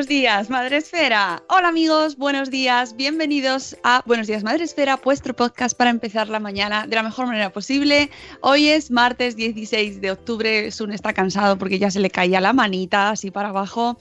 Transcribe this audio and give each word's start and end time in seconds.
Buenos 0.00 0.08
días, 0.08 0.48
Madre 0.48 0.78
Esfera. 0.78 1.42
Hola 1.50 1.68
amigos, 1.68 2.16
buenos 2.16 2.50
días, 2.50 2.96
bienvenidos 2.96 3.76
a 3.82 4.02
Buenos 4.06 4.26
días, 4.26 4.42
Madre 4.42 4.64
Esfera, 4.64 4.96
vuestro 4.96 5.36
podcast 5.36 5.76
para 5.76 5.90
empezar 5.90 6.30
la 6.30 6.40
mañana 6.40 6.86
de 6.86 6.96
la 6.96 7.02
mejor 7.02 7.26
manera 7.26 7.52
posible. 7.52 8.08
Hoy 8.40 8.68
es 8.68 8.90
martes 8.90 9.36
16 9.36 10.00
de 10.00 10.10
octubre, 10.10 10.70
Sun 10.70 10.92
está 10.92 11.12
cansado 11.12 11.58
porque 11.58 11.78
ya 11.78 11.90
se 11.90 12.00
le 12.00 12.08
caía 12.08 12.40
la 12.40 12.54
manita 12.54 13.10
así 13.10 13.30
para 13.30 13.50
abajo. 13.50 13.98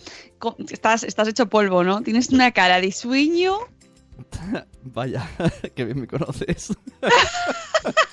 Estás, 0.69 1.03
estás 1.03 1.27
hecho 1.27 1.49
polvo, 1.49 1.83
¿no? 1.83 2.01
Tienes 2.01 2.29
una 2.29 2.53
cara 2.53 2.79
de 2.79 2.93
sueño. 2.93 3.57
Vaya, 4.83 5.29
que 5.75 5.83
bien 5.83 5.99
me 5.99 6.07
conoces. 6.07 6.77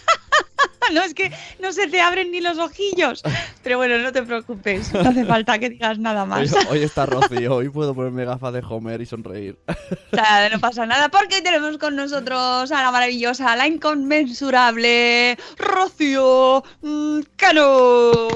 No, 0.92 1.02
es 1.02 1.14
que 1.14 1.32
no 1.60 1.72
se 1.72 1.88
te 1.88 2.00
abren 2.00 2.30
ni 2.30 2.40
los 2.40 2.58
ojillos. 2.58 3.22
Pero 3.62 3.76
bueno, 3.78 3.98
no 3.98 4.12
te 4.12 4.22
preocupes, 4.22 4.92
no 4.94 5.00
hace 5.00 5.24
falta 5.24 5.58
que 5.58 5.70
digas 5.70 5.98
nada 5.98 6.24
más. 6.24 6.52
hoy 6.70 6.82
está 6.82 7.06
Rocío, 7.06 7.56
hoy 7.56 7.68
puedo 7.68 7.94
ponerme 7.94 8.24
gafas 8.24 8.52
de 8.52 8.62
Homer 8.68 9.00
y 9.00 9.06
sonreír. 9.06 9.58
No 10.52 10.60
pasa 10.60 10.86
nada 10.86 11.08
porque 11.08 11.36
hoy 11.36 11.42
tenemos 11.42 11.76
con 11.78 11.96
nosotros 11.96 12.70
a 12.72 12.82
la 12.82 12.90
maravillosa, 12.90 13.52
a 13.52 13.56
la 13.56 13.66
inconmensurable 13.66 15.36
Rocío 15.58 16.62
Cano. 17.36 18.28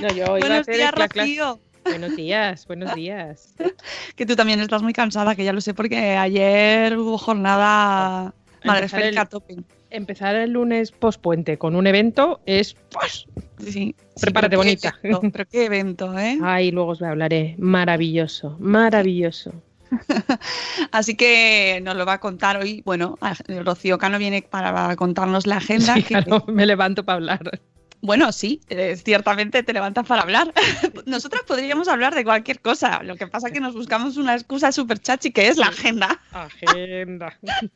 No, 0.00 0.08
yo 0.08 0.14
iba 0.16 0.26
a 0.26 0.30
Buenos 0.38 0.60
hacer 0.60 0.76
días. 0.76 0.92
Rocío. 0.92 1.60
Buenos 1.84 2.16
días, 2.16 2.66
buenos 2.66 2.94
días. 2.94 3.54
Que 4.16 4.26
tú 4.26 4.36
también 4.36 4.60
estás 4.60 4.82
muy 4.82 4.92
cansada, 4.92 5.34
que 5.34 5.44
ya 5.44 5.52
lo 5.52 5.60
sé 5.60 5.74
porque 5.74 6.16
ayer 6.16 6.96
hubo 6.98 7.16
jornada 7.18 8.34
Madre 8.64 8.84
Empezar 8.84 9.02
el- 9.02 9.28
tope. 9.28 9.56
Empezar 9.90 10.36
el 10.36 10.50
lunes 10.52 10.92
pospuente 10.92 11.58
con 11.58 11.74
un 11.76 11.86
evento 11.86 12.40
es. 12.46 12.74
¡pues! 12.92 13.26
Sí, 13.58 13.72
sí, 13.72 13.94
Prepárate, 14.20 14.50
pero 14.56 14.62
qué 14.62 14.68
bonita. 14.68 14.98
evento, 15.02 15.20
pero 15.32 15.48
qué 15.50 15.64
evento, 15.66 16.18
¿eh? 16.18 16.38
Ay, 16.42 16.70
luego 16.70 16.92
os 16.92 17.02
hablaré. 17.02 17.56
Maravilloso, 17.58 18.56
maravilloso. 18.60 19.52
Así 20.92 21.16
que 21.16 21.80
nos 21.82 21.96
lo 21.96 22.06
va 22.06 22.14
a 22.14 22.20
contar 22.20 22.56
hoy. 22.58 22.82
Bueno, 22.84 23.18
Rocío 23.64 23.98
Cano 23.98 24.18
viene 24.18 24.42
para 24.42 24.94
contarnos 24.96 25.46
la 25.46 25.56
agenda. 25.56 25.94
Sí, 25.94 26.02
que- 26.02 26.22
claro, 26.22 26.44
me 26.46 26.66
levanto 26.66 27.04
para 27.04 27.16
hablar. 27.16 27.60
Bueno, 28.02 28.32
sí, 28.32 28.60
eh, 28.70 28.96
ciertamente 28.96 29.62
te 29.62 29.72
levantas 29.72 30.06
para 30.06 30.22
hablar. 30.22 30.54
Nosotras 31.06 31.42
podríamos 31.46 31.86
hablar 31.88 32.14
de 32.14 32.24
cualquier 32.24 32.60
cosa. 32.60 33.02
Lo 33.02 33.16
que 33.16 33.26
pasa 33.26 33.48
es 33.48 33.52
que 33.52 33.60
nos 33.60 33.74
buscamos 33.74 34.16
una 34.16 34.34
excusa 34.34 34.72
súper 34.72 34.98
chachi 34.98 35.32
que 35.32 35.48
es 35.48 35.58
la 35.58 35.66
agenda. 35.66 36.20
Agenda. 36.32 37.38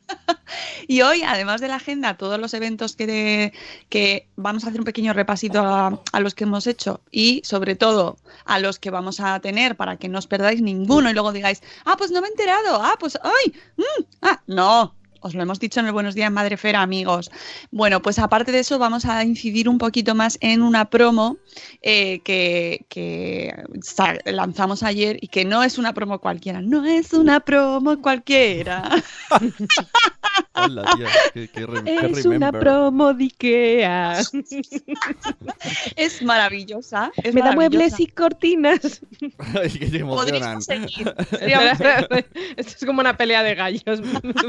Y 0.87 1.01
hoy, 1.01 1.23
además 1.23 1.61
de 1.61 1.67
la 1.67 1.75
agenda, 1.75 2.17
todos 2.17 2.39
los 2.39 2.53
eventos 2.53 2.95
que, 2.95 3.53
que 3.89 4.27
vamos 4.35 4.63
a 4.63 4.67
hacer 4.67 4.79
un 4.79 4.85
pequeño 4.85 5.13
repasito 5.13 5.59
a, 5.61 5.99
a 6.11 6.19
los 6.19 6.35
que 6.35 6.43
hemos 6.43 6.67
hecho 6.67 7.01
y 7.11 7.41
sobre 7.43 7.75
todo 7.75 8.17
a 8.45 8.59
los 8.59 8.77
que 8.77 8.91
vamos 8.91 9.19
a 9.19 9.39
tener 9.39 9.75
para 9.75 9.97
que 9.97 10.07
no 10.07 10.19
os 10.19 10.27
perdáis 10.27 10.61
ninguno 10.61 11.09
y 11.09 11.13
luego 11.13 11.31
digáis, 11.31 11.61
ah, 11.85 11.95
pues 11.97 12.11
no 12.11 12.21
me 12.21 12.27
he 12.27 12.31
enterado, 12.31 12.81
ah, 12.81 12.95
pues, 12.99 13.17
ay, 13.23 13.53
mm, 13.77 14.03
ah, 14.21 14.41
no. 14.47 14.95
Os 15.25 15.33
lo 15.33 15.41
hemos 15.41 15.59
dicho 15.59 15.79
en 15.79 15.87
el 15.87 15.91
Buenos 15.91 16.13
Días 16.13 16.31
Madrefera, 16.31 16.83
amigos. 16.83 17.31
Bueno, 17.71 17.99
pues 17.99 18.19
aparte 18.19 18.51
de 18.51 18.59
eso, 18.59 18.77
vamos 18.77 19.05
a 19.05 19.23
incidir 19.23 19.67
un 19.67 19.79
poquito 19.79 20.13
más 20.13 20.37
en 20.39 20.61
una 20.61 20.85
promo 20.85 21.37
eh, 21.81 22.19
que, 22.19 23.55
lanzamos 24.25 24.83
ayer 24.83 25.17
y 25.19 25.29
que 25.29 25.43
no 25.43 25.63
es 25.63 25.79
una 25.79 25.93
promo 25.93 26.19
cualquiera. 26.19 26.61
No 26.61 26.85
es 26.85 27.11
una 27.11 27.39
promo 27.39 27.99
cualquiera. 28.03 28.87
Hola, 30.53 30.83
tía, 30.95 31.07
que, 31.33 31.47
que 31.47 31.65
re- 31.65 31.83
que 31.83 32.11
Es 32.11 32.25
una 32.25 32.51
promo 32.51 33.13
de 33.13 33.23
Ikea. 33.25 34.21
Es 35.95 36.21
maravillosa. 36.21 37.11
Es 37.23 37.33
Me 37.33 37.41
da 37.41 37.53
muebles 37.53 37.99
y 37.99 38.07
cortinas. 38.07 39.01
Ay, 39.59 39.69
que 39.69 39.97
emocionan. 39.97 40.59
Esto 40.59 40.73
es 42.57 42.85
como 42.85 43.01
una 43.01 43.17
pelea 43.17 43.43
de 43.43 43.55
gallos. 43.55 44.01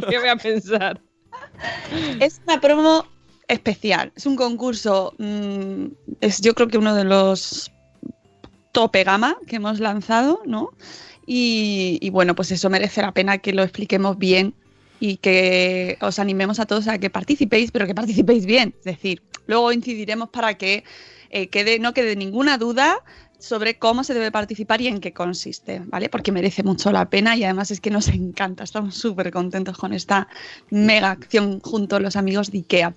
¿Qué 0.09 0.19
voy 0.19 0.28
a 0.28 0.36
pensar? 0.36 0.66
Es 2.21 2.41
una 2.47 2.60
promo 2.60 3.06
especial. 3.49 4.12
Es 4.16 4.27
un 4.27 4.37
concurso. 4.37 5.15
mm, 5.19 5.87
es 6.21 6.41
yo 6.41 6.54
creo 6.54 6.69
que 6.69 6.78
uno 6.78 6.94
de 6.94 7.04
los 7.04 7.71
tope 8.72 9.04
gama 9.04 9.38
que 9.47 9.56
hemos 9.56 9.81
lanzado, 9.81 10.43
¿no? 10.44 10.71
Y, 11.27 12.09
bueno, 12.10 12.37
pues 12.37 12.53
eso 12.53 12.71
merece 12.71 13.03
la 13.03 13.12
pena 13.12 13.38
que 13.38 13.53
lo 13.53 13.62
expliquemos 13.62 14.16
bien 14.16 14.54
y 15.00 15.16
que 15.16 15.99
os 16.00 16.18
animemos 16.18 16.60
a 16.60 16.66
todos 16.66 16.86
a 16.86 16.98
que 16.98 17.10
participéis, 17.10 17.72
pero 17.72 17.86
que 17.86 17.95
participéis 17.95 18.47
bien. 18.47 18.74
Es 18.78 18.84
decir, 18.84 19.22
luego 19.47 19.72
incidiremos 19.72 20.28
para 20.28 20.54
que 20.54 20.84
eh, 21.30 21.48
quede, 21.48 21.78
no 21.80 21.95
quede 21.95 22.15
ninguna 22.16 22.59
duda 22.59 23.03
sobre 23.38 23.78
cómo 23.78 24.04
se 24.04 24.15
debe 24.15 24.30
participar 24.30 24.80
y 24.80 24.88
en 24.88 25.00
qué 25.00 25.12
consiste, 25.12 25.83
¿vale? 25.86 26.09
Porque 26.09 26.33
merece 26.33 26.62
mucho 26.62 26.91
la 26.92 27.09
pena 27.10 27.36
y 27.36 27.44
además 27.44 27.71
es 27.71 27.80
que 27.80 27.91
nos 27.91 28.09
encanta, 28.09 28.65
estamos 28.65 28.94
súper 28.94 29.30
contentos 29.30 29.77
con 29.77 29.92
esta 29.92 30.28
mega 30.71 31.10
acción 31.10 31.60
junto 31.60 31.97
a 31.97 32.00
los 32.00 32.16
amigos 32.16 32.50
de 32.50 32.59
IKEA. 32.59 32.94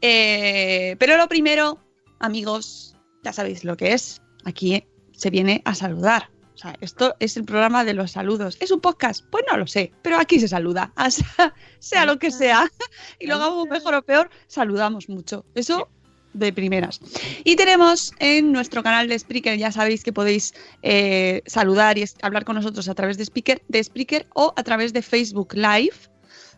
Eh, 0.00 0.96
pero 0.98 1.16
lo 1.16 1.28
primero, 1.28 1.78
amigos, 2.18 2.96
ya 3.22 3.32
sabéis 3.32 3.64
lo 3.64 3.76
que 3.76 3.92
es, 3.92 4.22
aquí 4.44 4.84
se 5.12 5.30
viene 5.30 5.62
a 5.64 5.74
saludar. 5.74 6.30
O 6.54 6.58
sea, 6.58 6.74
esto 6.82 7.16
es 7.20 7.38
el 7.38 7.44
programa 7.44 7.84
de 7.84 7.94
los 7.94 8.10
saludos. 8.10 8.58
¿Es 8.60 8.70
un 8.70 8.80
podcast? 8.80 9.24
Pues 9.30 9.44
no 9.50 9.56
lo 9.56 9.66
sé, 9.66 9.92
pero 10.02 10.18
aquí 10.18 10.38
se 10.38 10.48
saluda. 10.48 10.92
O 10.98 11.10
sea, 11.10 11.54
sea 11.78 12.04
lo 12.04 12.18
que 12.18 12.30
sea, 12.30 12.70
y 13.18 13.26
lo 13.26 13.36
hagamos 13.36 13.66
mejor 13.68 13.94
o 13.94 14.02
peor, 14.02 14.28
saludamos 14.46 15.08
mucho. 15.08 15.46
Eso 15.54 15.88
de 16.32 16.52
primeras. 16.52 17.00
Y 17.44 17.56
tenemos 17.56 18.12
en 18.18 18.52
nuestro 18.52 18.82
canal 18.82 19.08
de 19.08 19.18
Spreaker, 19.18 19.58
ya 19.58 19.72
sabéis 19.72 20.04
que 20.04 20.12
podéis 20.12 20.54
eh, 20.82 21.42
saludar 21.46 21.98
y 21.98 22.04
hablar 22.22 22.44
con 22.44 22.56
nosotros 22.56 22.88
a 22.88 22.94
través 22.94 23.18
de 23.18 23.24
Spreaker, 23.24 23.62
de 23.68 23.82
Spreaker 23.82 24.26
o 24.34 24.52
a 24.56 24.62
través 24.62 24.92
de 24.92 25.02
Facebook 25.02 25.54
Live. 25.54 25.96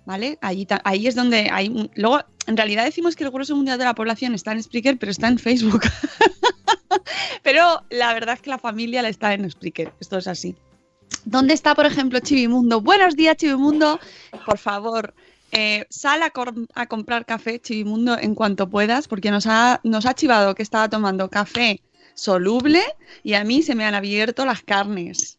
¿vale? 0.05 0.37
Ta- 0.67 0.81
ahí 0.85 1.07
es 1.07 1.15
donde 1.15 1.49
hay... 1.53 1.91
Luego, 1.95 2.21
en 2.47 2.57
realidad 2.57 2.85
decimos 2.85 3.15
que 3.15 3.23
el 3.25 3.31
grueso 3.31 3.55
mundial 3.55 3.79
de 3.79 3.85
la 3.85 3.95
población 3.95 4.35
está 4.35 4.51
en 4.53 4.63
Spreaker, 4.63 4.99
pero 4.99 5.13
está 5.13 5.29
en 5.29 5.39
Facebook. 5.39 5.83
pero 7.43 7.83
la 7.91 8.13
verdad 8.15 8.35
es 8.35 8.41
que 8.43 8.51
la 8.51 8.59
familia 8.59 9.03
la 9.03 9.09
está 9.09 9.33
en 9.35 9.49
Spreaker, 9.51 9.93
esto 10.01 10.19
es 10.19 10.27
así. 10.27 10.55
¿Dónde 11.25 11.55
está, 11.55 11.75
por 11.75 11.87
ejemplo, 11.87 12.19
Chivimundo? 12.21 12.81
Buenos 12.81 13.15
días, 13.15 13.37
Chivimundo. 13.37 14.01
Por 14.45 14.59
favor, 14.59 15.15
eh, 15.53 15.87
sal 15.91 16.23
a, 16.23 16.33
a 16.75 16.87
comprar 16.87 17.27
café, 17.27 17.61
Chivimundo, 17.61 18.19
en 18.19 18.35
cuanto 18.35 18.71
puedas, 18.71 19.07
porque 19.07 19.31
nos 19.31 19.47
ha, 19.47 19.81
nos 19.85 20.07
ha 20.07 20.15
chivado 20.15 20.55
que 20.55 20.63
estaba 20.63 20.89
tomando 20.89 21.29
café 21.29 21.83
soluble 22.15 22.83
y 23.23 23.35
a 23.35 23.45
mí 23.45 23.63
se 23.63 23.75
me 23.75 23.85
han 23.85 23.95
abierto 23.95 24.45
las 24.45 24.63
carnes. 24.63 25.39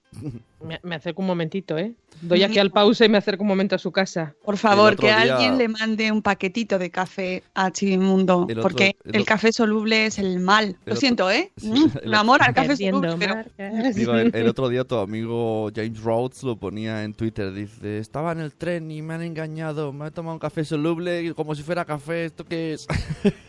Me, 0.65 0.79
me 0.83 0.95
acerco 0.95 1.21
un 1.21 1.27
momentito, 1.27 1.77
¿eh? 1.77 1.93
Doy 2.21 2.41
aquí 2.43 2.57
al 2.57 2.71
pausa 2.71 3.03
y 3.03 3.09
me 3.09 3.17
acerco 3.17 3.41
un 3.43 3.49
momento 3.49 3.75
a 3.75 3.77
su 3.79 3.91
casa. 3.91 4.33
Por 4.45 4.55
favor, 4.55 4.95
que 4.95 5.07
día- 5.07 5.19
alguien 5.21 5.57
le 5.57 5.67
mande 5.67 6.09
un 6.11 6.21
paquetito 6.21 6.79
de 6.79 6.89
café 6.89 7.43
a 7.53 7.69
Chivimundo, 7.69 8.45
El 8.47 8.59
otro- 8.59 8.61
porque 8.69 8.95
el 9.03 9.25
café 9.25 9.51
soluble 9.51 10.05
es 10.05 10.19
el 10.19 10.39
mal. 10.39 10.77
el 10.85 10.93
Lo 10.93 10.95
siento, 10.95 11.29
¿eh? 11.29 11.51
Sí, 11.57 11.73
el 12.03 12.13
amor 12.13 12.41
al 12.43 12.53
café 12.53 12.77
soluble, 12.77 13.15
pero 13.19 13.35
marcas. 13.35 13.95
Digo, 13.95 14.13
el, 14.15 14.33
el 14.33 14.47
otro 14.47 14.69
día 14.69 14.85
tu 14.85 14.95
amigo 14.95 15.69
James 15.75 16.01
Rhodes 16.01 16.43
lo 16.43 16.55
ponía 16.55 17.03
en 17.03 17.13
Twitter. 17.13 17.51
Dice, 17.51 17.97
estaba 17.99 18.31
en 18.31 18.39
el 18.39 18.53
tren 18.53 18.89
y 18.89 19.01
me 19.01 19.15
han 19.15 19.21
engañado. 19.23 19.91
Me 19.91 20.07
he 20.07 20.11
tomado 20.11 20.35
un 20.35 20.39
café 20.39 20.63
soluble 20.63 21.33
como 21.33 21.55
si 21.55 21.63
fuera 21.63 21.83
café. 21.83 22.25
¿Esto 22.25 22.45
qué 22.45 22.73
es? 22.73 22.87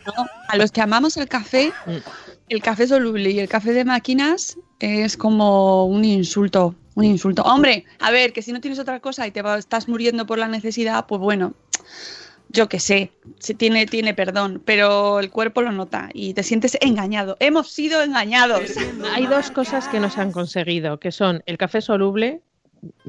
no, 0.06 0.26
a 0.48 0.56
los 0.56 0.72
que 0.72 0.80
amamos 0.80 1.16
el 1.16 1.28
café, 1.28 1.72
Mm. 1.86 1.98
El 2.48 2.62
café 2.62 2.86
soluble 2.86 3.30
y 3.30 3.38
el 3.40 3.48
café 3.48 3.72
de 3.72 3.84
máquinas 3.84 4.58
es 4.80 5.16
como 5.16 5.86
un 5.86 6.04
insulto, 6.04 6.74
un 6.94 7.04
insulto. 7.04 7.42
Hombre, 7.42 7.84
a 8.00 8.10
ver, 8.10 8.32
que 8.32 8.42
si 8.42 8.52
no 8.52 8.60
tienes 8.60 8.78
otra 8.78 9.00
cosa 9.00 9.26
y 9.26 9.30
te 9.30 9.42
va- 9.42 9.58
estás 9.58 9.88
muriendo 9.88 10.26
por 10.26 10.38
la 10.38 10.48
necesidad, 10.48 11.06
pues 11.06 11.20
bueno, 11.20 11.54
yo 12.50 12.68
qué 12.68 12.78
sé, 12.78 13.10
se 13.38 13.54
tiene, 13.54 13.86
tiene 13.86 14.14
perdón, 14.14 14.62
pero 14.64 15.18
el 15.20 15.30
cuerpo 15.30 15.62
lo 15.62 15.72
nota 15.72 16.10
y 16.12 16.34
te 16.34 16.42
sientes 16.42 16.76
engañado. 16.80 17.36
Hemos 17.40 17.70
sido 17.70 18.02
engañados. 18.02 18.62
Hay 19.14 19.26
dos 19.26 19.50
cosas 19.50 19.88
que 19.88 19.98
nos 20.00 20.18
han 20.18 20.30
conseguido, 20.30 21.00
que 21.00 21.10
son 21.12 21.42
el 21.46 21.58
café 21.58 21.80
soluble 21.80 22.42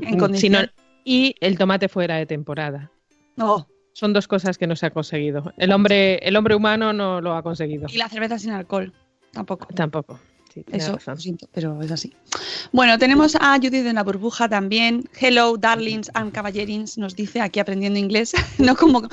En 0.02 0.18
mm, 0.20 0.36
sino- 0.36 0.60
y 1.04 1.36
el 1.42 1.58
tomate 1.58 1.90
fuera 1.90 2.16
de 2.16 2.26
temporada. 2.26 2.90
No, 3.36 3.68
Son 3.94 4.14
dos 4.14 4.28
cosas 4.28 4.58
que 4.58 4.66
no 4.66 4.76
se 4.76 4.86
ha 4.88 4.90
conseguido. 4.92 5.54
El 5.58 5.72
hombre, 5.72 6.16
el 6.28 6.36
hombre 6.38 6.56
humano 6.56 6.94
no 6.94 7.22
lo 7.22 7.36
ha 7.36 7.44
conseguido. 7.44 7.88
y 7.92 7.98
la 7.98 8.10
cerveza 8.10 8.40
sin 8.40 8.52
alcohol, 8.52 8.92
tampoco. 9.36 9.68
Tampoco. 9.76 10.20
Sí, 10.54 10.64
Eso, 10.72 10.94
razón. 10.94 11.16
lo 11.16 11.20
siento, 11.20 11.50
pero 11.54 11.82
es 11.82 11.92
así. 11.92 12.14
Bueno, 12.72 12.98
tenemos 12.98 13.36
a 13.36 13.56
Judith 13.58 13.86
en 13.86 13.96
la 13.96 14.04
burbuja 14.04 14.48
también. 14.48 15.04
Hello, 15.20 15.58
darlings 15.58 16.10
and 16.14 16.32
caballerins, 16.32 16.98
nos 16.98 17.14
dice 17.14 17.42
aquí 17.42 17.60
aprendiendo 17.60 18.00
inglés. 18.00 18.32
no 18.58 18.78
como 18.78 19.10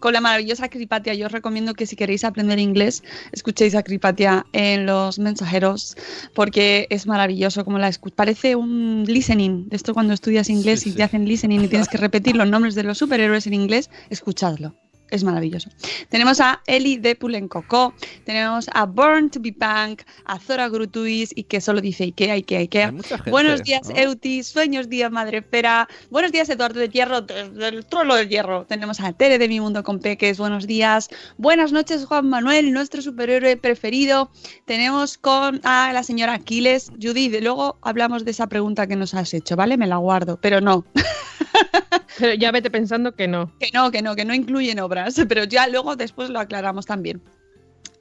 con 0.00 0.12
la 0.12 0.20
maravillosa 0.20 0.68
Cripatia. 0.68 1.14
Yo 1.14 1.26
os 1.26 1.32
recomiendo 1.32 1.72
que 1.72 1.86
si 1.86 1.96
queréis 1.96 2.24
aprender 2.24 2.58
inglés, 2.58 3.02
escuchéis 3.32 3.74
a 3.74 3.82
Cripatia 3.82 4.44
en 4.52 4.84
los 4.84 5.18
mensajeros, 5.18 5.96
porque 6.34 6.86
es 6.90 7.06
maravilloso 7.06 7.64
como 7.64 7.78
la 7.78 7.88
escucha. 7.88 8.14
Parece 8.16 8.54
un 8.54 9.04
listening. 9.08 9.70
De 9.70 9.76
esto 9.76 9.94
cuando 9.94 10.12
estudias 10.12 10.50
inglés 10.50 10.80
Sí, 10.80 10.90
y 10.90 10.92
sí. 10.92 10.96
te 10.98 11.04
hacen 11.04 11.24
listening 11.26 11.60
y 11.62 11.68
tienes 11.68 11.88
que 11.88 11.96
repetir 11.96 12.36
los 12.36 12.46
nombres 12.50 12.74
de 12.74 12.82
los 12.82 12.98
superhéroes 12.98 13.46
en 13.46 13.54
inglés, 13.54 13.88
escuchadlo. 14.10 14.74
Es 15.12 15.24
maravilloso. 15.24 15.68
Tenemos 16.08 16.40
a 16.40 16.62
Eli 16.66 16.96
de 16.96 17.14
Pulencocó, 17.14 17.92
tenemos 18.24 18.70
a 18.72 18.86
Born 18.86 19.28
to 19.28 19.40
be 19.40 19.52
Punk, 19.52 20.00
a 20.24 20.38
Zora 20.38 20.70
Grutuis 20.70 21.32
y 21.36 21.42
que 21.42 21.60
solo 21.60 21.82
dice 21.82 22.04
Ikea, 22.04 22.32
Ikea, 22.32 22.60
Ikea. 22.60 22.86
Hay 22.86 22.92
mucha 22.92 23.16
gente, 23.16 23.30
Buenos 23.30 23.62
días, 23.62 23.90
¿no? 23.90 23.94
Euti. 23.94 24.42
Sueños 24.42 24.88
días, 24.88 25.12
Madre 25.12 25.38
Espera. 25.38 25.86
Buenos 26.10 26.32
días, 26.32 26.48
Eduardo 26.48 26.80
de 26.80 26.88
Hierro, 26.88 27.20
desde 27.20 27.68
el 27.68 27.84
trono 27.84 28.14
del 28.14 28.30
hierro. 28.30 28.64
Tenemos 28.64 29.00
a 29.00 29.12
Tere 29.12 29.36
de 29.36 29.48
Mi 29.48 29.60
Mundo 29.60 29.82
con 29.82 29.98
Peques. 29.98 30.38
Buenos 30.38 30.66
días. 30.66 31.10
Buenas 31.36 31.72
noches, 31.72 32.06
Juan 32.06 32.30
Manuel, 32.30 32.72
nuestro 32.72 33.02
superhéroe 33.02 33.58
preferido. 33.58 34.30
Tenemos 34.64 35.18
con 35.18 35.60
a 35.62 35.92
la 35.92 36.02
señora 36.04 36.32
Aquiles. 36.32 36.90
Judith, 37.02 37.36
luego 37.42 37.76
hablamos 37.82 38.24
de 38.24 38.30
esa 38.30 38.46
pregunta 38.46 38.86
que 38.86 38.96
nos 38.96 39.12
has 39.12 39.34
hecho, 39.34 39.56
¿vale? 39.56 39.76
Me 39.76 39.86
la 39.86 39.98
guardo, 39.98 40.38
pero 40.40 40.62
no. 40.62 40.86
Pero 42.18 42.34
ya 42.34 42.52
vete 42.52 42.70
pensando 42.70 43.14
que 43.14 43.28
no. 43.28 43.52
Que 43.58 43.70
no, 43.72 43.90
que 43.90 44.02
no, 44.02 44.14
que 44.14 44.24
no 44.24 44.34
incluyen 44.34 44.80
obras, 44.80 45.20
pero 45.28 45.44
ya 45.44 45.66
luego 45.66 45.96
después 45.96 46.30
lo 46.30 46.40
aclaramos 46.40 46.86
también. 46.86 47.22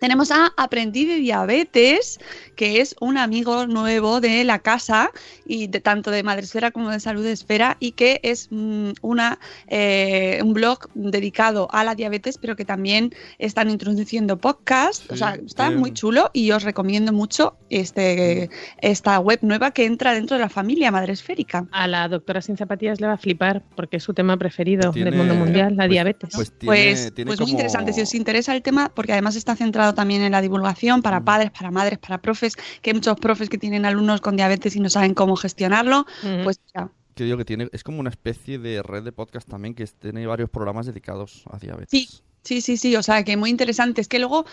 Tenemos 0.02 0.32
a 0.32 0.52
Aprendiz 0.58 1.08
de 1.08 1.18
Diabetes, 1.18 2.20
que 2.56 2.82
es 2.82 2.96
un 3.00 3.20
amigo 3.20 3.68
nuevo 3.68 4.20
de 4.20 4.44
la 4.44 4.58
casa, 4.58 5.12
y 5.46 5.68
de, 5.68 5.80
tanto 5.80 6.10
de 6.10 6.24
Madresfera 6.24 6.72
como 6.72 6.90
de 6.90 7.00
Salud 7.00 7.24
Esfera, 7.24 7.78
y 7.80 7.92
que 7.92 8.20
es 8.24 8.48
mm, 8.50 8.94
una, 9.04 9.38
eh, 9.68 10.40
un 10.44 10.54
blog 10.56 10.90
dedicado 10.96 11.68
a 11.72 11.84
la 11.84 11.94
diabetes, 11.94 12.40
pero 12.40 12.56
que 12.56 12.66
también 12.66 13.14
están 13.38 13.70
introduciendo 13.70 14.40
podcast. 14.40 15.04
o 15.12 15.14
Sí, 15.14 15.20
sea, 15.20 15.36
está 15.46 15.68
eh, 15.68 15.76
muy 15.76 15.94
chulo 15.94 16.32
y 16.34 16.50
os 16.50 16.64
recomiendo 16.64 17.14
mucho 17.14 17.56
este, 17.70 18.50
esta 18.82 19.20
web 19.20 19.38
nueva 19.44 19.70
que 19.70 19.86
entra 19.86 20.16
dentro 20.16 20.36
de 20.38 20.42
la 20.42 20.50
familia 20.50 20.90
Madresférica. 20.90 21.68
A 21.72 21.88
la 21.88 22.08
doctora 22.08 22.42
sin 22.42 22.58
zapatillas 22.58 23.00
le 23.00 23.06
va 23.06 23.14
a 23.14 23.18
flipar 23.20 23.62
porque 23.76 23.98
es 23.98 24.04
su 24.04 24.16
tema 24.16 24.36
preferido 24.36 24.92
Tiene- 24.92 25.12
del 25.12 25.20
mundo 25.20 25.36
mundial, 25.36 25.76
la 25.76 25.84
pues- 25.84 25.92
diabetes. 25.92 26.30
Pues 26.34 26.52
tiene, 26.58 26.66
Pues, 26.76 27.14
tiene 27.14 27.30
pues 27.30 27.40
muy 27.40 27.52
interesante, 27.52 27.94
si 27.94 28.02
os 28.02 28.16
interesa 28.16 28.56
el 28.56 28.64
tema, 28.64 28.92
porque 28.96 29.12
además 29.12 29.36
está 29.36 29.56
centrado 29.56 29.91
también 29.94 30.22
en 30.22 30.32
la 30.32 30.42
divulgación 30.42 31.02
para 31.02 31.20
Mm. 31.20 31.26
padres, 31.26 31.52
para 31.52 31.72
madres, 31.72 32.00
para 32.00 32.22
profes, 32.22 32.56
que 32.82 32.90
hay 32.90 32.94
muchos 32.94 33.20
profes 33.20 33.50
que 33.50 33.58
tienen 33.58 33.86
alumnos 33.86 34.22
con 34.22 34.36
diabetes 34.36 34.76
y 34.76 34.80
no 34.80 34.90
saben 34.90 35.14
cómo 35.14 35.36
gestionarlo, 35.36 36.06
Ujú. 36.24 36.44
pues 36.44 36.60
ya. 36.76 36.90
Que 37.16 37.26
digo 37.26 37.38
que 37.38 37.46
tiene, 37.46 37.68
es 37.74 37.84
como 37.84 38.00
una 38.00 38.10
especie 38.10 38.58
de 38.58 38.82
red 38.82 39.04
de 39.04 39.12
podcast 39.12 39.48
también 39.48 39.74
que 39.76 39.86
tiene 39.86 40.26
varios 40.26 40.50
programas 40.50 40.86
dedicados 40.86 41.44
a 41.52 41.58
diabetes. 41.58 41.90
Sí. 41.90 42.10
Sí, 42.44 42.60
sí, 42.62 42.76
sí, 42.76 42.96
o 42.96 43.04
sea 43.04 43.24
que 43.24 43.38
muy 43.38 43.52
interesante. 43.52 44.02
Es 44.02 44.08
que 44.08 44.18
luego 44.18 44.48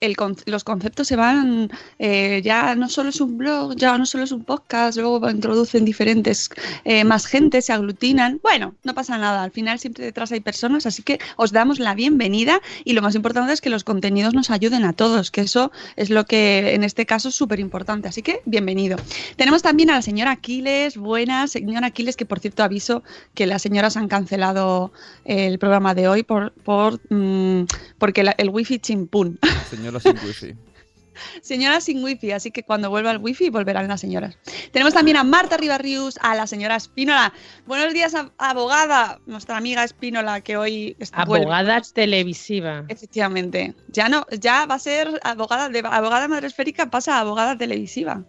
el 0.00 0.16
los 0.46 0.64
conceptos 0.64 1.06
se 1.08 1.16
van, 1.16 1.70
eh, 1.98 2.40
ya 2.44 2.74
no 2.74 2.88
solo 2.88 3.10
es 3.10 3.20
un 3.20 3.36
blog, 3.36 3.76
ya 3.76 3.98
no 3.98 4.06
solo 4.06 4.24
es 4.24 4.32
un 4.32 4.44
podcast, 4.44 4.96
luego 4.96 5.28
introducen 5.30 5.84
diferentes, 5.84 6.48
eh, 6.84 7.04
más 7.04 7.26
gente, 7.26 7.60
se 7.62 7.72
aglutinan. 7.72 8.40
Bueno, 8.42 8.74
no 8.84 8.94
pasa 8.94 9.18
nada, 9.18 9.42
al 9.42 9.50
final 9.50 9.78
siempre 9.78 10.04
detrás 10.04 10.32
hay 10.32 10.40
personas, 10.40 10.86
así 10.86 11.02
que 11.02 11.18
os 11.36 11.52
damos 11.52 11.78
la 11.78 11.94
bienvenida 11.94 12.60
y 12.84 12.94
lo 12.94 13.02
más 13.02 13.14
importante 13.14 13.52
es 13.52 13.60
que 13.60 13.70
los 13.70 13.84
contenidos 13.84 14.32
nos 14.34 14.50
ayuden 14.50 14.84
a 14.84 14.92
todos, 14.94 15.30
que 15.30 15.42
eso 15.42 15.70
es 15.96 16.10
lo 16.10 16.24
que 16.24 16.74
en 16.74 16.84
este 16.84 17.04
caso 17.06 17.28
es 17.28 17.34
súper 17.34 17.60
importante, 17.60 18.08
así 18.08 18.22
que 18.22 18.40
bienvenido. 18.46 18.96
Tenemos 19.36 19.62
también 19.62 19.90
a 19.90 19.94
la 19.96 20.02
señora 20.02 20.30
Aquiles, 20.30 20.96
buenas, 20.96 21.50
señora 21.50 21.88
Aquiles, 21.88 22.16
que 22.16 22.24
por 22.26 22.40
cierto 22.40 22.62
aviso 22.62 23.02
que 23.34 23.46
las 23.46 23.62
señoras 23.62 23.96
han 23.96 24.08
cancelado 24.08 24.92
el 25.24 25.58
programa 25.58 25.94
de 25.94 26.08
hoy 26.08 26.22
por, 26.22 26.52
por 26.52 27.00
mm, 27.10 27.64
porque 27.98 28.22
la- 28.22 28.34
el 28.38 28.48
wifi 28.48 28.78
chimpún. 28.78 29.38
Señora 29.76 30.00
sin 30.00 30.16
wifi. 30.18 30.54
Señoras 31.42 31.84
sin 31.84 32.02
wifi, 32.02 32.32
así 32.32 32.50
que 32.50 32.64
cuando 32.64 32.90
vuelva 32.90 33.12
el 33.12 33.18
wifi 33.18 33.48
volverán 33.48 33.86
las 33.86 34.00
señoras. 34.00 34.36
Tenemos 34.72 34.94
también 34.94 35.16
a 35.16 35.22
Marta 35.22 35.56
Ribarrius, 35.56 36.18
a 36.20 36.34
la 36.34 36.46
señora 36.48 36.74
Espínola. 36.74 37.32
Buenos 37.66 37.94
días, 37.94 38.14
ab- 38.14 38.32
abogada, 38.36 39.20
nuestra 39.26 39.56
amiga 39.56 39.84
Espínola, 39.84 40.40
que 40.40 40.56
hoy 40.56 40.96
está 40.98 41.24
vuelve. 41.24 41.44
Abogada 41.44 41.80
televisiva. 41.82 42.84
Efectivamente. 42.88 43.74
Ya 43.88 44.08
no, 44.08 44.26
ya 44.40 44.66
va 44.66 44.74
a 44.74 44.78
ser 44.80 45.20
abogada 45.22 45.68
de 45.68 45.82
abogada 45.84 46.26
madresférica, 46.26 46.90
pasa 46.90 47.16
a 47.16 47.20
abogada 47.20 47.56
televisiva. 47.56 48.24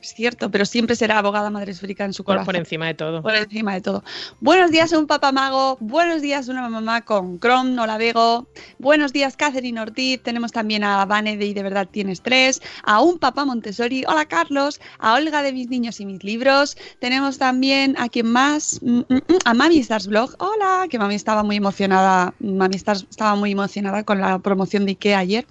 Es 0.00 0.14
cierto, 0.14 0.50
pero 0.50 0.64
siempre 0.64 0.94
será 0.96 1.18
abogada 1.18 1.50
madresférica 1.50 2.04
en 2.04 2.12
su 2.12 2.24
corazón. 2.24 2.46
por 2.46 2.56
encima 2.56 2.86
de 2.86 2.94
todo. 2.94 3.22
Por 3.22 3.34
encima 3.34 3.74
de 3.74 3.80
todo. 3.80 4.04
Buenos 4.40 4.70
días, 4.70 4.92
un 4.92 5.06
papamago. 5.06 5.76
Buenos 5.80 6.22
días, 6.22 6.48
una 6.48 6.68
mamá 6.68 7.02
con 7.02 7.38
Chrome, 7.40 7.70
no 7.70 7.86
la 7.86 7.98
vego. 7.98 8.46
Buenos 8.78 9.12
días, 9.12 9.36
Catherine 9.36 9.80
Ortiz. 9.80 10.22
Tenemos 10.22 10.52
también 10.52 10.84
a 10.84 11.04
Vane 11.06 11.36
de 11.36 11.46
Y 11.46 11.54
de 11.54 11.62
verdad 11.62 11.88
tienes 11.90 12.22
tres. 12.22 12.60
A 12.84 13.00
un 13.00 13.18
papá 13.18 13.44
Montessori. 13.44 14.04
Hola, 14.06 14.26
Carlos. 14.26 14.80
A 14.98 15.14
Olga 15.14 15.42
de 15.42 15.52
mis 15.52 15.68
niños 15.68 16.00
y 16.00 16.06
mis 16.06 16.22
libros. 16.22 16.76
Tenemos 16.98 17.38
también 17.38 17.96
a 17.98 18.08
quien 18.08 18.30
más. 18.30 18.80
Mm, 18.82 18.98
mm, 18.98 19.14
mm, 19.14 19.38
a 19.44 19.54
Mami 19.54 19.78
Stars 19.78 20.06
Blog. 20.08 20.34
Hola, 20.38 20.86
que 20.90 20.98
Mami 20.98 21.14
estaba 21.14 21.42
muy 21.42 21.56
emocionada. 21.56 22.34
Mami 22.40 22.76
Stars 22.76 23.06
estaba 23.08 23.34
muy 23.34 23.52
emocionada 23.52 24.04
con 24.04 24.20
la 24.20 24.38
promoción 24.38 24.84
de 24.84 24.92
IKEA 24.92 25.18
ayer. 25.18 25.46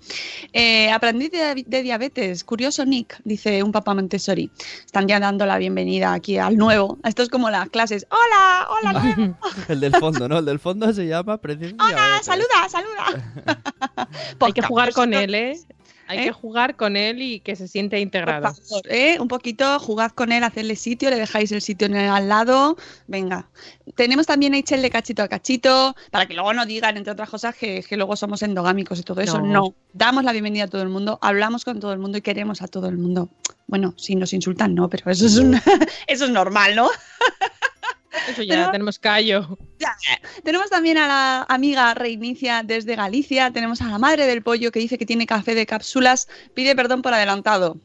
Eh, 0.53 0.91
aprendí 0.91 1.29
de, 1.29 1.63
de 1.65 1.83
diabetes. 1.83 2.43
Curioso, 2.43 2.85
Nick, 2.85 3.19
dice 3.23 3.63
un 3.63 3.71
papá 3.71 3.93
Montessori. 3.93 4.34
Están 4.85 5.07
ya 5.07 5.19
dando 5.19 5.45
la 5.45 5.57
bienvenida 5.57 6.13
aquí 6.13 6.37
al 6.37 6.57
nuevo. 6.57 6.97
Esto 7.03 7.23
es 7.23 7.29
como 7.29 7.49
las 7.49 7.69
clases. 7.69 8.07
Hola, 8.09 8.67
hola, 8.69 9.15
nuevo. 9.15 9.37
El 9.67 9.79
del 9.79 9.95
fondo, 9.95 10.27
¿no? 10.27 10.39
El 10.39 10.45
del 10.45 10.59
fondo 10.59 10.93
se 10.93 11.07
llama 11.07 11.37
precisamente 11.37 11.83
Hola, 11.83 12.19
saluda, 12.21 12.69
saluda. 12.69 14.07
Hay 14.39 14.53
que 14.53 14.61
jugar 14.61 14.93
con 14.93 15.13
él, 15.13 15.33
¿eh? 15.35 15.59
Hay 16.07 16.19
¿Eh? 16.19 16.23
que 16.25 16.31
jugar 16.31 16.75
con 16.75 16.97
él 16.97 17.21
y 17.21 17.39
que 17.39 17.55
se 17.55 17.67
siente 17.67 17.95
Por 17.95 18.01
integrado. 18.01 18.53
favor, 18.53 18.81
¿eh? 18.89 19.17
Un 19.19 19.27
poquito, 19.27 19.79
jugad 19.79 20.11
con 20.11 20.31
él, 20.31 20.43
hacerle 20.43 20.75
sitio, 20.75 21.09
le 21.09 21.17
dejáis 21.17 21.51
el 21.51 21.61
sitio 21.61 21.87
en 21.87 21.95
el 21.95 22.09
al 22.09 22.29
lado. 22.29 22.77
Venga. 23.07 23.49
Tenemos 23.95 24.27
también 24.27 24.53
a 24.53 24.57
de 24.57 24.89
cachito 24.89 25.23
a 25.23 25.27
cachito, 25.27 25.95
para 26.11 26.25
que 26.25 26.33
luego 26.33 26.53
no 26.53 26.65
digan, 26.65 26.97
entre 26.97 27.13
otras 27.13 27.29
cosas, 27.29 27.55
que, 27.55 27.83
que 27.87 27.97
luego 27.97 28.15
somos 28.15 28.41
endogámicos 28.43 28.99
y 28.99 29.03
todo 29.03 29.21
eso. 29.21 29.39
No. 29.39 29.47
No. 29.47 29.75
Damos 29.93 30.23
la 30.23 30.31
bienvenida 30.31 30.65
a 30.65 30.67
todo 30.67 30.81
el 30.81 30.89
mundo, 30.89 31.17
hablamos 31.21 31.63
con 31.65 31.79
todo 31.79 31.93
el 31.93 31.99
mundo 31.99 32.17
y 32.17 32.21
queremos 32.21 32.61
a 32.61 32.67
todo 32.67 32.87
el 32.87 32.97
mundo. 32.97 33.29
Bueno, 33.67 33.93
si 33.97 34.15
nos 34.15 34.33
insultan, 34.33 34.75
no, 34.75 34.89
pero 34.89 35.09
eso 35.09 35.25
es, 35.25 35.37
un, 35.37 35.55
eso 36.07 36.25
es 36.25 36.31
normal, 36.31 36.75
¿no? 36.75 36.89
Eso 38.29 38.43
ya, 38.43 38.71
tenemos 38.71 38.99
callo. 38.99 39.57
Ya. 39.79 39.95
Tenemos 40.43 40.69
también 40.69 40.97
a 40.97 41.07
la 41.07 41.45
amiga 41.49 41.93
Reinicia 41.93 42.63
desde 42.63 42.95
Galicia. 42.95 43.51
Tenemos 43.51 43.81
a 43.81 43.87
la 43.87 43.97
madre 43.97 44.25
del 44.25 44.41
pollo 44.41 44.71
que 44.71 44.79
dice 44.79 44.97
que 44.97 45.05
tiene 45.05 45.25
café 45.25 45.55
de 45.55 45.65
cápsulas. 45.65 46.27
Pide 46.53 46.75
perdón 46.75 47.01
por 47.01 47.13
adelantado. 47.13 47.77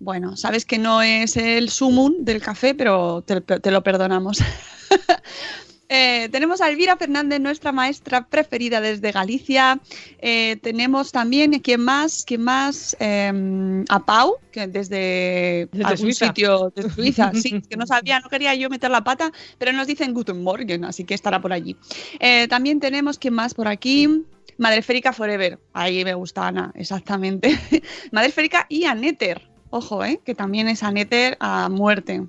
Bueno, 0.00 0.36
sabes 0.36 0.64
que 0.64 0.78
no 0.78 1.02
es 1.02 1.36
el 1.36 1.70
sumum 1.70 2.24
del 2.24 2.40
café, 2.40 2.74
pero 2.74 3.22
te, 3.22 3.40
te 3.40 3.70
lo 3.70 3.82
perdonamos. 3.82 4.38
Eh, 5.88 6.28
tenemos 6.30 6.60
a 6.60 6.68
Elvira 6.68 6.96
Fernández, 6.96 7.40
nuestra 7.40 7.72
maestra 7.72 8.26
preferida 8.26 8.80
desde 8.80 9.10
Galicia. 9.10 9.80
Eh, 10.18 10.56
tenemos 10.62 11.12
también, 11.12 11.58
¿quién 11.60 11.80
más? 11.80 12.24
¿Quién 12.26 12.42
más? 12.42 12.96
Eh, 13.00 13.84
a 13.88 14.04
Pau, 14.04 14.36
que 14.52 14.66
desde, 14.66 15.68
Desde 15.72 15.84
algún 15.84 15.96
Suiza. 15.98 16.26
sitio 16.26 16.72
de 16.76 16.90
Suiza, 16.90 17.32
sí, 17.34 17.62
que 17.62 17.76
no 17.76 17.86
sabía, 17.86 18.20
no 18.20 18.28
quería 18.28 18.54
yo 18.54 18.68
meter 18.68 18.90
la 18.90 19.02
pata, 19.02 19.32
pero 19.56 19.72
nos 19.72 19.86
dicen 19.86 20.12
Guten 20.12 20.42
Morgen, 20.42 20.84
así 20.84 21.04
que 21.04 21.14
estará 21.14 21.40
por 21.40 21.52
allí. 21.52 21.76
Eh, 22.20 22.48
también 22.48 22.80
tenemos, 22.80 23.18
¿quién 23.18 23.34
más 23.34 23.54
por 23.54 23.68
aquí? 23.68 24.24
Madre 24.58 24.80
Esférica 24.80 25.12
Forever, 25.12 25.58
ahí 25.72 26.04
me 26.04 26.14
gusta 26.14 26.48
Ana, 26.48 26.72
exactamente. 26.74 27.58
Madre 28.12 28.28
Esférica 28.28 28.66
y 28.68 28.84
Aneter, 28.84 29.48
ojo, 29.70 30.00
que 30.24 30.34
también 30.34 30.68
es 30.68 30.82
Aneter 30.82 31.36
a 31.40 31.68
muerte. 31.68 32.26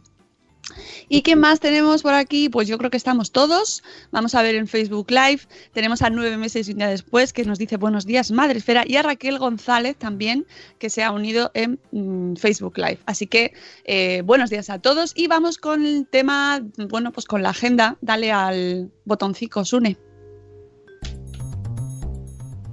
¿Y 1.08 1.22
qué 1.22 1.36
más 1.36 1.60
tenemos 1.60 2.02
por 2.02 2.14
aquí? 2.14 2.50
Pues 2.50 2.68
yo 2.68 2.78
creo 2.78 2.90
que 2.90 2.98
estamos 2.98 3.32
todos. 3.32 3.84
Vamos 4.12 4.36
a 4.36 4.42
ver 4.42 4.56
en 4.56 4.68
Facebook 4.68 5.10
Live. 5.10 5.42
Tenemos 5.74 6.02
a 6.02 6.10
nueve 6.10 6.38
meses 6.38 6.68
y 6.68 6.72
un 6.72 6.80
día 6.80 6.88
después 6.88 7.34
que 7.34 7.46
nos 7.46 7.58
dice 7.60 7.78
buenos 7.78 8.06
días, 8.06 8.32
Madre 8.32 8.60
Esfera. 8.60 8.84
Y 8.88 8.96
a 8.96 9.04
Raquel 9.04 9.40
González 9.40 9.96
también, 9.98 10.46
que 10.78 10.90
se 10.90 11.04
ha 11.04 11.12
unido 11.12 11.52
en 11.54 11.80
mm, 11.92 12.36
Facebook 12.36 12.78
Live. 12.78 13.00
Así 13.06 13.28
que 13.28 13.54
eh, 13.86 14.22
buenos 14.26 14.50
días 14.50 14.70
a 14.70 14.80
todos. 14.80 15.14
Y 15.16 15.28
vamos 15.28 15.58
con 15.58 15.86
el 15.86 16.08
tema, 16.08 16.62
bueno, 16.90 17.12
pues 17.12 17.26
con 17.26 17.44
la 17.44 17.50
agenda. 17.50 17.98
Dale 18.02 18.32
al 18.32 18.92
botoncito, 19.06 19.64
Sune. 19.66 19.98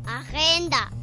Agenda. 0.07 0.96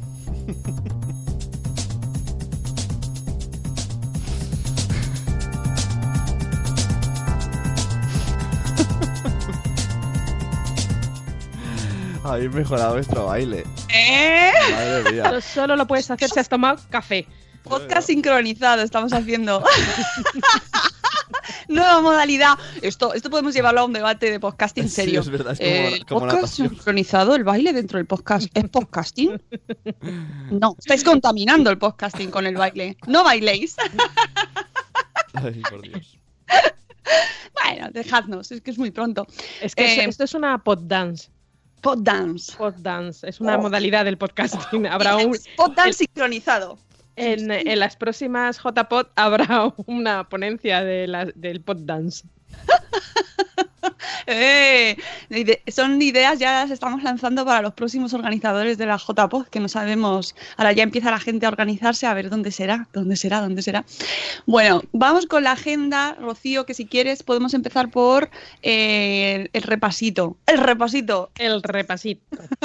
Habéis 12.24 12.50
mejorado 12.52 12.94
vuestro 12.94 13.26
baile. 13.26 13.64
¿Eh? 13.92 14.52
Madre 14.72 15.12
mía. 15.12 15.22
Pero 15.24 15.40
solo 15.40 15.76
lo 15.76 15.86
puedes 15.86 16.10
hacer 16.10 16.28
si 16.30 16.38
has 16.40 16.48
tomado 16.48 16.80
café. 16.90 17.26
Podcast 17.62 18.08
sincronizado 18.08 18.82
estamos 18.82 19.12
haciendo. 19.12 19.64
Nueva 21.68 22.00
modalidad. 22.02 22.58
Esto, 22.82 23.14
esto 23.14 23.30
podemos 23.30 23.54
llevarlo 23.54 23.80
a 23.80 23.84
un 23.84 23.92
debate 23.94 24.30
de 24.30 24.38
podcasting 24.38 24.88
Sí, 24.88 24.94
serio. 24.96 25.20
es 25.20 25.30
verdad, 25.30 25.54
es 25.54 25.58
como- 25.58 25.70
Eh, 25.70 26.02
como 26.06 26.20
¿Podcast 26.20 26.54
sincronizado? 26.56 27.34
¿El 27.34 27.44
baile 27.44 27.72
dentro 27.72 27.96
del 27.98 28.06
podcast 28.06 28.48
es 28.54 28.68
podcasting? 28.68 29.40
No, 30.50 30.76
estáis 30.78 31.02
contaminando 31.04 31.70
el 31.70 31.78
podcasting 31.78 32.30
con 32.30 32.46
el 32.46 32.56
baile. 32.56 32.96
No 33.06 33.24
bailéis. 33.24 33.76
Ay, 35.34 35.62
por 35.68 35.80
Dios. 35.82 36.18
Bueno, 37.62 37.88
dejadnos, 37.92 38.52
es 38.52 38.60
que 38.60 38.70
es 38.70 38.78
muy 38.78 38.90
pronto. 38.90 39.26
Es 39.62 39.74
que 39.74 40.00
Eh, 40.00 40.04
esto 40.06 40.24
es 40.24 40.34
una 40.34 40.62
pod 40.62 40.80
dance. 40.82 41.30
Pod 41.84 41.98
dance. 42.02 42.56
Pod 42.56 42.74
dance. 42.78 43.28
Es 43.28 43.40
una 43.40 43.56
Oh. 43.56 43.62
modalidad 43.62 44.04
del 44.06 44.16
podcasting. 44.18 44.86
Habrá 44.86 45.16
un. 45.18 45.36
Pod 45.56 45.72
dance 45.76 45.98
sincronizado. 45.98 46.78
En, 47.16 47.50
en 47.52 47.78
las 47.78 47.94
próximas 47.94 48.58
JPod 48.58 49.06
habrá 49.14 49.72
una 49.86 50.28
ponencia 50.28 50.82
de 50.82 51.06
la- 51.06 51.26
del 51.36 51.60
pod 51.60 51.76
dance. 51.82 52.24
Eh, 54.26 54.96
son 55.68 56.00
ideas, 56.00 56.38
ya 56.38 56.52
las 56.62 56.70
estamos 56.70 57.02
lanzando 57.02 57.44
para 57.44 57.60
los 57.62 57.74
próximos 57.74 58.14
organizadores 58.14 58.78
de 58.78 58.86
la 58.86 58.96
JPod, 58.96 59.48
que 59.48 59.60
no 59.60 59.68
sabemos. 59.68 60.34
Ahora 60.56 60.72
ya 60.72 60.82
empieza 60.82 61.10
la 61.10 61.20
gente 61.20 61.46
a 61.46 61.48
organizarse 61.50 62.06
a 62.06 62.14
ver 62.14 62.30
dónde 62.30 62.50
será, 62.50 62.88
dónde 62.92 63.16
será, 63.16 63.40
dónde 63.40 63.62
será. 63.62 63.84
Bueno, 64.46 64.82
vamos 64.92 65.26
con 65.26 65.44
la 65.44 65.52
agenda, 65.52 66.16
Rocío, 66.20 66.64
que 66.66 66.74
si 66.74 66.86
quieres 66.86 67.22
podemos 67.22 67.52
empezar 67.54 67.90
por 67.90 68.30
eh, 68.62 69.48
el 69.52 69.62
repasito. 69.62 70.36
El 70.46 70.58
repasito. 70.58 71.30
El 71.38 71.62
repasito. 71.62 72.22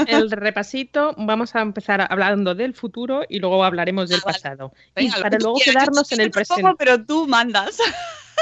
El 0.07 0.31
repasito, 0.31 1.13
vamos 1.17 1.55
a 1.55 1.61
empezar 1.61 2.07
hablando 2.09 2.55
del 2.55 2.73
futuro 2.73 3.23
y 3.27 3.39
luego 3.39 3.63
hablaremos 3.63 4.09
del 4.09 4.19
Ah, 4.19 4.31
pasado. 4.31 4.73
Venga, 4.95 5.15
y 5.15 5.17
lo 5.17 5.23
para 5.23 5.37
luego 5.39 5.55
quieras. 5.55 5.83
quedarnos 5.83 6.11
en 6.11 6.21
el 6.21 6.31
presente. 6.31 6.71
Pero 6.77 7.03
tú 7.03 7.27
mandas. 7.27 7.77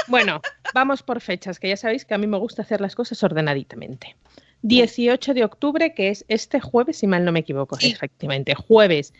Bueno, 0.06 0.40
vamos 0.74 1.02
por 1.02 1.20
fechas, 1.20 1.58
que 1.58 1.68
ya 1.68 1.76
sabéis 1.76 2.04
que 2.04 2.14
a 2.14 2.18
mí 2.18 2.26
me 2.26 2.38
gusta 2.38 2.62
hacer 2.62 2.80
las 2.80 2.94
cosas 2.94 3.22
ordenaditamente. 3.22 4.16
18 4.62 5.34
de 5.34 5.44
octubre, 5.44 5.94
que 5.94 6.08
es 6.08 6.24
este 6.28 6.60
jueves, 6.60 6.98
si 6.98 7.06
mal 7.06 7.24
no 7.24 7.32
me 7.32 7.40
equivoco, 7.40 7.76
Sí. 7.76 7.90
efectivamente, 7.90 8.54
jueves. 8.54 9.12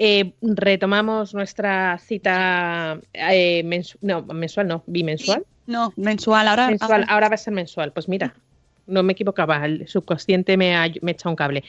eh, 0.00 0.30
retomamos 0.42 1.34
nuestra 1.34 1.98
cita 1.98 3.00
eh, 3.12 3.62
mensu- 3.64 3.96
no, 4.00 4.22
mensual, 4.22 4.68
no, 4.68 4.84
bimensual. 4.86 5.44
No, 5.66 5.92
mensual, 5.96 6.46
ahora. 6.46 6.68
Mensual, 6.68 6.92
ahora- 7.02 7.06
ahora 7.12 7.28
va 7.30 7.34
a 7.34 7.38
ser 7.38 7.52
mensual. 7.52 7.92
Pues 7.92 8.08
mira, 8.08 8.32
no 8.86 9.02
me 9.02 9.14
equivocaba, 9.14 9.64
el 9.66 9.88
subconsciente 9.88 10.56
me 10.56 10.76
ha, 10.76 10.88
me 11.02 11.10
echa 11.10 11.28
un 11.28 11.34
cable. 11.34 11.64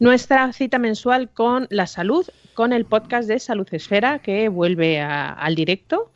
Nuestra 0.00 0.52
cita 0.52 0.80
mensual 0.80 1.30
con 1.30 1.68
la 1.70 1.86
salud, 1.86 2.26
con 2.54 2.72
el 2.72 2.86
podcast 2.86 3.28
de 3.28 3.38
Salud 3.38 3.68
Esfera, 3.70 4.18
que 4.18 4.48
vuelve 4.48 5.00
a- 5.00 5.30
al 5.32 5.54
directo. 5.54 6.10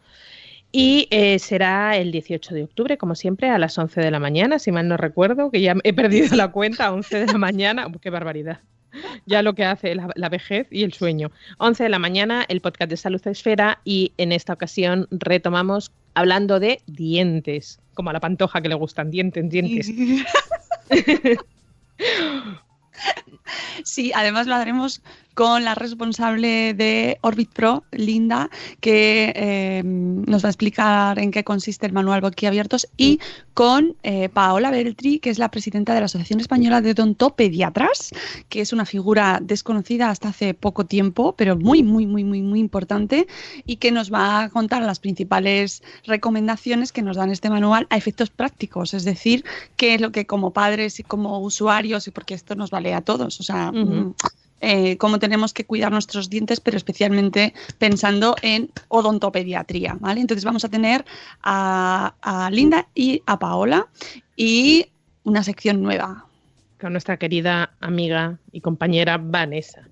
Y 0.76 1.06
eh, 1.12 1.38
será 1.38 1.96
el 1.96 2.10
18 2.10 2.52
de 2.52 2.64
octubre, 2.64 2.98
como 2.98 3.14
siempre, 3.14 3.48
a 3.48 3.58
las 3.58 3.78
11 3.78 4.00
de 4.00 4.10
la 4.10 4.18
mañana, 4.18 4.58
si 4.58 4.72
mal 4.72 4.88
no 4.88 4.96
recuerdo, 4.96 5.52
que 5.52 5.60
ya 5.60 5.76
he 5.84 5.92
perdido 5.92 6.34
la 6.34 6.50
cuenta, 6.50 6.92
11 6.92 7.26
de 7.26 7.26
la 7.26 7.38
mañana. 7.38 7.86
¡Qué 8.00 8.10
barbaridad! 8.10 8.58
Ya 9.24 9.42
lo 9.42 9.54
que 9.54 9.64
hace 9.64 9.94
la, 9.94 10.10
la 10.16 10.28
vejez 10.28 10.66
y 10.72 10.82
el 10.82 10.92
sueño. 10.92 11.30
11 11.58 11.84
de 11.84 11.88
la 11.90 12.00
mañana, 12.00 12.44
el 12.48 12.60
podcast 12.60 12.90
de 12.90 12.96
Salud 12.96 13.24
Esfera, 13.24 13.78
y 13.84 14.14
en 14.18 14.32
esta 14.32 14.52
ocasión 14.52 15.06
retomamos 15.12 15.92
hablando 16.14 16.58
de 16.58 16.80
dientes, 16.88 17.78
como 17.94 18.10
a 18.10 18.12
la 18.12 18.18
pantoja 18.18 18.60
que 18.60 18.68
le 18.68 18.74
gustan 18.74 19.12
dientes, 19.12 19.48
dientes. 19.48 19.92
Sí, 23.84 24.12
además 24.14 24.46
lo 24.46 24.54
haremos 24.54 25.02
con 25.34 25.64
la 25.64 25.74
responsable 25.74 26.74
de 26.74 27.18
Orbit 27.22 27.50
Pro, 27.52 27.84
Linda, 27.90 28.50
que 28.80 29.32
eh, 29.34 29.82
nos 29.84 30.44
va 30.44 30.48
a 30.48 30.50
explicar 30.50 31.18
en 31.18 31.30
qué 31.30 31.42
consiste 31.44 31.86
el 31.86 31.92
manual 31.92 32.20
boquiabiertos, 32.20 32.88
y 32.96 33.18
con 33.52 33.96
eh, 34.02 34.28
Paola 34.28 34.70
Beltri, 34.70 35.18
que 35.18 35.30
es 35.30 35.38
la 35.38 35.50
presidenta 35.50 35.92
de 35.92 36.00
la 36.00 36.06
Asociación 36.06 36.40
Española 36.40 36.80
de 36.80 36.92
Odontopediatras, 36.92 38.10
que 38.48 38.60
es 38.60 38.72
una 38.72 38.86
figura 38.86 39.40
desconocida 39.42 40.10
hasta 40.10 40.28
hace 40.28 40.54
poco 40.54 40.86
tiempo, 40.86 41.34
pero 41.36 41.56
muy, 41.56 41.82
muy, 41.82 42.06
muy, 42.06 42.24
muy, 42.24 42.42
muy 42.42 42.60
importante, 42.60 43.26
y 43.66 43.76
que 43.76 43.90
nos 43.90 44.12
va 44.12 44.44
a 44.44 44.48
contar 44.50 44.82
las 44.82 45.00
principales 45.00 45.82
recomendaciones 46.04 46.92
que 46.92 47.02
nos 47.02 47.16
dan 47.16 47.30
este 47.30 47.50
manual 47.50 47.86
a 47.90 47.96
efectos 47.96 48.30
prácticos, 48.30 48.94
es 48.94 49.04
decir, 49.04 49.44
qué 49.76 49.94
es 49.94 50.00
lo 50.00 50.12
que 50.12 50.26
como 50.26 50.52
padres 50.52 51.00
y 51.00 51.02
como 51.02 51.40
usuarios, 51.40 52.06
y 52.06 52.10
porque 52.12 52.34
esto 52.34 52.54
nos 52.54 52.70
vale 52.70 52.94
a 52.94 53.00
todos, 53.00 53.40
o 53.40 53.42
sea, 53.42 53.70
Ujú. 53.70 53.78
mm, 53.78 54.14
eh, 54.64 54.96
cómo 54.96 55.18
tenemos 55.18 55.52
que 55.52 55.66
cuidar 55.66 55.92
nuestros 55.92 56.30
dientes, 56.30 56.60
pero 56.60 56.76
especialmente 56.76 57.52
pensando 57.78 58.34
en 58.42 58.70
odontopediatría, 58.88 59.96
¿vale? 60.00 60.20
Entonces 60.20 60.44
vamos 60.44 60.64
a 60.64 60.68
tener 60.68 61.04
a, 61.42 62.14
a 62.22 62.50
Linda 62.50 62.88
y 62.94 63.22
a 63.26 63.38
Paola 63.38 63.88
y 64.36 64.86
una 65.24 65.42
sección 65.42 65.82
nueva. 65.82 66.26
Con 66.80 66.92
nuestra 66.92 67.18
querida 67.18 67.74
amiga 67.80 68.38
y 68.52 68.60
compañera 68.60 69.18
Vanessa 69.18 69.88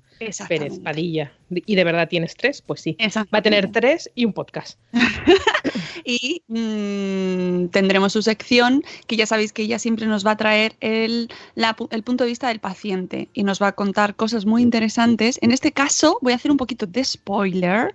Pérez 0.49 0.79
Padilla. 0.79 1.33
¿Y 1.50 1.75
de 1.75 1.85
verdad 1.85 2.09
tienes 2.09 2.35
tres? 2.37 2.62
Pues 2.62 2.81
sí. 2.81 2.97
Va 3.35 3.38
a 3.38 3.43
tener 3.43 3.71
tres 3.71 4.11
y 4.14 4.25
un 4.25 4.33
podcast. 4.33 4.79
y 6.05 6.43
mm, 6.49 7.69
tendremos 7.69 8.12
su 8.12 8.23
sección 8.23 8.83
que 9.07 9.17
ya 9.17 9.26
sabéis 9.26 9.52
que 9.52 9.62
ella 9.62 9.79
siempre 9.79 10.07
nos 10.07 10.26
va 10.26 10.33
a 10.33 10.37
traer 10.37 10.76
el, 10.81 11.29
la 11.55 11.76
el 11.91 12.02
punto 12.02 12.25
de 12.25 12.31
vista 12.31 12.49
del 12.49 12.61
paciente 12.61 13.29
y 13.33 13.45
nos 13.45 13.61
va 13.61 13.69
a 13.69 13.73
contar 13.73 14.17
cosas 14.17 14.47
muy 14.47 14.62
interesantes. 14.62 15.38
En 15.43 15.52
este 15.52 15.73
caso 15.73 16.19
voy 16.23 16.33
a 16.33 16.37
hacer 16.37 16.50
un 16.50 16.57
poquito 16.57 16.87
de 16.87 17.05
spoiler 17.05 17.95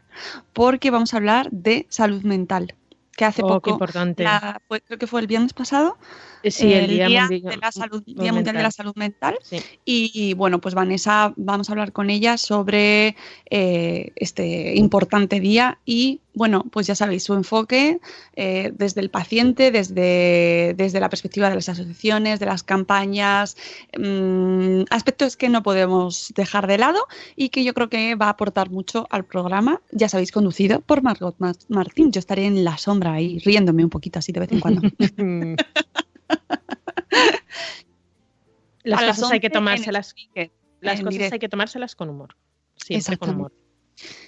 porque 0.53 0.91
vamos 0.91 1.13
a 1.13 1.17
hablar 1.17 1.49
de 1.51 1.85
salud 1.89 2.23
mental. 2.23 2.73
Que 3.17 3.25
hace 3.25 3.41
Oh, 3.43 3.47
poco, 3.47 3.71
importante. 3.71 4.23
la- 4.23 4.61
fue- 4.67 4.79
creo 4.79 4.97
que 4.97 5.07
fue 5.07 5.19
el 5.19 5.27
viernes 5.27 5.51
pasado, 5.53 5.97
Eh, 6.43 6.51
Sí, 6.51 6.71
el, 6.71 6.87
Día, 6.87 7.05
Mundial, 7.27 7.51
de 7.51 7.57
la 7.57 7.71
salud, 7.71 8.03
Día 8.05 8.31
Mundial 8.31 8.43
de 8.45 8.53
la 8.53 8.69
Mental. 8.69 8.71
Salud 8.71 8.93
Mental. 8.95 9.37
Sí. 9.41 9.57
Y 9.83 10.33
bueno, 10.35 10.61
pues 10.61 10.75
Vanessa, 10.75 11.33
vamos 11.35 11.67
a 11.67 11.71
hablar 11.73 11.91
con 11.91 12.11
ella 12.11 12.37
sobre 12.37 13.15
eh, 13.49 14.11
este 14.15 14.75
importante 14.75 15.39
día 15.39 15.79
y 15.83 16.21
bueno, 16.37 16.63
pues 16.71 16.87
ya 16.87 16.95
sabéis, 16.95 17.23
su 17.23 17.33
enfoque 17.33 17.99
eh, 18.35 18.71
desde 18.75 19.01
el 19.01 19.09
paciente, 19.09 19.71
desde, 19.71 20.73
desde 20.77 20.99
la 20.99 21.09
perspectiva 21.09 21.49
de 21.49 21.55
las 21.55 21.67
asociaciones, 21.69 22.39
de 22.39 22.45
las 22.45 22.63
campañas, 22.63 23.57
mm, 23.97 24.83
aspectos 24.89 25.35
que 25.35 25.49
no 25.49 25.63
podemos 25.63 26.31
dejar 26.35 26.67
de 26.67 26.77
lado 26.77 26.99
y 27.35 27.49
que 27.49 27.63
yo 27.63 27.73
creo 27.73 27.89
que 27.89 28.15
va 28.15 28.27
a 28.27 28.29
aportar 28.29 28.69
mucho 28.69 29.07
al 29.09 29.25
programa. 29.25 29.81
Ya 29.91 30.09
sabéis, 30.09 30.31
conducido 30.31 30.81
por 30.81 31.01
Margot 31.01 31.35
Mar- 31.39 31.55
Martín. 31.69 32.11
Yo 32.11 32.19
estaré 32.19 32.45
en 32.45 32.63
la 32.63 32.77
sombra 32.77 33.13
ahí 33.13 33.39
riéndome 33.39 33.83
un 33.83 33.89
poquito 33.89 34.19
así 34.19 34.31
de 34.31 34.39
vez 34.39 34.51
en 34.51 34.59
cuando. 34.59 34.81
Las 38.83 38.99
A 39.01 39.05
las 39.05 39.15
cosas 39.17 39.31
hay 39.33 39.39
que 39.39 39.47
11 39.47 39.47
en 39.47 39.51
el 39.51 39.53
tomárselas, 39.53 40.15
las 40.81 40.99
en 40.99 41.05
cosas 41.05 41.11
directo. 41.11 41.33
hay 41.35 41.39
que 41.39 41.49
tomárselas 41.49 41.95
con 41.95 42.09
humor. 42.09 42.37
Siempre 42.75 43.17
con 43.17 43.31
humor. 43.31 43.51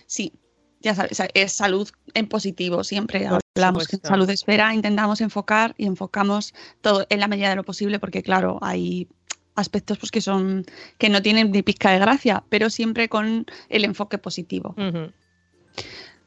Sí, 0.06 0.34
ya 0.79 0.95
sabes, 0.95 1.21
es 1.33 1.53
salud 1.53 1.89
en 2.13 2.27
positivo, 2.27 2.83
siempre 2.83 3.27
Por 3.27 3.41
hablamos 3.55 3.88
que 3.88 3.98
salud 3.98 4.29
esfera 4.29 4.74
intentamos 4.74 5.21
enfocar 5.21 5.75
y 5.77 5.86
enfocamos 5.86 6.53
todo 6.81 7.05
en 7.09 7.19
la 7.19 7.27
medida 7.27 7.50
de 7.50 7.55
lo 7.55 7.63
posible 7.63 8.00
porque 8.00 8.24
claro, 8.24 8.59
hay 8.62 9.07
aspectos 9.55 9.98
pues 9.98 10.12
que 10.12 10.21
son 10.21 10.65
que 10.98 11.09
no 11.09 11.21
tienen 11.21 11.51
ni 11.51 11.62
pizca 11.62 11.91
de 11.91 12.00
gracia, 12.00 12.43
pero 12.50 12.69
siempre 12.69 13.09
con 13.09 13.45
el 13.67 13.83
enfoque 13.83 14.17
positivo. 14.17 14.75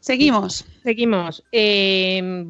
Seguimos. 0.01 0.67
Seguimos. 0.83 1.45
Eh, 1.53 2.47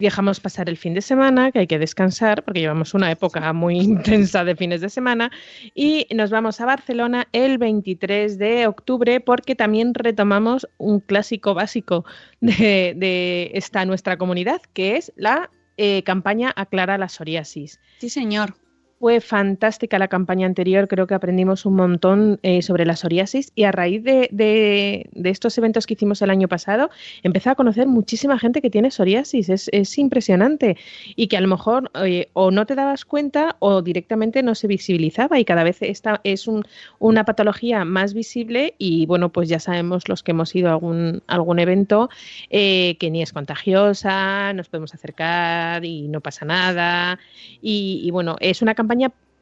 dejamos 0.00 0.40
pasar 0.40 0.68
el 0.68 0.76
fin 0.76 0.94
de 0.94 1.02
semana, 1.02 1.52
que 1.52 1.60
hay 1.60 1.66
que 1.66 1.78
descansar, 1.78 2.42
porque 2.44 2.60
llevamos 2.60 2.94
una 2.94 3.10
época 3.10 3.52
muy 3.52 3.78
intensa 3.78 4.44
de 4.44 4.56
fines 4.56 4.80
de 4.80 4.90
semana, 4.90 5.30
y 5.74 6.06
nos 6.14 6.30
vamos 6.30 6.60
a 6.60 6.66
Barcelona 6.66 7.28
el 7.32 7.58
23 7.58 8.38
de 8.38 8.66
octubre, 8.66 9.20
porque 9.20 9.54
también 9.54 9.94
retomamos 9.94 10.68
un 10.78 11.00
clásico 11.00 11.54
básico 11.54 12.04
de, 12.40 12.94
de 12.96 13.50
esta 13.54 13.84
nuestra 13.84 14.16
comunidad, 14.16 14.60
que 14.72 14.96
es 14.96 15.12
la 15.16 15.50
eh, 15.76 16.02
campaña 16.02 16.52
Aclara 16.56 16.98
la 16.98 17.08
psoriasis. 17.08 17.80
Sí, 17.98 18.10
señor. 18.10 18.54
Fue 19.02 19.22
fantástica 19.22 19.98
la 19.98 20.08
campaña 20.08 20.44
anterior, 20.46 20.86
creo 20.86 21.06
que 21.06 21.14
aprendimos 21.14 21.64
un 21.64 21.74
montón 21.74 22.38
eh, 22.42 22.60
sobre 22.60 22.84
la 22.84 22.96
psoriasis 22.96 23.50
y 23.54 23.64
a 23.64 23.72
raíz 23.72 24.04
de, 24.04 25.08
estos 25.24 25.56
eventos 25.56 25.86
que 25.86 25.94
hicimos 25.94 26.20
el 26.20 26.28
año 26.28 26.48
pasado, 26.48 26.90
empecé 27.22 27.48
a 27.48 27.54
conocer 27.54 27.86
muchísima 27.86 28.38
gente 28.38 28.60
que 28.60 28.68
tiene 28.68 28.90
psoriasis, 28.90 29.48
es, 29.48 29.70
es 29.72 29.96
impresionante 29.96 30.76
y 31.16 31.28
que 31.28 31.38
a 31.38 31.40
lo 31.40 31.48
mejor 31.48 31.90
eh, 32.04 32.28
o 32.34 32.50
no 32.50 32.66
te 32.66 32.74
dabas 32.74 33.06
cuenta 33.06 33.56
o 33.60 33.80
directamente 33.80 34.42
no 34.42 34.54
se 34.54 34.66
visibilizaba 34.66 35.38
y 35.40 35.46
cada 35.46 35.64
vez 35.64 35.78
esta 35.80 36.20
es 36.22 36.46
un- 36.46 36.64
una 36.98 37.24
patología 37.24 37.86
más 37.86 38.12
visible 38.12 38.74
y 38.76 39.06
bueno, 39.06 39.30
pues 39.32 39.48
ya 39.48 39.60
sabemos 39.60 40.10
los 40.10 40.22
que 40.22 40.32
hemos 40.32 40.54
ido 40.54 40.68
a 40.68 40.72
algún, 40.72 41.22
algún 41.26 41.58
evento 41.58 42.10
eh, 42.50 42.98
que 43.00 43.10
ni 43.10 43.22
es 43.22 43.32
contagiosa, 43.32 44.52
nos 44.52 44.68
podemos 44.68 44.92
acercar 44.92 45.86
y 45.86 46.06
no 46.08 46.20
pasa 46.20 46.44
nada. 46.44 47.18
Y, 47.62 48.00
y, 48.04 48.10
bueno, 48.10 48.36
es 48.40 48.60
una 48.62 48.74
campaña, 48.74 48.89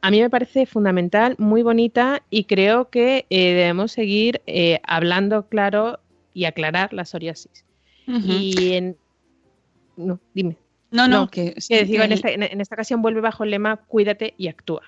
a 0.01 0.11
mí 0.11 0.21
me 0.21 0.29
parece 0.29 0.65
fundamental, 0.65 1.35
muy 1.37 1.61
bonita 1.61 2.23
y 2.29 2.45
creo 2.45 2.89
que 2.89 3.25
eh, 3.29 3.53
debemos 3.53 3.91
seguir 3.91 4.41
eh, 4.47 4.79
hablando 4.83 5.47
claro 5.49 5.99
y 6.33 6.45
aclarar 6.45 6.93
la 6.93 7.05
psoriasis. 7.05 7.65
Y 8.07 8.73
en... 8.73 8.97
No, 9.97 10.19
dime. 10.33 10.55
no, 10.91 11.07
no, 11.07 11.21
no, 11.21 11.29
que, 11.29 11.53
en, 12.05 12.11
esta, 12.13 12.29
en- 12.31 12.43
en 12.43 12.61
esta 12.61 12.75
ocasión 12.75 13.01
vuelve 13.01 13.21
bajo 13.21 13.43
el 13.43 13.51
lema 13.51 13.77
Cuídate 13.87 14.33
y 14.37 14.47
actúa. 14.47 14.81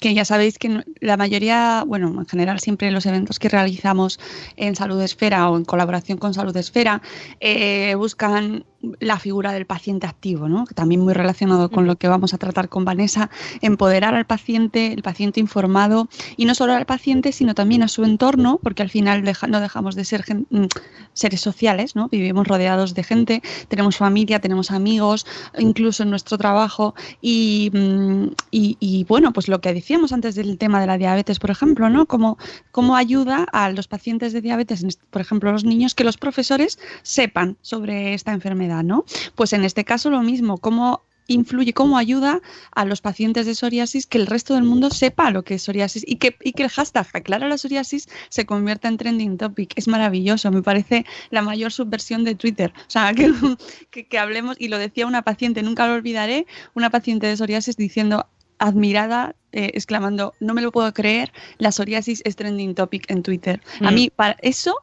Que 0.00 0.14
ya 0.14 0.24
sabéis 0.24 0.58
que 0.58 0.68
no- 0.70 0.82
la 1.00 1.18
mayoría, 1.18 1.84
bueno, 1.86 2.08
en 2.18 2.26
general 2.26 2.60
siempre 2.60 2.90
los 2.90 3.04
eventos 3.04 3.38
que 3.38 3.50
realizamos 3.50 4.18
en 4.56 4.74
Salud 4.74 5.00
Esfera 5.02 5.50
o 5.50 5.56
en 5.58 5.64
colaboración 5.66 6.16
con 6.16 6.32
Salud 6.32 6.56
Esfera 6.56 7.02
eh, 7.40 7.94
buscan 7.94 8.64
la 8.98 9.18
figura 9.18 9.52
del 9.52 9.66
paciente 9.66 10.06
activo, 10.06 10.48
¿no? 10.48 10.64
También 10.74 11.02
muy 11.02 11.12
relacionado 11.12 11.70
con 11.70 11.86
lo 11.86 11.96
que 11.96 12.08
vamos 12.08 12.32
a 12.32 12.38
tratar 12.38 12.70
con 12.70 12.86
Vanessa, 12.86 13.28
empoderar 13.60 14.14
al 14.14 14.24
paciente, 14.24 14.94
el 14.94 15.02
paciente 15.02 15.38
informado 15.40 16.08
y 16.38 16.46
no 16.46 16.54
solo 16.54 16.72
al 16.72 16.86
paciente, 16.86 17.32
sino 17.32 17.54
también 17.54 17.82
a 17.82 17.88
su 17.88 18.04
entorno, 18.04 18.58
porque 18.62 18.82
al 18.82 18.88
final 18.88 19.22
deja- 19.22 19.46
no 19.48 19.60
dejamos 19.60 19.94
de 19.96 20.06
ser 20.06 20.22
gen- 20.22 20.46
mm, 20.48 20.64
seres 21.12 21.42
sociales, 21.42 21.94
¿no? 21.94 22.08
Vivimos 22.08 22.46
rodeados 22.48 22.94
de 22.94 23.02
gente, 23.04 23.42
tenemos 23.68 23.98
familia, 23.98 24.40
tenemos 24.40 24.70
amigos, 24.70 25.26
incluso 25.58 26.02
en 26.04 26.08
nuestro 26.08 26.38
trabajo 26.38 26.94
y, 27.20 27.70
mm, 27.74 28.24
y- 28.50 28.78
y, 28.80 29.04
bueno, 29.04 29.34
pues 29.34 29.49
lo 29.50 29.60
que 29.60 29.74
decíamos 29.74 30.12
antes 30.12 30.34
del 30.34 30.56
tema 30.58 30.80
de 30.80 30.86
la 30.86 30.96
diabetes, 30.96 31.38
por 31.38 31.50
ejemplo, 31.50 31.90
¿no? 31.90 32.06
Cómo, 32.06 32.38
cómo 32.70 32.96
ayuda 32.96 33.46
a 33.52 33.70
los 33.70 33.88
pacientes 33.88 34.32
de 34.32 34.40
diabetes, 34.40 34.98
por 35.10 35.20
ejemplo, 35.20 35.52
los 35.52 35.64
niños, 35.64 35.94
que 35.94 36.04
los 36.04 36.16
profesores 36.16 36.78
sepan 37.02 37.56
sobre 37.60 38.14
esta 38.14 38.32
enfermedad, 38.32 38.82
¿no? 38.82 39.04
Pues 39.34 39.52
en 39.52 39.64
este 39.64 39.84
caso 39.84 40.10
lo 40.10 40.22
mismo, 40.22 40.58
cómo 40.58 41.02
influye, 41.30 41.72
cómo 41.72 41.96
ayuda 41.96 42.40
a 42.74 42.84
los 42.84 43.00
pacientes 43.00 43.46
de 43.46 43.54
psoriasis 43.54 44.06
que 44.06 44.18
el 44.18 44.26
resto 44.26 44.54
del 44.54 44.64
mundo 44.64 44.90
sepa 44.90 45.30
lo 45.30 45.42
que 45.42 45.54
es 45.54 45.62
psoriasis 45.62 46.04
y 46.06 46.16
que, 46.16 46.36
y 46.42 46.52
que 46.52 46.64
el 46.64 46.68
hashtag 46.68 47.06
aclara 47.12 47.48
la 47.48 47.56
psoriasis 47.56 48.08
se 48.28 48.46
convierta 48.46 48.88
en 48.88 48.96
trending 48.96 49.38
topic. 49.38 49.72
Es 49.76 49.88
maravilloso, 49.88 50.50
me 50.50 50.62
parece 50.62 51.06
la 51.30 51.42
mayor 51.42 51.72
subversión 51.72 52.24
de 52.24 52.34
Twitter. 52.34 52.72
O 52.76 52.90
sea, 52.90 53.14
que, 53.14 53.32
que, 53.90 54.06
que 54.06 54.18
hablemos, 54.18 54.56
y 54.58 54.68
lo 54.68 54.78
decía 54.78 55.06
una 55.06 55.22
paciente, 55.22 55.62
nunca 55.62 55.86
lo 55.86 55.94
olvidaré, 55.94 56.46
una 56.74 56.90
paciente 56.90 57.26
de 57.26 57.36
psoriasis 57.36 57.76
diciendo 57.76 58.26
admirada, 58.60 59.34
eh, 59.52 59.72
exclamando, 59.74 60.34
no 60.38 60.54
me 60.54 60.62
lo 60.62 60.70
puedo 60.70 60.92
creer, 60.94 61.32
la 61.58 61.72
psoriasis 61.72 62.22
es 62.24 62.36
trending 62.36 62.74
topic 62.76 63.10
en 63.10 63.22
Twitter. 63.24 63.60
A 63.80 63.90
Mm. 63.90 63.94
mí, 63.94 64.10
para 64.14 64.36
eso 64.42 64.76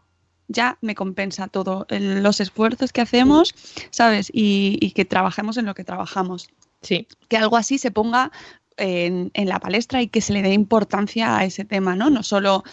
ya 0.49 0.77
me 0.81 0.95
compensa 0.95 1.47
todo, 1.47 1.85
el- 1.89 2.21
los 2.23 2.41
esfuerzos 2.41 2.91
que 2.91 3.01
hacemos, 3.01 3.53
¿sabes? 3.91 4.29
Y, 4.33 4.77
y 4.81 4.91
que 4.91 5.05
trabajemos 5.05 5.55
en 5.57 5.65
lo 5.65 5.73
que 5.75 5.83
trabajamos. 5.85 6.49
Sí. 6.81 7.07
Que 7.29 7.37
algo 7.37 7.55
así 7.57 7.77
se 7.77 7.91
ponga 7.91 8.31
en, 8.77 9.31
en 9.33 9.49
la 9.49 9.59
palestra 9.59 10.01
y 10.01 10.07
que 10.07 10.21
se 10.21 10.33
le 10.33 10.41
dé 10.41 10.53
importancia 10.53 11.37
a 11.37 11.43
ese 11.45 11.65
tema, 11.65 11.95
¿no? 11.95 12.09
No 12.09 12.23
solo 12.23 12.63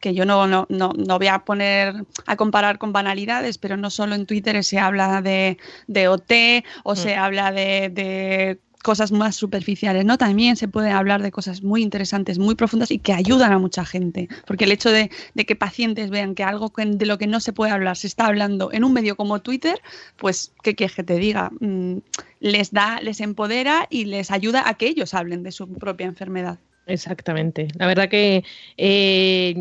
que 0.00 0.14
yo 0.14 0.24
no, 0.24 0.48
no, 0.48 0.66
no, 0.68 0.92
no 0.96 1.18
voy 1.18 1.28
a 1.28 1.38
poner 1.44 2.04
a 2.26 2.34
comparar 2.36 2.78
con 2.78 2.92
banalidades, 2.92 3.58
pero 3.58 3.76
no 3.76 3.88
solo 3.88 4.16
en 4.16 4.26
Twitter 4.26 4.62
se 4.64 4.78
habla 4.80 5.22
de, 5.22 5.58
de 5.86 6.08
OT 6.08 6.64
o 6.82 6.94
Mm. 6.94 6.96
se 6.96 7.14
habla 7.14 7.52
de, 7.52 7.88
de 7.90 8.58
cosas 8.82 9.12
más 9.12 9.36
superficiales, 9.36 10.04
¿no? 10.04 10.18
También 10.18 10.56
se 10.56 10.68
puede 10.68 10.90
hablar 10.90 11.22
de 11.22 11.30
cosas 11.30 11.62
muy 11.62 11.82
interesantes, 11.82 12.38
muy 12.38 12.54
profundas 12.54 12.90
y 12.90 12.98
que 12.98 13.12
ayudan 13.12 13.52
a 13.52 13.58
mucha 13.58 13.84
gente. 13.84 14.28
Porque 14.46 14.64
el 14.64 14.72
hecho 14.72 14.90
de, 14.90 15.10
que 15.46 15.56
pacientes 15.56 16.10
vean 16.10 16.34
que 16.34 16.44
algo 16.44 16.72
de 16.76 17.06
lo 17.06 17.18
que 17.18 17.26
no 17.26 17.40
se 17.40 17.52
puede 17.52 17.72
hablar 17.72 17.96
se 17.96 18.06
está 18.06 18.26
hablando 18.26 18.72
en 18.72 18.84
un 18.84 18.92
medio 18.92 19.16
como 19.16 19.40
Twitter, 19.40 19.80
pues, 20.16 20.52
¿qué 20.62 20.74
quieres 20.74 20.96
que 20.96 21.04
te 21.04 21.16
diga? 21.16 21.50
Mm, 21.60 21.98
les 22.40 22.72
da, 22.72 23.00
les 23.00 23.20
empodera 23.20 23.86
y 23.88 24.04
les 24.04 24.30
ayuda 24.30 24.68
a 24.68 24.74
que 24.74 24.86
ellos 24.86 25.14
hablen 25.14 25.42
de 25.42 25.52
su 25.52 25.68
propia 25.68 26.06
enfermedad. 26.06 26.58
Exactamente. 26.86 27.68
La 27.78 27.86
verdad 27.86 28.08
que 28.08 28.44
eh, 28.76 29.54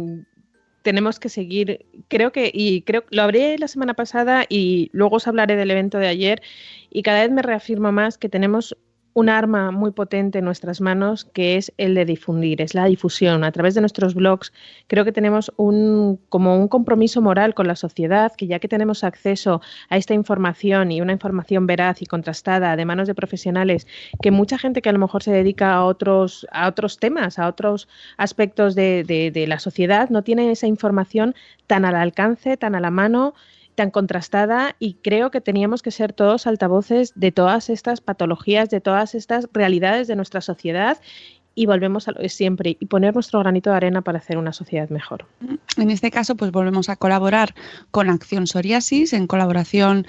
tenemos 0.82 1.20
que 1.20 1.30
seguir, 1.30 1.86
creo 2.08 2.32
que, 2.32 2.50
y 2.54 2.82
creo 2.82 3.04
lo 3.12 3.22
hablé 3.22 3.58
la 3.58 3.68
semana 3.68 3.94
pasada 3.94 4.46
y 4.50 4.90
luego 4.94 5.18
os 5.18 5.28
hablaré 5.28 5.56
del 5.56 5.72
evento 5.72 5.98
de 6.00 6.08
ayer, 6.08 6.42
y 6.90 7.04
cada 7.04 7.22
vez 7.22 7.32
me 7.32 7.42
reafirmo 7.42 7.92
más 7.92 8.18
que 8.18 8.30
tenemos 8.30 8.76
un 9.14 9.30
arma 9.30 9.72
muy 9.72 9.92
potente 9.92 10.40
en 10.40 10.46
nuestras 10.46 10.80
manos 10.82 11.26
que 11.26 11.58
es 11.58 11.74
el 11.78 11.96
de 11.96 12.06
difundir, 12.06 12.62
es 12.62 12.74
la 12.74 12.86
difusión. 12.86 13.44
A 13.44 13.52
través 13.52 13.76
de 13.76 13.82
nuestros 13.82 14.14
blogs 14.16 14.54
creo 14.88 15.04
que 15.06 15.12
tenemos 15.12 15.52
un 15.58 16.20
como 16.30 16.58
un 16.58 16.68
compromiso 16.68 17.22
moral 17.22 17.54
con 17.54 17.68
la 17.68 17.76
sociedad, 17.76 18.32
que 18.38 18.48
ya 18.48 18.60
que 18.60 18.68
tenemos 18.68 19.04
acceso 19.04 19.62
a 19.90 19.98
esta 19.98 20.14
información 20.14 20.92
y 20.92 21.02
una 21.02 21.12
información 21.14 21.68
veraz 21.68 22.02
y 22.02 22.06
contrastada 22.06 22.76
de 22.76 22.86
manos 22.86 23.08
de 23.08 23.16
profesionales, 23.16 23.88
que 24.22 24.32
mucha 24.32 24.58
gente 24.58 24.82
que 24.82 24.90
a 24.90 24.94
lo 24.94 25.00
mejor 25.00 25.24
se 25.24 25.32
dedica 25.32 25.74
a 25.74 25.84
otros, 25.84 26.48
a 26.52 26.68
otros 26.68 26.98
temas, 26.98 27.40
a 27.40 27.48
otros 27.48 27.88
aspectos 28.18 28.76
de, 28.76 29.04
de- 29.04 29.32
de 29.32 29.48
la 29.48 29.60
sociedad, 29.60 30.10
no 30.10 30.24
tiene 30.24 30.52
esa 30.52 30.68
información 30.68 31.36
tan 31.68 31.86
al 31.86 31.96
alcance, 31.96 32.58
tan 32.58 32.76
a 32.76 32.80
la 32.80 32.92
mano 32.92 33.34
tan 33.76 33.92
contrastada 33.92 34.76
y 34.80 34.96
creo 34.96 35.32
que 35.32 35.42
teníamos 35.42 35.82
que 35.82 35.92
ser 35.92 36.14
todos 36.14 36.48
altavoces 36.48 37.14
de 37.16 37.32
todas 37.32 37.70
estas 37.70 38.02
patologías, 38.02 38.70
de 38.70 38.82
todas 38.82 39.16
estas 39.16 39.48
realidades 39.54 40.08
de 40.08 40.16
nuestra 40.16 40.42
sociedad 40.42 40.98
y 41.54 41.66
volvemos 41.66 42.08
a 42.08 42.12
lo 42.14 42.22
de 42.22 42.30
siempre 42.30 42.78
y 42.80 42.86
poner 42.86 43.14
nuestro 43.14 43.40
granito 43.40 43.70
de 43.70 43.76
arena 43.76 44.02
para 44.02 44.20
hacer 44.20 44.38
una 44.38 44.54
sociedad 44.54 44.90
mejor. 44.90 45.26
En 45.78 45.92
este 45.92 46.10
caso, 46.12 46.36
pues 46.36 46.52
volvemos 46.52 46.90
a 46.90 46.96
colaborar 46.96 47.54
con 47.92 48.10
Acción 48.10 48.48
Psoriasis, 48.48 49.14
en 49.14 49.28
colaboración 49.28 50.08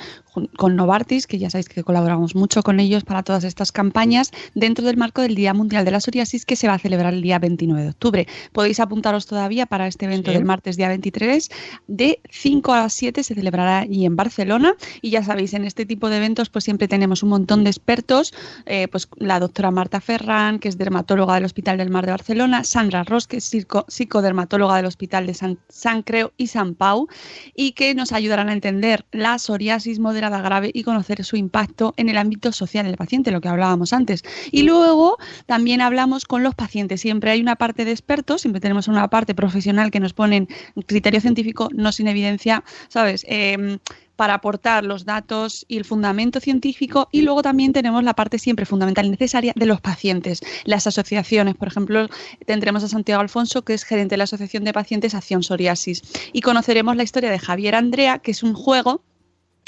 con 0.56 0.76
Novartis, 0.76 1.26
que 1.26 1.38
ya 1.38 1.50
sabéis 1.50 1.68
que 1.68 1.82
colaboramos 1.82 2.34
mucho 2.34 2.62
con 2.62 2.80
ellos 2.80 3.04
para 3.04 3.22
todas 3.22 3.44
estas 3.44 3.70
campañas, 3.70 4.30
dentro 4.54 4.84
del 4.86 4.96
marco 4.96 5.20
del 5.20 5.34
Día 5.34 5.52
Mundial 5.52 5.84
de 5.84 5.90
la 5.90 6.00
Psoriasis, 6.00 6.46
que 6.46 6.56
se 6.56 6.68
va 6.68 6.74
a 6.74 6.78
celebrar 6.78 7.12
el 7.12 7.20
día 7.22 7.38
29 7.38 7.82
de 7.82 7.88
octubre. 7.90 8.26
Podéis 8.52 8.80
apuntaros 8.80 9.26
todavía 9.26 9.66
para 9.66 9.86
este 9.86 10.06
evento 10.06 10.30
Sí. 10.30 10.36
del 10.36 10.44
martes 10.46 10.76
día 10.76 10.88
23, 10.88 11.50
de 11.88 12.20
5 12.30 12.72
a 12.72 12.88
7 12.88 13.22
se 13.22 13.34
celebrará 13.34 13.80
allí 13.80 14.06
en 14.06 14.16
Barcelona. 14.16 14.74
Y 15.02 15.10
ya 15.10 15.22
sabéis, 15.22 15.52
en 15.54 15.64
este 15.64 15.84
tipo 15.86 16.08
de 16.08 16.16
eventos, 16.18 16.48
pues 16.48 16.64
siempre 16.64 16.88
tenemos 16.88 17.22
un 17.22 17.28
montón 17.30 17.64
de 17.64 17.70
expertos, 17.70 18.32
eh, 18.66 18.88
pues 18.88 19.08
la 19.16 19.38
doctora 19.40 19.70
Marta 19.70 20.00
Ferran, 20.00 20.58
que 20.60 20.68
es 20.68 20.78
dermatóloga 20.78 21.32
del 21.42 21.46
Hospital 21.46 21.76
del 21.78 21.90
Mar 21.90 22.06
de 22.06 22.12
Barcelona, 22.12 22.62
Sandra 22.62 23.02
Ross, 23.02 23.26
que 23.26 23.38
es 23.38 23.44
psico- 23.44 23.84
psicodermatóloga 23.88 24.76
del 24.76 24.86
Hospital 24.86 25.26
de 25.26 25.34
San, 25.34 25.58
San 25.68 26.02
Creu 26.02 26.30
y 26.36 26.46
San 26.46 26.74
Pau, 26.74 27.08
y 27.54 27.72
que 27.72 27.94
nos 27.94 28.12
ayudarán 28.12 28.48
a 28.48 28.52
entender 28.52 29.04
la 29.10 29.38
psoriasis 29.38 29.98
moderada 29.98 30.40
grave 30.40 30.70
y 30.72 30.84
conocer 30.84 31.24
su 31.24 31.36
impacto 31.36 31.94
en 31.96 32.08
el 32.08 32.16
ámbito 32.16 32.52
social 32.52 32.86
del 32.86 32.96
paciente, 32.96 33.30
lo 33.32 33.40
que 33.40 33.48
hablábamos 33.48 33.92
antes. 33.92 34.22
Y 34.50 34.62
luego 34.62 35.18
también 35.46 35.80
hablamos 35.80 36.24
con 36.24 36.42
los 36.42 36.54
pacientes. 36.54 37.00
Siempre 37.00 37.32
hay 37.32 37.40
una 37.40 37.56
parte 37.56 37.84
de 37.84 37.90
expertos, 37.90 38.42
siempre 38.42 38.60
tenemos 38.60 38.86
una 38.88 39.08
parte 39.08 39.34
profesional 39.34 39.90
que 39.90 40.00
nos 40.00 40.12
ponen 40.12 40.48
criterio 40.86 41.20
científico, 41.20 41.68
no 41.74 41.90
sin 41.90 42.06
evidencia, 42.06 42.62
¿sabes? 42.88 43.24
Em, 43.28 43.78
para 44.22 44.34
aportar 44.34 44.84
los 44.84 45.04
datos 45.04 45.66
y 45.66 45.78
el 45.78 45.84
fundamento 45.84 46.38
científico 46.38 47.08
y 47.10 47.22
luego 47.22 47.42
también 47.42 47.72
tenemos 47.72 48.04
la 48.04 48.14
parte 48.14 48.38
siempre 48.38 48.64
fundamental 48.64 49.04
y 49.04 49.10
necesaria 49.10 49.52
de 49.56 49.66
los 49.66 49.80
pacientes, 49.80 50.42
las 50.64 50.86
asociaciones. 50.86 51.56
Por 51.56 51.66
ejemplo, 51.66 52.06
tendremos 52.46 52.84
a 52.84 52.88
Santiago 52.88 53.20
Alfonso, 53.20 53.62
que 53.62 53.74
es 53.74 53.82
gerente 53.82 54.12
de 54.12 54.18
la 54.18 54.24
Asociación 54.24 54.62
de 54.62 54.72
Pacientes 54.72 55.16
Acción 55.16 55.42
Psoriasis 55.42 56.02
y 56.32 56.40
conoceremos 56.40 56.94
la 56.94 57.02
historia 57.02 57.32
de 57.32 57.40
Javier 57.40 57.74
Andrea, 57.74 58.20
que 58.20 58.30
es 58.30 58.44
un 58.44 58.54
juego 58.54 59.02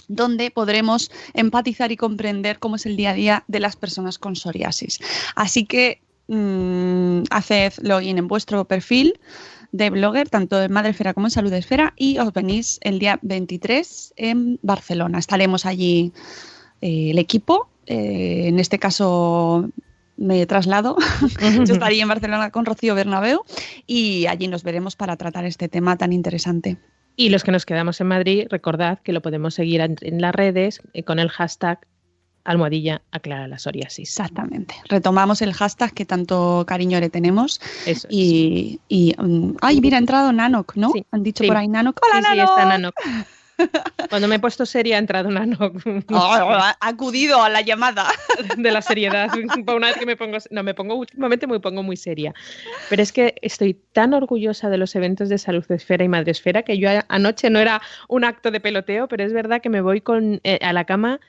donde 0.07 0.53
podremos 0.53 1.11
empatizar 1.33 1.91
y 1.91 1.97
comprender 1.97 2.61
cómo 2.61 2.77
es 2.77 2.87
el 2.87 2.97
día 2.97 3.11
a 3.11 3.15
día 3.15 3.45
de 3.49 3.59
las 3.59 3.75
personas 3.75 4.19
con 4.19 4.37
psoriasis. 4.37 5.01
Así 5.35 5.67
que 5.67 6.01
mmm, 6.29 7.25
haced 7.29 7.73
login 7.83 8.19
en 8.19 8.29
vuestro 8.29 8.67
perfil 8.67 9.19
de 9.75 9.91
blogger, 9.91 10.29
tanto 10.29 10.63
en 10.63 10.73
Madresfera 10.73 11.15
como 11.15 11.27
en 11.27 11.33
Salud 11.33 11.53
Esfera, 11.53 11.95
y 11.97 12.19
os 12.19 12.33
venís 12.33 12.79
el 12.83 13.01
día 13.01 13.19
23 13.23 14.15
en 14.17 14.61
Barcelona. 14.63 15.19
Estaremos 15.19 15.67
allí 15.67 16.13
eh, 16.81 17.11
el 17.11 17.19
equipo, 17.19 17.69
eh, 17.87 18.45
en 18.47 18.61
este 18.61 18.79
caso 18.79 19.69
me 20.17 20.47
traslado, 20.47 20.97
yo 21.67 21.73
estaría 21.73 22.03
en 22.03 22.09
Barcelona 22.09 22.51
con 22.51 22.65
Rocío 22.65 22.95
Bernabeu 22.95 23.41
y 23.85 24.27
allí 24.27 24.47
nos 24.47 24.63
veremos 24.63 24.95
para 24.95 25.17
tratar 25.17 25.45
este 25.45 25.69
tema 25.69 25.97
tan 25.97 26.13
interesante. 26.13 26.77
Y 27.17 27.31
los 27.31 27.43
que 27.43 27.51
nos 27.51 27.67
quedamos 27.67 28.01
en 28.01 28.07
Madrid, 28.07 28.47
recordad 28.51 29.01
que 29.01 29.13
lo 29.13 29.23
podemos 29.23 29.55
seguir 29.55 29.81
en, 29.81 29.97
en 30.03 30.21
las 30.21 30.37
redes 30.37 30.83
eh, 30.93 31.03
con 31.03 31.19
el 31.19 31.31
hashtag 31.31 31.81
almohadilla 32.45 33.03
aclara 33.11 33.49
la 33.49 33.59
psoriasis. 33.59 34.09
Exactamente. 34.11 34.75
Retomamos 34.89 35.43
el 35.43 35.53
hashtag 35.53 35.93
que 35.93 36.05
tanto 36.05 36.65
cariño 36.67 37.01
le 37.01 37.11
tenemos. 37.11 37.61
Eso 37.87 38.07
es. 38.09 38.15
Y, 38.15 38.81
y, 38.89 39.15
um, 39.19 39.57
ay, 39.61 39.81
mira, 39.81 39.97
ha 39.97 40.01
entrado 40.01 40.33
Nanok, 40.33 40.77
¿no? 40.77 40.93
Sí, 40.93 41.05
Han 41.11 41.23
dicho 41.23 41.43
sí. 41.43 41.49
por 41.49 41.57
ahí 41.57 41.69
Nanok. 41.69 42.01
¡Hola, 42.03 42.23
Sí, 42.23 42.31
sí, 42.31 42.37
Nanok! 42.37 42.51
está 42.51 42.65
Nanok. 42.67 42.95
Cuando 44.09 44.29
me 44.29 44.37
he 44.37 44.39
puesto 44.39 44.67
seria 44.67 44.97
ha 44.97 44.99
entrado 44.99 45.31
Nanok. 45.31 45.81
ha 46.11 46.77
acudido 46.81 47.43
a 47.43 47.49
la 47.49 47.61
llamada. 47.61 48.07
de 48.57 48.71
la 48.71 48.83
seriedad. 48.83 49.31
Una 49.75 49.89
vez 49.89 49.97
que 49.97 50.07
me 50.07 50.17
pongo, 50.17 50.39
no, 50.51 50.63
me 50.63 50.75
pongo 50.75 50.95
últimamente 50.97 51.47
me 51.47 51.61
pongo 51.61 51.83
muy 51.83 51.97
seria. 51.97 52.35
Pero 52.91 53.03
es 53.03 53.13
que 53.13 53.35
estoy 53.43 53.75
tan 53.93 54.15
orgullosa 54.15 54.69
de 54.71 54.79
los 54.79 54.95
eventos 54.97 55.29
de 55.29 55.39
Salud 55.39 55.65
Esfera 55.71 56.05
y 56.05 56.09
Madre 56.09 56.33
Esfera 56.33 56.63
que 56.63 56.79
yo 56.79 56.89
anoche 57.09 57.51
no 57.51 57.59
era 57.59 57.81
un 58.09 58.25
acto 58.25 58.51
de 58.51 58.61
peloteo, 58.61 59.09
pero 59.09 59.25
es 59.25 59.33
verdad 59.33 59.61
que 59.61 59.71
me 59.71 59.81
voy 59.81 60.01
con, 60.01 60.41
eh, 60.45 60.59
a 60.63 60.73
la 60.73 60.85
cama 60.85 61.21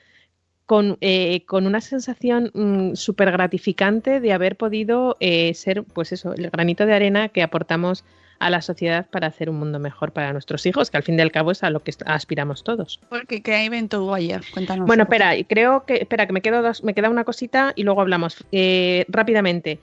con, 0.66 0.98
eh, 1.00 1.44
con 1.46 1.66
una 1.66 1.80
sensación 1.80 2.50
súper 2.94 3.30
gratificante 3.30 4.20
de 4.20 4.32
haber 4.32 4.56
podido 4.56 5.16
eh, 5.20 5.54
ser, 5.54 5.84
pues 5.84 6.12
eso, 6.12 6.34
el 6.34 6.50
granito 6.50 6.84
de 6.86 6.94
arena 6.94 7.28
que 7.28 7.42
aportamos 7.42 8.04
a 8.38 8.50
la 8.50 8.60
sociedad 8.60 9.06
para 9.08 9.28
hacer 9.28 9.48
un 9.48 9.58
mundo 9.58 9.78
mejor 9.78 10.12
para 10.12 10.32
nuestros 10.32 10.66
hijos, 10.66 10.90
que 10.90 10.98
al 10.98 11.02
fin 11.02 11.18
y 11.18 11.22
al 11.22 11.32
cabo 11.32 11.52
es 11.52 11.62
a 11.62 11.70
lo 11.70 11.80
que 11.80 11.92
aspiramos 12.04 12.64
todos. 12.64 13.00
Porque 13.08 13.42
¿qué 13.42 13.64
evento 13.64 14.04
hubo 14.04 14.12
ayer? 14.14 14.42
Cuéntanos. 14.52 14.86
Bueno, 14.86 15.04
espera, 15.04 15.36
y 15.36 15.44
creo 15.44 15.86
que, 15.86 15.94
espera, 15.94 16.26
que 16.26 16.34
me 16.34 16.42
quedo 16.42 16.60
dos, 16.60 16.84
me 16.84 16.92
queda 16.92 17.08
una 17.08 17.24
cosita 17.24 17.72
y 17.76 17.84
luego 17.84 18.02
hablamos 18.02 18.44
Eh, 18.52 19.06
rápidamente. 19.08 19.78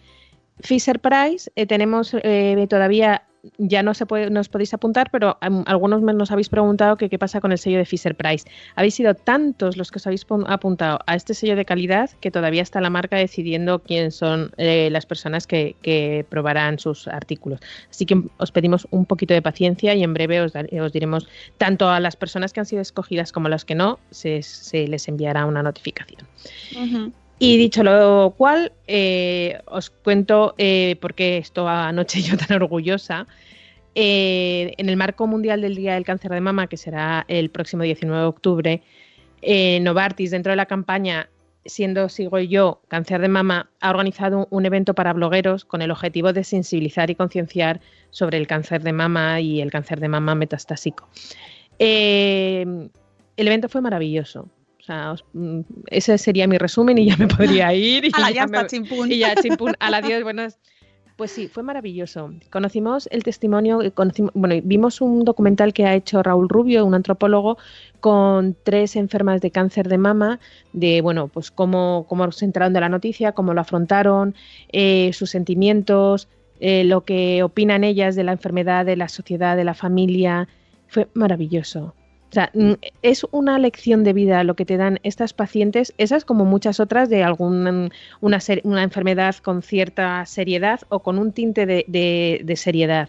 Fisher 0.59 0.99
Price, 0.99 1.51
eh, 1.55 1.65
tenemos 1.65 2.13
eh, 2.13 2.67
todavía, 2.69 3.23
ya 3.57 3.83
no 3.83 3.93
se 3.93 4.05
puede, 4.05 4.29
nos 4.29 4.49
podéis 4.49 4.73
apuntar, 4.73 5.09
pero 5.11 5.37
um, 5.47 5.63
algunos 5.65 6.01
nos 6.01 6.31
habéis 6.31 6.49
preguntado 6.49 6.97
qué 6.97 7.17
pasa 7.19 7.41
con 7.41 7.51
el 7.51 7.57
sello 7.57 7.77
de 7.77 7.85
Fisher 7.85 8.15
Price. 8.15 8.45
Habéis 8.75 8.95
sido 8.95 9.13
tantos 9.13 9.77
los 9.77 9.91
que 9.91 9.97
os 9.97 10.07
habéis 10.07 10.25
apuntado 10.47 10.99
a 11.05 11.15
este 11.15 11.33
sello 11.33 11.55
de 11.55 11.65
calidad 11.65 12.09
que 12.21 12.31
todavía 12.31 12.61
está 12.61 12.81
la 12.81 12.89
marca 12.89 13.17
decidiendo 13.17 13.79
quién 13.79 14.11
son 14.11 14.51
eh, 14.57 14.89
las 14.91 15.05
personas 15.05 15.47
que, 15.47 15.75
que 15.81 16.25
probarán 16.29 16.79
sus 16.79 17.07
artículos. 17.07 17.59
Así 17.89 18.05
que 18.05 18.21
os 18.37 18.51
pedimos 18.51 18.87
un 18.91 19.05
poquito 19.05 19.33
de 19.33 19.41
paciencia 19.41 19.93
y 19.93 20.03
en 20.03 20.13
breve 20.13 20.41
os, 20.41 20.53
os 20.55 20.93
diremos 20.93 21.27
tanto 21.57 21.89
a 21.89 21.99
las 21.99 22.15
personas 22.15 22.53
que 22.53 22.61
han 22.61 22.65
sido 22.65 22.81
escogidas 22.81 23.31
como 23.31 23.47
a 23.47 23.49
las 23.49 23.65
que 23.65 23.75
no, 23.75 23.99
se, 24.11 24.41
se 24.41 24.87
les 24.87 25.07
enviará 25.07 25.45
una 25.45 25.63
notificación. 25.63 26.27
Y 27.45 27.57
dicho 27.57 27.83
lo 27.83 28.33
cual, 28.37 28.71
eh, 28.87 29.59
os 29.65 29.89
cuento 29.89 30.55
eh, 30.57 30.95
por 31.01 31.13
qué 31.13 31.39
esto 31.39 31.67
anoche 31.67 32.21
yo 32.21 32.37
tan 32.37 32.55
orgullosa. 32.55 33.27
Eh, 33.95 34.73
en 34.77 34.87
el 34.87 34.95
marco 34.95 35.27
mundial 35.27 35.59
del 35.59 35.75
Día 35.75 35.95
del 35.95 36.05
Cáncer 36.05 36.31
de 36.31 36.39
Mama, 36.39 36.67
que 36.67 36.77
será 36.77 37.25
el 37.27 37.49
próximo 37.49 37.83
19 37.83 38.17
de 38.17 38.27
octubre, 38.27 38.81
Novartis, 39.81 40.31
dentro 40.31 40.51
de 40.51 40.55
la 40.55 40.67
campaña 40.67 41.29
Siendo 41.65 42.07
Sigo 42.07 42.39
Yo, 42.39 42.81
Cáncer 42.87 43.19
de 43.19 43.27
Mama, 43.27 43.69
ha 43.81 43.89
organizado 43.89 44.47
un 44.49 44.65
evento 44.65 44.93
para 44.93 45.11
blogueros 45.11 45.65
con 45.65 45.81
el 45.81 45.91
objetivo 45.91 46.31
de 46.31 46.45
sensibilizar 46.45 47.09
y 47.09 47.15
concienciar 47.15 47.81
sobre 48.09 48.37
el 48.37 48.47
cáncer 48.47 48.83
de 48.83 48.93
mama 48.93 49.41
y 49.41 49.59
el 49.59 49.69
cáncer 49.69 49.99
de 49.99 50.07
mama 50.07 50.33
metastásico. 50.33 51.09
El 51.77 52.89
evento 53.35 53.67
fue 53.67 53.81
maravilloso. 53.81 54.47
O 54.83 54.85
sea, 54.85 55.13
os- 55.13 55.23
mm, 55.31 55.61
ese 55.87 56.17
sería 56.17 56.45
mi 56.45 56.57
resumen 56.57 56.97
y 56.97 57.05
ya 57.05 57.15
me 57.15 57.27
podría 57.27 57.73
ir. 57.73 58.03
Y 58.05 58.11
ya 58.33 58.43
está, 58.43 58.67
chimpún. 58.67 59.09
y 59.11 59.17
ya, 59.19 59.33
chimpún, 59.41 59.73
al 59.79 59.93
adiós, 59.93 60.23
buenas. 60.23 60.59
Pues 61.15 61.31
sí, 61.31 61.47
fue 61.47 61.61
maravilloso. 61.63 62.31
Conocimos 62.51 63.07
el 63.11 63.23
testimonio, 63.23 63.81
eh, 63.83 63.91
conocimos, 63.91 64.31
bueno, 64.33 64.55
vimos 64.63 64.99
un 64.99 65.23
documental 65.23 65.71
que 65.71 65.85
ha 65.85 65.93
hecho 65.93 66.21
Raúl 66.23 66.49
Rubio, 66.49 66.83
un 66.85 66.95
antropólogo, 66.95 67.57
con 68.01 68.57
tres 68.63 68.95
enfermas 68.97 69.39
de 69.39 69.51
cáncer 69.51 69.87
de 69.87 69.99
mama, 69.99 70.39
de 70.73 71.01
bueno, 71.01 71.27
pues 71.29 71.49
cómo, 71.51 72.05
cómo 72.09 72.29
se 72.31 72.45
enteraron 72.45 72.73
de 72.73 72.81
la 72.81 72.89
noticia, 72.89 73.31
cómo 73.31 73.53
lo 73.53 73.61
afrontaron, 73.61 74.33
eh, 74.71 75.11
sus 75.13 75.29
sentimientos, 75.29 76.27
eh, 76.59 76.83
lo 76.83 77.05
que 77.05 77.43
opinan 77.43 77.83
ellas 77.85 78.15
de 78.15 78.23
la 78.23 78.31
enfermedad, 78.33 78.83
de 78.85 78.95
la 78.97 79.07
sociedad, 79.07 79.55
de 79.55 79.63
la 79.65 79.75
familia. 79.75 80.47
Fue 80.87 81.07
maravilloso. 81.13 81.93
O 82.33 82.35
sea, 82.35 82.51
es 83.03 83.27
una 83.29 83.59
lección 83.59 84.03
de 84.03 84.11
vida 84.11 84.43
lo 84.43 84.55
que 84.55 84.65
te 84.65 84.75
dan 84.75 84.99
estas 85.03 85.33
pacientes, 85.33 85.93
esas 85.99 86.25
como 86.25 86.45
muchas 86.45 86.79
otras 86.79 87.07
de 87.07 87.23
alguna 87.23 87.89
una, 88.21 88.39
enfermedad 88.81 89.35
con 89.35 89.61
cierta 89.61 90.25
seriedad 90.25 90.79
o 90.89 91.01
con 91.03 91.19
un 91.19 91.31
tinte 91.31 91.67
de, 91.67 91.85
de- 91.87 92.41
seriedad 92.55 93.07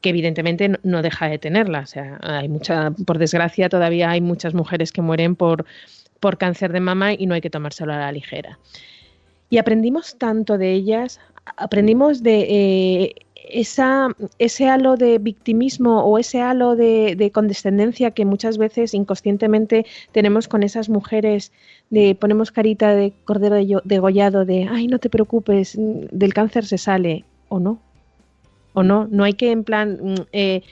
que 0.00 0.08
evidentemente 0.08 0.70
no- 0.70 0.78
no 0.82 1.02
deja 1.02 1.28
de 1.28 1.38
tenerla. 1.38 1.80
O 1.80 1.86
sea, 1.86 2.18
hay 2.22 2.48
mucha, 2.48 2.92
por 3.04 3.18
desgracia, 3.18 3.68
todavía 3.68 4.08
hay 4.12 4.22
muchas 4.22 4.54
mujeres 4.54 4.92
que 4.92 5.02
mueren 5.02 5.36
por, 5.36 5.66
por 6.18 6.38
cáncer 6.38 6.72
de 6.72 6.80
mama 6.80 7.12
y 7.12 7.26
no 7.26 7.34
hay 7.34 7.42
que 7.42 7.50
tomárselo 7.50 7.92
a 7.92 7.98
la 7.98 8.12
ligera. 8.12 8.58
Y 9.50 9.58
aprendimos 9.58 10.16
tanto 10.16 10.56
de 10.56 10.72
ellas, 10.72 11.20
aprendimos 11.58 12.22
de 12.22 12.46
eh, 12.48 13.14
esa, 13.50 14.08
ese 14.38 14.68
halo 14.68 14.96
de 14.96 15.18
victimismo 15.18 16.04
o 16.04 16.18
ese 16.18 16.40
halo 16.40 16.76
de, 16.76 17.14
de 17.16 17.30
condescendencia 17.30 18.10
que 18.12 18.24
muchas 18.24 18.58
veces 18.58 18.94
inconscientemente 18.94 19.86
tenemos 20.12 20.48
con 20.48 20.62
esas 20.62 20.88
mujeres 20.88 21.52
de 21.90 22.14
ponemos 22.14 22.52
carita 22.52 22.94
de 22.94 23.12
cordero 23.24 23.54
de- 23.56 23.80
degollado 23.84 24.44
de 24.44 24.68
ay 24.70 24.86
no 24.86 24.98
te 24.98 25.10
preocupes 25.10 25.76
mm, 25.78 26.06
del 26.10 26.34
cáncer 26.34 26.64
se 26.66 26.78
sale 26.78 27.24
o 27.48 27.58
no 27.60 27.80
o 28.74 28.82
no 28.82 29.06
no 29.10 29.24
hay 29.24 29.34
que 29.34 29.50
en 29.50 29.64
plan 29.64 29.98
mm, 30.02 30.14
eh, 30.32 30.62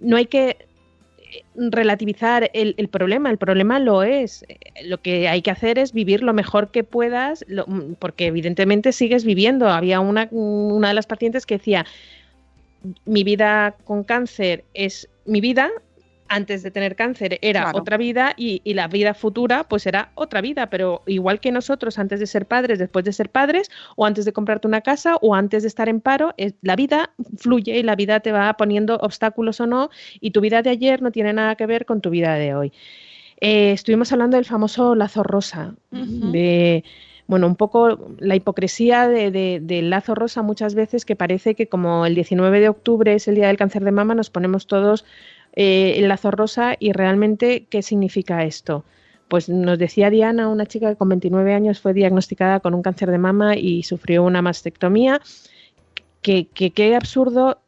no 0.00 0.16
hay 0.16 0.26
que 0.26 0.50
eh, 0.50 1.42
relativizar 1.56 2.50
el, 2.52 2.74
problema, 2.88 3.30
el 3.30 3.38
problema 3.38 3.78
lo 3.78 4.02
es. 4.02 4.44
Eh, 4.48 4.58
Lo 4.84 4.98
que 4.98 5.26
hay 5.28 5.42
que 5.42 5.50
hacer 5.50 5.78
es 5.78 5.92
vivir 5.92 6.22
lo 6.22 6.32
mejor 6.34 6.70
que 6.70 6.84
puedas, 6.84 7.44
mm, 7.48 7.94
porque 7.98 8.26
evidentemente 8.26 8.92
sigues 8.92 9.24
viviendo. 9.24 9.68
Había 9.68 10.00
una, 10.00 10.28
una 10.30 10.88
de 10.88 10.94
las 10.94 11.06
pacientes 11.06 11.46
que 11.46 11.56
decía, 11.56 11.86
mi 13.04 13.24
vida 13.24 13.76
con 13.84 14.04
cáncer 14.04 14.64
es 14.74 15.08
mi 15.24 15.40
vida, 15.40 15.70
antes 16.28 16.64
de 16.64 16.72
tener 16.72 16.96
cáncer 16.96 17.38
era 17.40 17.62
Claro. 17.62 17.78
otra 17.78 17.96
vida 17.96 18.34
y, 18.36 18.60
y 18.64 18.74
la 18.74 18.88
vida 18.88 19.14
futura 19.14 19.62
pues 19.62 19.86
era 19.86 20.10
otra 20.16 20.40
vida, 20.40 20.68
pero 20.70 21.02
igual 21.06 21.38
que 21.38 21.52
nosotros 21.52 22.00
antes 22.00 22.18
de 22.18 22.26
ser 22.26 22.46
padres, 22.46 22.80
después 22.80 23.04
de 23.04 23.12
ser 23.12 23.30
padres, 23.30 23.70
o 23.94 24.04
antes 24.06 24.24
de 24.24 24.32
comprarte 24.32 24.66
una 24.66 24.80
casa, 24.80 25.14
o 25.20 25.36
antes 25.36 25.62
de 25.62 25.68
estar 25.68 25.88
en 25.88 26.00
paro, 26.00 26.34
es- 26.36 26.54
la 26.62 26.74
vida 26.74 27.12
fluye 27.36 27.78
y 27.78 27.82
la 27.84 27.94
vida 27.94 28.18
te 28.18 28.32
va 28.32 28.52
poniendo 28.56 28.96
obstáculos 28.96 29.60
o 29.60 29.66
no, 29.68 29.88
y 30.20 30.32
tu 30.32 30.40
vida 30.40 30.62
de 30.62 30.70
ayer 30.70 31.00
no 31.00 31.12
tiene 31.12 31.32
nada 31.32 31.54
que 31.54 31.66
ver 31.66 31.86
con 31.86 32.00
tu 32.00 32.10
vida 32.10 32.34
de 32.34 32.56
hoy. 32.56 32.72
Eh, 33.40 33.70
estuvimos 33.72 34.10
hablando 34.12 34.36
del 34.36 34.46
famoso 34.46 34.94
lazo 34.96 35.22
rosa, 35.22 35.74
de 35.92 36.82
bueno, 37.26 37.46
un 37.46 37.56
poco 37.56 37.98
la 38.18 38.36
hipocresía 38.36 39.08
de- 39.08 39.30
de- 39.30 39.60
del 39.62 39.90
lazo 39.90 40.14
rosa 40.14 40.42
muchas 40.42 40.74
veces 40.74 41.04
que 41.04 41.16
parece 41.16 41.54
que 41.54 41.66
como 41.68 42.06
el 42.06 42.14
19 42.14 42.60
de 42.60 42.68
octubre 42.68 43.14
es 43.14 43.26
el 43.28 43.34
día 43.34 43.48
del 43.48 43.56
cáncer 43.56 43.82
de 43.84 43.92
mama, 43.92 44.14
nos 44.14 44.30
ponemos 44.30 44.66
todos 44.66 45.04
eh, 45.58 45.94
el 45.98 46.08
lazo 46.08 46.30
rosa 46.30 46.76
y 46.78 46.92
realmente, 46.92 47.66
¿qué 47.70 47.82
significa 47.82 48.44
esto? 48.44 48.84
Pues 49.28 49.48
nos 49.48 49.78
decía 49.78 50.10
Diana, 50.10 50.48
una 50.48 50.66
chica 50.66 50.90
que 50.90 50.96
con 50.96 51.08
29 51.08 51.54
años 51.54 51.80
fue 51.80 51.94
diagnosticada 51.94 52.60
con 52.60 52.74
un 52.74 52.82
cáncer 52.82 53.10
de 53.10 53.18
mama 53.18 53.56
y 53.56 53.82
sufrió 53.82 54.22
una 54.22 54.42
mastectomía, 54.42 55.20
que 56.22 56.46
que- 56.46 56.70
qué 56.70 56.94
absurdo 56.96 57.58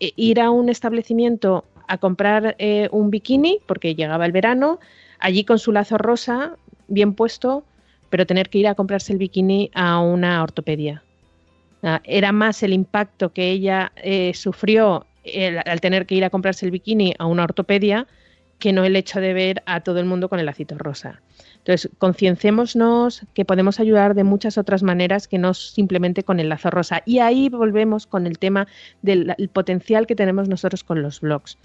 eh, 0.00 0.12
ir 0.16 0.40
a 0.40 0.50
un 0.50 0.68
establecimiento 0.68 1.64
a 1.88 1.98
comprar 1.98 2.54
eh, 2.58 2.88
un 2.92 3.10
bikini, 3.10 3.60
porque 3.66 3.94
llegaba 3.94 4.26
el 4.26 4.32
verano, 4.32 4.78
allí 5.18 5.44
con 5.44 5.58
su 5.58 5.72
lazo 5.72 5.98
rosa 5.98 6.56
bien 6.86 7.14
puesto, 7.14 7.64
pero 8.10 8.26
tener 8.26 8.48
que 8.48 8.58
ir 8.58 8.68
a 8.68 8.74
comprarse 8.74 9.12
el 9.12 9.18
bikini 9.18 9.70
a 9.74 10.00
una 10.00 10.42
ortopedia. 10.42 11.02
Ah, 11.82 12.00
Era 12.04 12.32
más 12.32 12.62
el 12.62 12.72
impacto 12.72 13.32
que 13.32 13.50
ella 13.50 13.92
eh, 13.96 14.32
sufrió 14.34 15.06
al 15.66 15.80
tener 15.80 16.06
que 16.06 16.14
ir 16.14 16.24
a 16.24 16.30
comprarse 16.30 16.64
el 16.64 16.72
bikini 16.72 17.14
a 17.18 17.26
una 17.26 17.44
ortopedia 17.44 18.06
que 18.58 18.72
no 18.72 18.84
el 18.84 18.96
hecho 18.96 19.20
de 19.20 19.34
ver 19.34 19.62
a 19.66 19.80
todo 19.80 20.00
el 20.00 20.06
mundo 20.06 20.28
con 20.28 20.40
el 20.40 20.46
lacito 20.46 20.76
rosa. 20.78 21.20
Entonces, 21.58 21.90
concienciémonos 21.98 23.26
que 23.34 23.44
podemos 23.44 23.78
ayudar 23.78 24.14
de 24.14 24.24
muchas 24.24 24.58
otras 24.58 24.82
maneras 24.82 25.28
que 25.28 25.38
no 25.38 25.54
simplemente 25.54 26.24
con 26.24 26.40
el 26.40 26.48
lazo 26.48 26.70
rosa. 26.70 27.02
Y 27.04 27.18
ahí 27.18 27.48
volvemos 27.48 28.06
con 28.06 28.26
el 28.26 28.38
tema 28.38 28.66
del 29.02 29.34
el 29.38 29.48
potencial 29.48 30.06
que 30.06 30.16
tenemos 30.16 30.48
nosotros 30.48 30.82
con 30.82 31.02
los 31.02 31.20
blogs. 31.20 31.58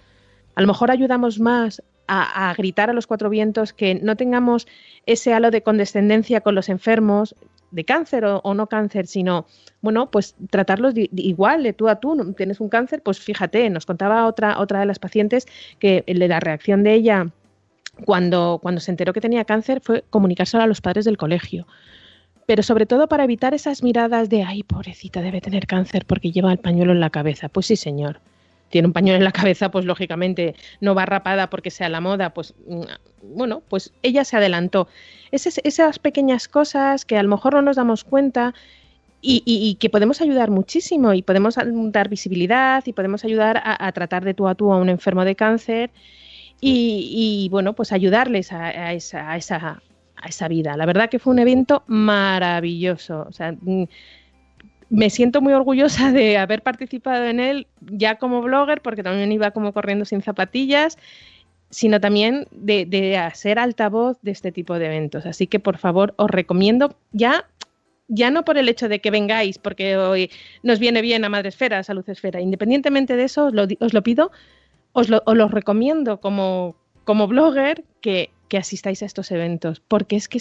A 0.55 0.61
lo 0.61 0.67
mejor 0.67 0.91
ayudamos 0.91 1.39
más 1.39 1.81
a, 2.07 2.53
gritar 2.57 2.89
a 2.89 2.93
los 2.93 3.07
cuatro 3.07 3.29
vientos 3.29 3.73
que 3.73 3.95
no 3.95 4.15
tengamos 4.15 4.67
ese 5.05 5.33
halo 5.33 5.51
de 5.51 5.63
condescendencia 5.63 6.41
con 6.41 6.55
los 6.55 6.69
enfermos 6.69 7.35
de 7.71 7.85
cáncer 7.85 8.23
o, 8.25 8.53
no 8.53 8.67
cáncer, 8.67 9.07
sino, 9.07 9.47
bueno, 9.81 10.11
pues 10.11 10.35
tratarlos 10.51 10.93
igual, 10.95 11.63
de 11.63 11.73
tú 11.73 11.89
a 11.89 11.95
tú. 11.95 12.33
Tienes 12.37 12.59
un 12.59 12.69
cáncer, 12.69 13.01
pues 13.01 13.19
fíjate, 13.19 13.67
nos 13.71 13.87
contaba 13.87 14.27
otra, 14.27 14.59
otra 14.59 14.79
de 14.79 14.85
las 14.85 14.99
pacientes 14.99 15.47
que 15.79 16.03
la 16.07 16.39
reacción 16.39 16.83
de 16.83 16.93
ella 16.93 17.31
cuando, 18.05 18.59
cuando 18.61 18.79
se 18.79 18.91
enteró 18.91 19.11
que 19.13 19.21
tenía 19.21 19.45
cáncer 19.45 19.81
fue 19.81 20.03
comunicárselo 20.09 20.63
a 20.63 20.67
los 20.67 20.81
padres 20.81 21.05
del 21.05 21.17
colegio. 21.17 21.67
Pero 22.45 22.61
sobre 22.61 22.85
todo 22.85 23.07
para 23.07 23.23
evitar 23.23 23.53
esas 23.53 23.83
miradas 23.83 24.29
de, 24.29 24.43
ay, 24.43 24.63
pobrecita, 24.63 25.21
debe 25.21 25.41
tener 25.41 25.65
cáncer 25.65 26.05
porque 26.05 26.31
lleva 26.31 26.51
el 26.51 26.59
pañuelo 26.59 26.91
en 26.91 26.99
la 26.99 27.09
cabeza. 27.09 27.49
Pues 27.49 27.67
sí, 27.67 27.75
señor. 27.75 28.19
Tiene 28.73 28.87
un 28.87 28.93
pañuelo 28.93 29.17
en 29.17 29.23
la 29.23 29.31
cabeza, 29.31 29.69
pues 29.69 29.85
lógicamente 29.85 30.55
no 30.81 30.95
va 30.95 31.05
rapada 31.05 31.47
porque 31.51 31.69
sea 31.69 31.89
la 31.89 32.01
moda, 32.01 32.33
pues 32.33 32.55
bueno, 33.21 33.61
pues 33.69 33.93
ella 34.01 34.25
se 34.25 34.35
adelantó. 34.35 34.87
Esas, 35.31 35.99
pequeñas 35.99 36.47
cosas 36.47 37.05
que 37.05 37.15
a 37.15 37.21
lo 37.21 37.29
mejor 37.29 37.53
no 37.53 37.61
nos 37.61 37.75
damos 37.75 38.03
cuenta 38.03 38.55
y, 39.21 39.77
que 39.79 39.91
podemos 39.91 40.21
ayudar 40.21 40.49
muchísimo 40.49 41.13
y 41.13 41.21
podemos 41.21 41.55
dar 41.91 42.09
visibilidad 42.09 42.83
y 42.87 42.93
podemos 42.93 43.23
ayudar 43.23 43.61
a, 43.63 43.91
tratar 43.91 44.25
de 44.25 44.33
tú 44.33 44.47
a 44.47 44.55
tú 44.55 44.73
a 44.73 44.77
un 44.77 44.89
enfermo 44.89 45.23
de 45.23 45.35
cáncer 45.35 45.91
y, 46.59 47.47
bueno, 47.51 47.73
pues 47.73 47.91
ayudarles 47.91 48.51
a, 48.53 48.91
esa, 48.93 49.33
a, 49.33 49.37
esa, 49.37 50.47
vida. 50.49 50.75
La 50.77 50.87
verdad 50.87 51.11
que 51.11 51.19
fue 51.19 51.31
un 51.31 51.37
evento 51.37 51.83
maravilloso. 51.85 53.27
O 53.29 53.33
sea, 53.33 53.55
me 54.93 55.09
siento 55.09 55.41
muy 55.41 55.53
orgullosa 55.53 56.11
de 56.11 56.37
haber 56.37 56.61
participado 56.61 57.25
en 57.25 57.39
él 57.39 57.67
ya 57.81 58.17
como 58.19 58.43
blogger, 58.43 58.81
porque 58.81 59.01
también 59.01 59.31
iba 59.31 59.49
como 59.49 59.73
corriendo 59.73 60.05
sin 60.05 60.21
zapatillas, 60.21 60.99
sino 61.71 61.99
también 61.99 62.47
de, 62.51 62.85
de 62.85 63.17
hacer 63.17 63.57
altavoz 63.57 64.19
de 64.21 64.29
este 64.29 64.51
tipo 64.51 64.77
de 64.77 64.85
eventos. 64.85 65.25
Así 65.25 65.47
que 65.47 65.59
por 65.59 65.79
favor 65.79 66.13
os 66.17 66.29
recomiendo 66.29 66.95
ya 67.11 67.45
ya 68.09 68.29
no 68.29 68.45
por 68.45 68.57
el 68.59 68.69
hecho 68.69 68.89
de 68.89 68.99
que 68.99 69.09
vengáis, 69.09 69.57
porque 69.57 69.97
hoy 69.97 70.29
nos 70.61 70.77
viene 70.77 71.01
bien 71.01 71.25
a 71.25 71.29
Madre 71.29 71.49
Esfera, 71.49 71.79
a 71.79 71.83
Salud 71.83 72.07
Esfera, 72.07 72.41
independientemente 72.41 73.15
de 73.15 73.23
eso, 73.23 73.47
os 73.47 73.53
lo, 73.53 73.65
os 73.79 73.93
lo 73.93 74.03
pido, 74.03 74.29
os 74.91 75.09
lo, 75.09 75.23
os 75.25 75.35
lo 75.35 75.47
recomiendo 75.47 76.19
como, 76.19 76.75
como 77.05 77.27
blogger 77.27 77.83
que, 78.01 78.29
que, 78.47 78.57
asistáis 78.57 79.01
a 79.01 79.05
estos 79.05 79.31
eventos, 79.31 79.79
porque 79.79 80.15
es 80.15 80.27
que 80.27 80.39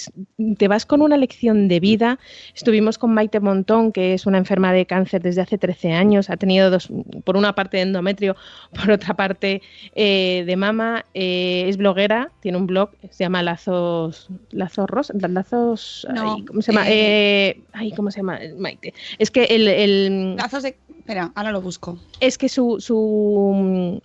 te 0.57 0.69
vas 0.69 0.87
con 0.87 1.03
una 1.03 1.17
lección 1.17 1.69
de 1.69 1.81
vida. 1.81 2.19
Estuvimos 2.55 2.99
con 2.99 3.15
Maite 3.15 3.41
Montón, 3.41 3.93
que 3.93 4.15
es 4.15 4.27
una 4.27 4.39
enferma 4.39 4.73
de 4.73 4.87
cáncer 4.87 5.23
desde 5.23 5.41
hace 5.41 5.59
13 5.59 5.93
años, 5.93 6.31
ha 6.31 6.37
tenido 6.37 6.71
dos, 6.71 6.89
por 7.25 7.37
una 7.37 7.55
parte 7.55 7.79
de 7.79 7.85
endometrio, 7.85 8.37
por 8.75 8.91
otra 8.91 9.15
parte 9.15 9.63
eh, 9.95 10.45
de 10.47 10.57
mama, 10.57 11.05
eh, 11.15 11.65
es 11.69 11.77
bloguera, 11.77 12.31
tiene 12.41 12.59
un 12.59 12.67
blog, 12.67 12.91
se 13.11 13.25
llama 13.25 13.43
Lazos, 13.43 14.29
Lazos 14.51 14.89
Rosa, 14.89 15.15
Lazos, 15.17 16.07
no, 16.15 16.35
ay, 16.35 16.45
¿cómo 16.45 16.63
se 16.63 16.73
llama? 16.73 16.85
Eh, 16.89 17.61
ay, 17.73 17.93
¿cómo 17.93 18.11
se 18.11 18.19
llama? 18.19 18.39
Maite. 18.59 18.95
Es 19.19 19.31
que 19.31 19.45
el, 19.45 19.69
el... 19.69 20.37
Lazos 20.37 20.63
de... 20.63 20.77
Espera, 20.99 21.33
ahora 21.35 21.51
lo 21.51 21.61
busco. 21.61 21.99
Es 22.21 22.39
que 22.39 22.49
su, 22.49 22.81
su 22.81 24.01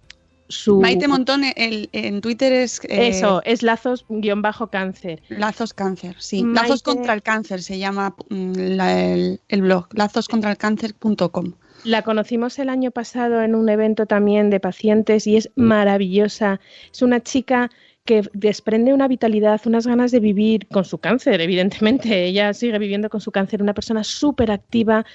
su... 0.48 0.82
Maite 0.82 1.08
Montón 1.08 1.44
el, 1.56 1.90
en 1.92 2.22
Twitter 2.22 2.54
es... 2.54 2.80
Eh, 2.86 3.10
Eso, 3.10 3.42
es 3.46 3.64
lazos-cáncer. 3.64 5.22
Lazos 5.30 5.74
cáncer, 5.74 6.16
sí. 6.20 6.44
Maite... 6.44 6.70
Lazos 6.70 6.84
contra 6.84 7.14
el 7.14 7.22
cáncer 7.22 7.62
se 7.62 7.78
llama 7.78 8.16
la, 8.30 9.00
el, 9.00 9.42
el, 9.50 9.62
blog, 9.62 9.88
lazoscontralcáncer.com. 9.94 11.54
La 11.84 12.02
conocimos 12.02 12.60
el 12.60 12.70
año 12.70 12.92
pasado 12.92 13.42
en 13.42 13.56
un 13.56 13.70
evento 13.70 14.06
también 14.06 14.50
de 14.50 14.60
pacientes 14.60 15.28
y 15.28 15.38
es 15.38 15.50
maravillosa. 15.56 16.60
Es 16.92 17.02
una 17.02 17.22
chica 17.22 17.70
que 18.08 18.24
desprende 18.34 18.94
una 18.94 19.08
vitalidad, 19.08 19.62
unas 19.66 19.86
ganas 19.86 20.12
de 20.12 20.20
vivir 20.20 20.68
con 20.70 20.86
su 20.86 20.98
cáncer, 20.98 21.42
evidentemente. 21.42 22.26
Ella 22.26 22.54
sigue 22.54 22.80
viviendo 22.80 23.10
con 23.10 23.22
su 23.22 23.32
cáncer, 23.32 23.62
una 23.62 23.74
persona 23.74 24.04
súper 24.04 24.50
activa 24.50 25.06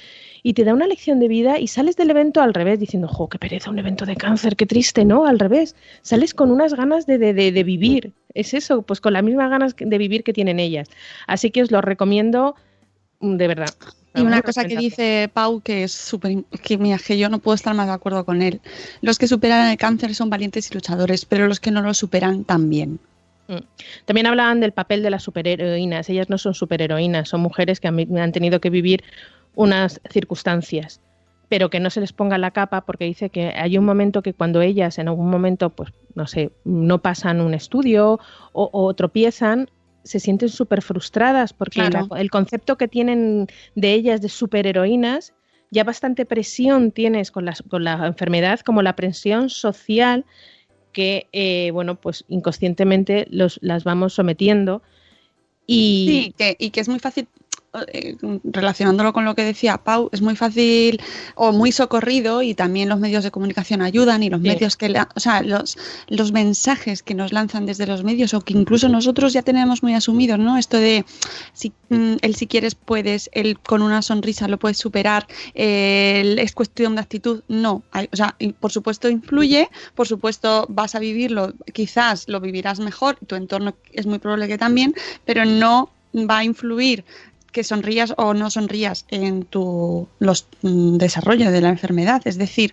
y 0.43 0.55
te 0.55 0.65
da 0.65 0.75
una 0.75 0.87
lección 0.87 1.21
de 1.21 1.29
vida 1.29 1.59
y 1.59 1.69
sales 1.69 1.97
del 1.97 2.11
evento 2.11 2.41
al 2.41 2.55
revés 2.55 2.81
diciendo, 2.81 3.09
jo, 3.09 3.29
qué 3.29 3.39
pereza, 3.39 3.71
un 3.71 3.79
evento 3.79 4.05
de 4.07 4.17
cáncer, 4.17 4.57
qué 4.57 4.67
triste, 4.67 5.05
¿no? 5.05 5.27
Al 5.27 5.39
revés, 5.39 5.77
sales 6.03 6.35
con 6.35 6.51
unas 6.51 6.75
ganas 6.75 7.07
de, 7.07 7.19
de, 7.19 7.33
de, 7.33 7.53
de 7.53 7.65
vivir. 7.65 8.13
Es 8.35 8.55
eso, 8.55 8.83
pues 8.83 9.01
con 9.01 9.13
las 9.13 9.23
mismas 9.23 9.51
ganas 9.51 9.77
de 9.77 9.99
vivir 9.99 10.25
que 10.25 10.33
tienen 10.33 10.59
ellas. 10.59 10.89
Así 11.27 11.51
que 11.51 11.63
os 11.63 11.71
lo 11.71 11.81
recomiendo 11.81 12.57
de 13.21 13.47
verdad. 13.47 13.71
Y 14.15 14.21
una 14.21 14.43
cosa 14.43 14.65
que 14.65 14.77
dice 14.77 15.31
Pau 15.33 15.61
que 15.63 15.85
es 15.85 15.93
súper 15.93 16.45
que, 16.63 16.77
mira, 16.77 16.99
que 16.99 17.17
yo 17.17 17.29
no 17.31 17.39
puedo 17.39 17.55
estar 17.55 17.75
más 17.75 17.87
de 17.87 17.95
acuerdo 17.95 18.25
con 18.27 18.43
él. 18.43 18.61
Los 19.01 19.19
que 19.19 19.27
superan 19.27 19.71
el 19.71 19.79
cáncer 19.79 20.15
son 20.15 20.29
valientes 20.29 20.71
y 20.71 20.75
luchadores, 20.75 21.25
pero 21.25 21.47
los 21.47 21.61
que 21.61 21.71
no 21.71 21.81
lo 21.83 21.95
superan 21.95 22.45
también. 22.45 22.99
También 24.07 24.27
hablaban 24.27 24.61
del 24.61 24.73
papel 24.73 25.03
de 25.03 25.11
las 25.11 25.23
superheroínas. 25.23 26.09
Ellas 26.09 26.31
no 26.31 26.39
son 26.39 26.55
superheroínas, 26.55 27.29
son 27.29 27.43
mujeres 27.43 27.81
que 27.81 27.89
han 27.89 28.33
tenido 28.33 28.61
que 28.61 28.71
vivir 28.71 29.03
unas 29.55 30.01
circunstancias, 30.11 31.01
pero 31.49 31.71
que 31.71 31.81
no 31.81 31.91
se 31.91 32.01
les 32.01 32.13
ponga 32.13 32.39
la 32.39 32.51
capa 32.51 32.83
porque 32.83 33.05
dice 33.05 33.31
que 33.31 33.49
hay 33.49 33.77
un 33.77 33.85
momento 33.85 34.23
que 34.23 34.33
cuando 34.33 34.63
ellas 34.63 34.99
en 34.99 35.09
algún 35.09 35.31
momento, 35.31 35.71
pues 35.71 35.93
no 36.15 36.27
sé, 36.27 36.51
no 36.65 37.03
pasan 37.03 37.41
un 37.41 37.55
estudio 37.55 38.19
o, 38.53 38.71
o 38.73 38.95
tropiezan, 38.95 39.69
se 40.05 40.19
sienten 40.19 40.49
súper 40.49 40.83
frustradas 40.83 41.53
porque 41.53 41.81
claro. 41.81 42.09
la, 42.11 42.21
el 42.21 42.31
concepto 42.31 42.77
que 42.77 42.89
tienen 42.89 43.47
de 43.75 43.93
ellas 43.93 44.21
de 44.21 44.29
superheroínas, 44.29 45.35
ya 45.71 45.85
bastante 45.85 46.27
presión 46.27 46.91
tienes 46.91 47.31
con 47.31 47.45
la, 47.45 47.55
con 47.69 47.85
la 47.85 48.07
enfermedad 48.07 48.61
como 48.61 48.83
la 48.83 48.97
presión 48.97 49.49
social 49.49 50.25
que, 50.93 51.29
eh, 51.33 51.71
bueno, 51.73 52.01
pues 52.01 52.25
inconscientemente 52.29 53.27
los, 53.31 53.59
las 53.63 53.85
vamos 53.85 54.13
sometiendo. 54.13 54.83
Y... 55.67 56.07
Sí, 56.09 56.35
que, 56.37 56.57
y 56.59 56.71
que 56.71 56.81
es 56.81 56.89
muy 56.89 56.99
fácil 56.99 57.29
eh, 57.89 58.17
relacionándolo 58.45 59.15
con 59.15 59.25
lo 59.25 59.35
que 59.35 59.45
decía 59.45 59.79
Pau, 59.79 60.11
es 60.13 60.21
muy 60.21 60.37
fácil 60.37 61.01
o 61.37 61.53
muy 61.53 61.73
socorrido 61.73 62.43
y 62.43 62.55
también 62.55 62.91
los 62.91 63.01
medios 63.01 63.25
de 63.25 63.31
comunicación 63.31 63.81
ayudan 63.81 64.23
y 64.23 64.29
los 64.29 64.43
sí. 64.43 64.49
medios 64.49 64.77
que, 64.77 64.95
o 65.15 65.21
sea, 65.21 65.43
los, 65.43 65.79
los 66.09 66.33
mensajes 66.33 67.03
que 67.03 67.15
nos 67.15 67.33
lanzan 67.33 67.65
desde 67.65 67.87
los 67.87 68.05
medios 68.05 68.35
o 68.35 68.43
que 68.43 68.53
incluso 68.53 68.91
nosotros 68.91 69.33
ya 69.33 69.41
tenemos 69.41 69.83
muy 69.83 69.95
asumidos, 69.95 70.39
¿no? 70.39 70.59
Esto 70.59 70.77
de 70.77 71.07
si, 71.55 71.73
mm, 71.89 72.17
el 72.21 72.35
si 72.35 72.47
quieres 72.47 72.75
puedes, 72.75 73.31
el 73.33 73.59
con 73.59 73.81
una 73.81 74.03
sonrisa 74.03 74.49
lo 74.49 74.59
puedes 74.59 74.77
superar, 74.77 75.27
el, 75.55 76.39
es 76.39 76.53
cuestión 76.53 76.95
de 76.95 77.01
actitud, 77.01 77.43
no, 77.49 77.83
hay, 77.91 78.07
o 78.13 78.17
sea, 78.17 78.37
por 78.61 78.71
supuesto 78.71 79.09
influye, 79.09 79.71
por 79.95 80.07
supuesto 80.07 80.67
vas 80.69 80.95
a 80.95 80.99
vivirlo, 80.99 81.55
quizás 81.73 82.29
lo 82.29 82.39
vivirás 82.39 82.81
mejor, 82.81 83.17
tu 83.27 83.35
entorno 83.35 83.75
es 83.93 84.05
muy 84.05 84.19
probable 84.19 84.47
que 84.47 84.59
también, 84.59 84.95
pero 85.25 85.47
no 85.47 85.91
va 86.15 86.39
a 86.39 86.45
influir 86.45 87.05
que 87.53 87.63
sonrías 87.65 88.15
o 88.17 88.35
no 88.35 88.51
sonrías 88.51 89.05
en 89.11 89.45
tu 89.45 90.09
los, 90.19 90.49
mm, 90.63 90.97
desarrollo 90.97 91.51
de 91.53 91.61
la 91.61 91.69
enfermedad. 91.69 92.23
Es 92.25 92.39
decir, 92.39 92.73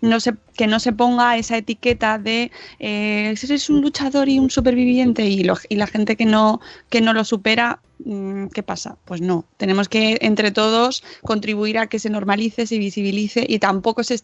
no 0.00 0.20
se, 0.20 0.34
que 0.56 0.66
no 0.66 0.80
se 0.80 0.92
ponga 0.92 1.36
esa 1.36 1.56
etiqueta 1.56 2.18
de 2.18 2.50
eh, 2.78 3.34
eres 3.40 3.70
un 3.70 3.80
luchador 3.80 4.28
y 4.28 4.38
un 4.38 4.50
superviviente 4.50 5.26
y, 5.26 5.44
lo, 5.44 5.56
y 5.68 5.76
la 5.76 5.86
gente 5.86 6.16
que 6.16 6.26
no, 6.26 6.60
que 6.90 7.00
no 7.00 7.12
lo 7.12 7.24
supera, 7.24 7.80
mm, 8.04 8.48
¿qué 8.48 8.62
pasa? 8.62 8.98
Pues 9.04 9.20
no. 9.20 9.44
Tenemos 9.56 9.88
que 9.88 10.18
entre 10.20 10.50
todos 10.50 11.04
contribuir 11.22 11.78
a 11.78 11.86
que 11.86 11.98
se 11.98 12.10
normalice, 12.10 12.66
se 12.66 12.78
visibilice 12.78 13.46
y 13.48 13.60
tampoco 13.60 14.02
se, 14.02 14.20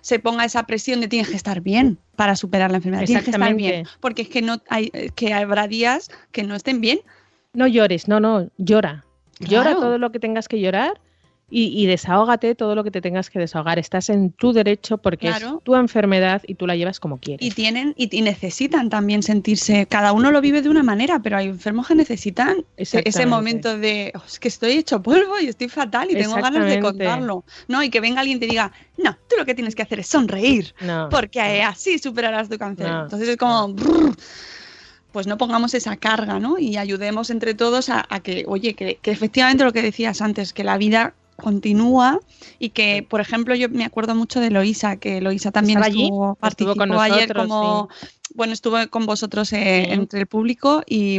se 0.00 0.18
ponga 0.18 0.44
esa 0.44 0.64
presión 0.64 1.00
de 1.00 1.08
tienes 1.08 1.28
que 1.28 1.36
estar 1.36 1.60
bien 1.60 1.98
para 2.16 2.34
superar 2.34 2.70
la 2.72 2.78
enfermedad. 2.78 3.04
Tienes 3.04 3.24
que 3.24 3.30
estar 3.30 3.54
bien. 3.54 3.86
Porque 4.00 4.22
es 4.22 4.28
que 4.28 4.42
no 4.42 4.60
hay, 4.68 4.90
que 5.14 5.32
habrá 5.32 5.68
días 5.68 6.10
que 6.32 6.42
no 6.42 6.56
estén 6.56 6.80
bien. 6.80 6.98
No 7.54 7.66
llores, 7.66 8.06
no, 8.06 8.20
no, 8.20 8.50
llora. 8.58 9.05
Claro. 9.38 9.50
Llora 9.50 9.74
todo 9.74 9.98
lo 9.98 10.12
que 10.12 10.18
tengas 10.18 10.48
que 10.48 10.60
llorar 10.60 11.00
y, 11.48 11.66
y, 11.80 11.86
desahógate 11.86 12.56
todo 12.56 12.74
lo 12.74 12.82
que 12.82 12.90
te 12.90 13.00
tengas 13.00 13.30
que 13.30 13.38
desahogar. 13.38 13.78
Estás 13.78 14.10
en 14.10 14.32
tu 14.32 14.52
derecho 14.52 14.98
porque 14.98 15.28
claro. 15.28 15.58
es 15.58 15.64
tu 15.64 15.76
enfermedad 15.76 16.42
y 16.44 16.56
tú 16.56 16.66
la 16.66 16.74
llevas 16.74 16.98
como 16.98 17.18
quieres. 17.18 17.46
Y 17.46 17.52
tienen 17.52 17.94
y, 17.96 18.14
y, 18.16 18.22
necesitan 18.22 18.88
también 18.90 19.22
sentirse. 19.22 19.86
Cada 19.86 20.12
uno 20.12 20.32
lo 20.32 20.40
vive 20.40 20.60
de 20.60 20.68
una 20.68 20.82
manera, 20.82 21.20
pero 21.20 21.36
hay 21.36 21.46
enfermos 21.46 21.86
que 21.86 21.94
necesitan 21.94 22.64
ese 22.76 23.26
momento 23.26 23.78
de 23.78 24.12
oh, 24.16 24.22
es 24.26 24.40
que 24.40 24.48
estoy 24.48 24.72
hecho 24.72 25.00
polvo 25.00 25.38
y 25.40 25.46
estoy 25.46 25.68
fatal 25.68 26.10
y 26.10 26.14
tengo 26.14 26.34
ganas 26.34 26.66
de 26.66 26.80
contarlo, 26.80 27.44
no 27.68 27.82
y 27.82 27.90
que 27.90 28.00
venga 28.00 28.20
alguien 28.20 28.38
y 28.38 28.40
te 28.40 28.46
diga 28.46 28.72
no, 28.98 29.16
tú 29.28 29.36
lo 29.38 29.44
que 29.44 29.54
tienes 29.54 29.76
que 29.76 29.82
hacer 29.82 30.00
es 30.00 30.08
sonreír 30.08 30.74
no, 30.80 31.08
porque 31.10 31.60
no. 31.62 31.68
así 31.68 31.98
superarás 31.98 32.48
tu 32.48 32.58
cáncer. 32.58 32.88
No, 32.88 33.02
Entonces 33.02 33.28
es 33.28 33.36
como 33.36 33.68
brrr, 33.68 34.16
pues 35.16 35.26
no 35.26 35.38
pongamos 35.38 35.72
esa 35.72 35.96
carga, 35.96 36.38
¿no? 36.40 36.58
Y 36.58 36.76
ayudemos 36.76 37.30
entre 37.30 37.54
todos 37.54 37.88
a, 37.88 38.04
a 38.10 38.20
que, 38.20 38.44
oye, 38.46 38.74
que, 38.74 38.98
que, 39.00 39.10
efectivamente 39.10 39.64
lo 39.64 39.72
que 39.72 39.80
decías 39.80 40.20
antes, 40.20 40.52
que 40.52 40.62
la 40.62 40.76
vida 40.76 41.14
continúa 41.36 42.20
y 42.58 42.68
que, 42.68 43.02
por 43.02 43.22
ejemplo, 43.22 43.54
yo 43.54 43.70
me 43.70 43.86
acuerdo 43.86 44.14
mucho 44.14 44.40
de 44.40 44.50
Loisa, 44.50 44.96
que 44.96 45.22
Loisa 45.22 45.52
también 45.52 45.82
estuvo, 45.82 46.32
allí? 46.32 46.38
participó 46.38 46.72
estuvo 46.72 46.84
nosotros, 46.86 47.16
ayer 47.16 47.34
como, 47.34 47.88
sí. 47.98 48.08
bueno, 48.34 48.52
estuve 48.52 48.88
con 48.88 49.06
vosotros 49.06 49.50
eh, 49.54 49.84
Sí. 49.86 49.92
entre 49.94 50.20
el 50.20 50.26
público 50.26 50.82
y, 50.86 51.18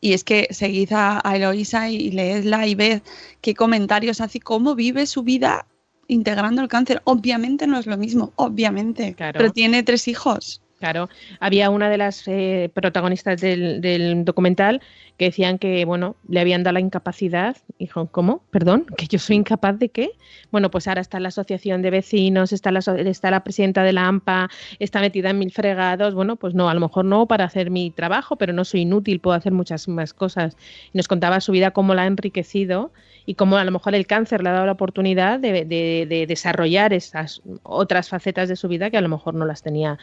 y 0.00 0.12
es 0.12 0.22
que 0.22 0.46
seguid 0.52 0.92
a, 0.92 1.20
a 1.28 1.34
Eloisa 1.34 1.90
y 1.90 2.12
leedla 2.12 2.68
y 2.68 2.76
ved 2.76 3.02
qué 3.40 3.54
comentarios 3.56 4.20
hace 4.20 4.38
y 4.38 4.40
cómo 4.40 4.76
vive 4.76 5.04
su 5.08 5.24
vida 5.24 5.66
integrando 6.06 6.62
el 6.62 6.68
cáncer. 6.68 7.02
Obviamente 7.02 7.66
no 7.66 7.76
es 7.76 7.86
lo 7.86 7.96
mismo, 7.96 8.32
obviamente, 8.36 9.14
Claro. 9.14 9.36
pero 9.38 9.50
tiene 9.50 9.82
tres 9.82 10.06
hijos. 10.06 10.62
Claro, 10.78 11.08
había 11.40 11.70
una 11.70 11.88
de 11.88 11.96
las 11.96 12.28
eh, 12.28 12.70
protagonistas 12.74 13.40
del, 13.40 14.24
documental 14.26 14.82
que 15.16 15.26
decían 15.26 15.56
que, 15.56 15.86
bueno, 15.86 16.16
le 16.28 16.38
habían 16.40 16.64
dado 16.64 16.74
la 16.74 16.80
incapacidad. 16.80 17.56
Dijo, 17.78 18.08
¿cómo? 18.08 18.42
¿Perdón? 18.50 18.84
¿Que 18.98 19.06
yo 19.06 19.18
soy 19.18 19.36
incapaz 19.36 19.78
de 19.78 19.88
qué? 19.88 20.10
Bueno, 20.50 20.70
pues 20.70 20.86
ahora 20.86 21.00
está 21.00 21.18
la 21.18 21.28
asociación 21.28 21.80
de 21.80 21.88
vecinos, 21.88 22.52
está 22.52 22.72
la, 22.72 22.80
está 22.80 23.30
la 23.30 23.42
presidenta 23.42 23.84
de 23.84 23.94
la 23.94 24.06
AMPA, 24.06 24.50
está 24.78 25.00
metida 25.00 25.30
en 25.30 25.38
mil 25.38 25.50
fregados. 25.50 26.12
Bueno, 26.12 26.36
pues 26.36 26.52
no, 26.52 26.68
a 26.68 26.74
lo 26.74 26.80
mejor 26.80 27.06
no 27.06 27.26
para 27.26 27.46
hacer 27.46 27.70
mi 27.70 27.90
trabajo, 27.90 28.36
pero 28.36 28.52
no 28.52 28.66
soy 28.66 28.82
inútil, 28.82 29.18
puedo 29.20 29.34
hacer 29.34 29.52
muchas 29.52 29.88
más 29.88 30.12
cosas. 30.12 30.58
Y 30.92 30.98
nos 30.98 31.08
contaba 31.08 31.40
su 31.40 31.52
vida, 31.52 31.70
cómo 31.70 31.94
la 31.94 32.02
ha 32.02 32.06
enriquecido 32.06 32.92
y 33.24 33.34
cómo 33.34 33.56
a 33.56 33.64
lo 33.64 33.70
mejor 33.72 33.94
el 33.94 34.06
cáncer 34.06 34.42
le 34.42 34.50
ha 34.50 34.52
dado 34.52 34.66
la 34.66 34.72
oportunidad 34.72 35.40
de- 35.40 35.64
de 35.64 36.26
desarrollar 36.28 36.92
esas 36.92 37.40
otras 37.62 38.10
facetas 38.10 38.50
de 38.50 38.56
su 38.56 38.68
vida 38.68 38.90
que 38.90 38.98
a 38.98 39.00
lo 39.00 39.08
mejor 39.08 39.34
no 39.34 39.46
las 39.46 39.62
tenía 39.62 39.98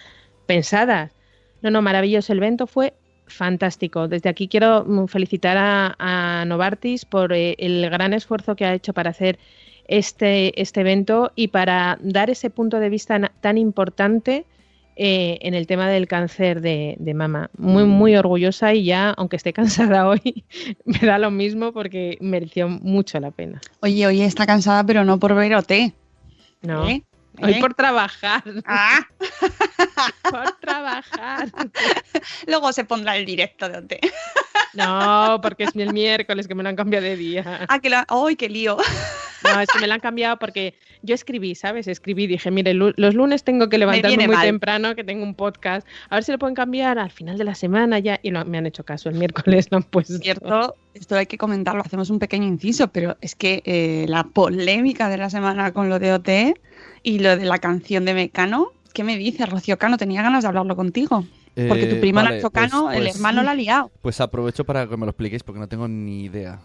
pensadas. 0.45 1.11
No, 1.61 1.71
no, 1.71 1.81
maravilloso. 1.81 2.33
El 2.33 2.39
evento 2.39 2.67
fue 2.67 2.93
fantástico. 3.27 4.07
Desde 4.07 4.29
aquí 4.29 4.47
quiero 4.47 4.83
mm, 4.85 5.07
felicitar 5.07 5.57
a, 5.57 5.95
a 5.99 6.45
Novartis 6.45 7.05
por 7.05 7.33
eh, 7.33 7.55
el 7.57 7.89
gran 7.89 8.13
esfuerzo 8.13 8.55
que 8.55 8.65
ha 8.65 8.73
hecho 8.73 8.93
para 8.93 9.11
hacer 9.11 9.39
este, 9.87 10.59
este 10.61 10.81
evento 10.81 11.31
y 11.35 11.49
para 11.49 11.97
dar 12.01 12.29
ese 12.29 12.49
punto 12.49 12.79
de 12.79 12.89
vista 12.89 13.31
tan 13.41 13.57
importante 13.57 14.45
eh, 14.95 15.39
en 15.41 15.55
el 15.55 15.65
tema 15.65 15.89
del 15.89 16.07
cáncer 16.07 16.61
de, 16.61 16.95
de 16.99 17.13
mama. 17.13 17.49
Muy, 17.57 17.85
muy 17.85 18.15
orgullosa 18.15 18.73
y 18.73 18.85
ya, 18.85 19.09
aunque 19.11 19.37
esté 19.37 19.53
cansada 19.53 20.07
hoy, 20.07 20.43
me 20.85 20.99
da 20.99 21.17
lo 21.17 21.31
mismo 21.31 21.71
porque 21.71 22.17
mereció 22.21 22.69
mucho 22.69 23.19
la 23.19 23.31
pena. 23.31 23.59
Oye, 23.81 24.05
oye, 24.05 24.25
está 24.25 24.45
cansada, 24.45 24.85
pero 24.85 25.03
no 25.03 25.19
por 25.19 25.33
ver 25.33 25.55
OT. 25.55 25.93
¿no? 26.63 26.87
¿eh? 26.87 27.03
Hoy 27.41 27.53
¿Eh? 27.53 27.59
por 27.59 27.73
trabajar. 27.73 28.43
Ah, 28.65 28.99
por 30.29 30.51
trabajar. 30.59 31.49
luego 32.47 32.71
se 32.71 32.85
pondrá 32.85 33.17
el 33.17 33.25
directo 33.25 33.69
de 33.69 33.77
OT. 33.77 33.93
No, 34.73 35.39
porque 35.41 35.63
es 35.65 35.75
el 35.75 35.93
miércoles 35.93 36.47
que 36.47 36.55
me 36.55 36.63
lo 36.63 36.69
han 36.69 36.75
cambiado 36.75 37.05
de 37.05 37.15
día. 37.15 37.65
Ah, 37.67 37.79
que 37.79 37.89
la... 37.89 38.05
¡Ay, 38.07 38.35
qué 38.35 38.49
lío! 38.49 38.77
No, 39.43 39.59
es 39.59 39.67
que 39.69 39.79
me 39.79 39.87
lo 39.87 39.93
han 39.93 39.99
cambiado 39.99 40.37
porque 40.39 40.75
yo 41.01 41.15
escribí, 41.15 41.55
¿sabes? 41.55 41.87
Escribí, 41.87 42.27
dije, 42.27 42.49
mire, 42.51 42.73
lu- 42.73 42.93
los 42.97 43.13
lunes 43.15 43.43
tengo 43.43 43.69
que 43.69 43.77
levantarme 43.77 44.25
muy 44.27 44.35
mal. 44.35 44.45
temprano, 44.45 44.95
que 44.95 45.03
tengo 45.03 45.23
un 45.23 45.35
podcast. 45.35 45.85
A 46.09 46.15
ver 46.15 46.23
si 46.23 46.31
lo 46.31 46.39
pueden 46.39 46.55
cambiar 46.55 46.97
al 46.99 47.11
final 47.11 47.37
de 47.37 47.43
la 47.43 47.55
semana 47.55 47.99
ya. 47.99 48.19
Y 48.23 48.31
lo- 48.31 48.45
me 48.45 48.57
han 48.57 48.65
hecho 48.65 48.83
caso, 48.83 49.09
el 49.09 49.15
miércoles 49.15 49.67
lo 49.71 49.77
han 49.77 49.83
puesto. 49.83 50.17
cierto, 50.17 50.75
esto 50.93 51.15
hay 51.15 51.25
que 51.25 51.37
comentarlo, 51.37 51.81
hacemos 51.81 52.09
un 52.09 52.19
pequeño 52.19 52.47
inciso, 52.47 52.87
pero 52.87 53.17
es 53.21 53.35
que 53.35 53.61
eh, 53.65 54.05
la 54.07 54.23
polémica 54.23 55.09
de 55.09 55.17
la 55.17 55.29
semana 55.29 55.71
con 55.73 55.89
lo 55.89 55.99
de 55.99 56.13
OT 56.13 56.29
y 57.03 57.19
lo 57.19 57.35
de 57.37 57.45
la 57.45 57.59
canción 57.59 58.05
de 58.05 58.13
Mecano, 58.13 58.71
¿qué 58.93 59.03
me 59.03 59.17
dices, 59.17 59.49
Rocío 59.49 59.77
Cano? 59.77 59.97
Tenía 59.97 60.21
ganas 60.21 60.43
de 60.43 60.47
hablarlo 60.49 60.75
contigo. 60.75 61.25
Porque 61.67 61.85
tu 61.85 61.95
Eh, 61.97 61.99
primo 61.99 62.15
vale, 62.23 62.37
Nacho 62.37 62.49
pues- 62.49 62.69
Cano, 62.71 62.91
el 62.91 63.03
pues- 63.03 63.15
hermano 63.15 63.43
la 63.43 63.51
ha 63.51 63.55
liado. 63.55 63.91
Pues 64.01 64.19
aprovecho 64.21 64.63
para 64.63 64.87
que 64.87 64.97
me 64.97 65.05
lo 65.05 65.11
expliquéis 65.11 65.43
porque 65.43 65.59
no 65.59 65.67
tengo 65.67 65.87
ni 65.87 66.23
idea. 66.23 66.59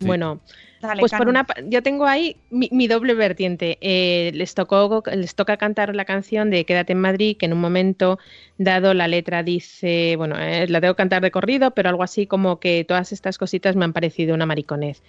Sí. 0.00 0.06
Bueno, 0.06 0.40
Dale, 0.80 1.00
pues 1.00 1.12
por 1.12 1.26
una 1.28 1.42
pa- 1.44 1.56
yo 1.66 1.82
tengo 1.82 2.06
ahí 2.06 2.36
mi, 2.50 2.68
mi 2.70 2.86
doble 2.86 3.14
vertiente. 3.14 3.78
Eh, 3.80 4.30
les 4.34 4.54
tocó 4.54 5.02
les 5.12 5.34
toca 5.34 5.56
cantar 5.56 5.94
la 5.96 6.04
canción 6.04 6.50
de 6.50 6.64
Quédate 6.64 6.92
en 6.92 7.00
Madrid, 7.00 7.36
que 7.36 7.46
en 7.46 7.52
un 7.52 7.60
momento 7.60 8.18
dado 8.58 8.94
la 8.94 9.08
letra 9.08 9.42
dice, 9.42 10.14
bueno, 10.16 10.36
eh, 10.38 10.68
la 10.68 10.80
tengo 10.80 10.94
que 10.94 10.98
cantar 10.98 11.20
de 11.22 11.32
corrido, 11.32 11.72
pero 11.72 11.88
algo 11.88 12.04
así 12.04 12.26
como 12.28 12.60
que 12.60 12.84
todas 12.84 13.10
estas 13.12 13.38
cositas 13.38 13.74
me 13.74 13.84
han 13.84 13.92
parecido 13.92 14.34
una 14.34 14.46
mariconez. 14.46 15.02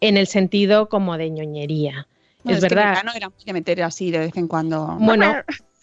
En 0.00 0.16
el 0.18 0.26
sentido 0.26 0.88
como 0.90 1.16
de 1.16 1.30
ñoñería. 1.30 2.06
No, 2.44 2.52
es 2.52 2.60
verdad. 2.60 2.90
Mecano 2.90 3.12
era 3.16 3.28
muy 3.30 3.44
de 3.44 3.52
meter 3.52 3.82
así 3.82 4.10
de 4.10 4.18
vez 4.18 4.36
en 4.36 4.46
cuando. 4.46 4.96
Bueno, 5.00 5.36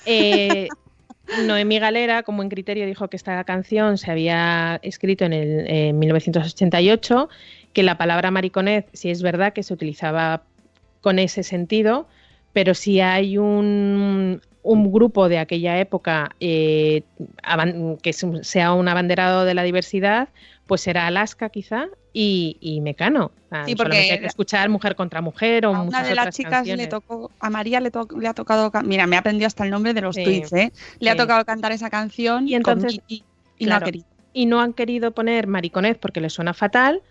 eh, 0.05 0.69
Noemí 1.47 1.79
Galera, 1.79 2.21
como 2.21 2.43
en 2.43 2.49
criterio, 2.49 2.85
dijo 2.85 3.07
que 3.09 3.17
esta 3.17 3.43
canción 3.43 3.97
se 3.97 4.11
había 4.11 4.79
escrito 4.83 5.25
en 5.25 5.33
el 5.33 5.65
eh, 5.67 5.93
1988, 5.93 7.27
que 7.75 7.83
la 7.83 7.97
palabra 7.99 8.31
mariconez, 8.31 8.85
sí 8.93 9.11
es 9.11 9.21
verdad 9.21 9.53
que 9.53 9.61
se 9.61 9.73
utilizaba 9.73 10.41
con 11.01 11.19
ese 11.19 11.43
sentido, 11.43 12.07
pero 12.53 12.73
si 12.73 13.01
hay 13.01 13.37
un, 13.37 14.41
un 14.63 14.91
grupo 14.91 15.29
de 15.29 15.37
aquella 15.37 15.77
época 15.79 16.31
eh, 16.39 17.03
que 18.01 18.13
sea 18.13 18.73
un 18.73 18.87
abanderado 18.87 19.45
de 19.45 19.53
la 19.53 19.63
diversidad, 19.63 20.29
pues 20.65 20.81
será 20.81 21.05
Alaska 21.07 21.49
quizá 21.49 21.87
y, 22.13 22.57
y 22.61 22.79
Mecano. 22.81 23.31
Ah, 23.51 23.65
Sí, 23.67 23.75
porque 23.75 23.97
hay 23.97 24.19
que 24.19 24.25
escuchar 24.25 24.69
Mujer 24.69 24.95
contra 24.95 25.21
Mujer 25.21 25.65
o 25.67 25.75
a 25.75 25.81
una 25.81 26.01
de 26.01 26.15
las 26.15 26.33
chicas 26.35 26.51
canciones. 26.53 26.85
le 26.85 26.89
tocó, 26.89 27.29
a 27.39 27.49
María 27.49 27.79
le, 27.81 27.91
to- 27.91 28.07
le 28.17 28.27
ha 28.27 28.33
tocado, 28.33 28.71
ca- 28.71 28.81
mira, 28.83 29.05
me 29.05 29.17
ha 29.17 29.19
aprendido 29.19 29.47
hasta 29.47 29.63
el 29.65 29.69
nombre 29.69 29.93
de 29.93 30.01
los 30.01 30.15
Sí. 30.15 30.23
tweets, 30.23 30.53
¿eh? 30.53 30.71
Le 30.99 31.09
ha 31.09 31.15
tocado 31.17 31.43
cantar 31.45 31.71
esa 31.73 31.89
canción 31.89 32.47
Y 32.47 32.55
entonces- 32.55 32.95
con 32.99 33.05
y 33.09 33.19
no 33.65 33.75
ha 33.75 33.79
claro. 33.79 33.85
querido. 33.85 34.05
y 34.33 34.45
no 34.47 34.59
han 34.61 34.73
querido 34.73 35.11
poner 35.11 35.45
mariconez 35.47 35.97
porque 35.99 36.19
les 36.21 36.33
suena 36.33 36.53
fatal 36.53 37.01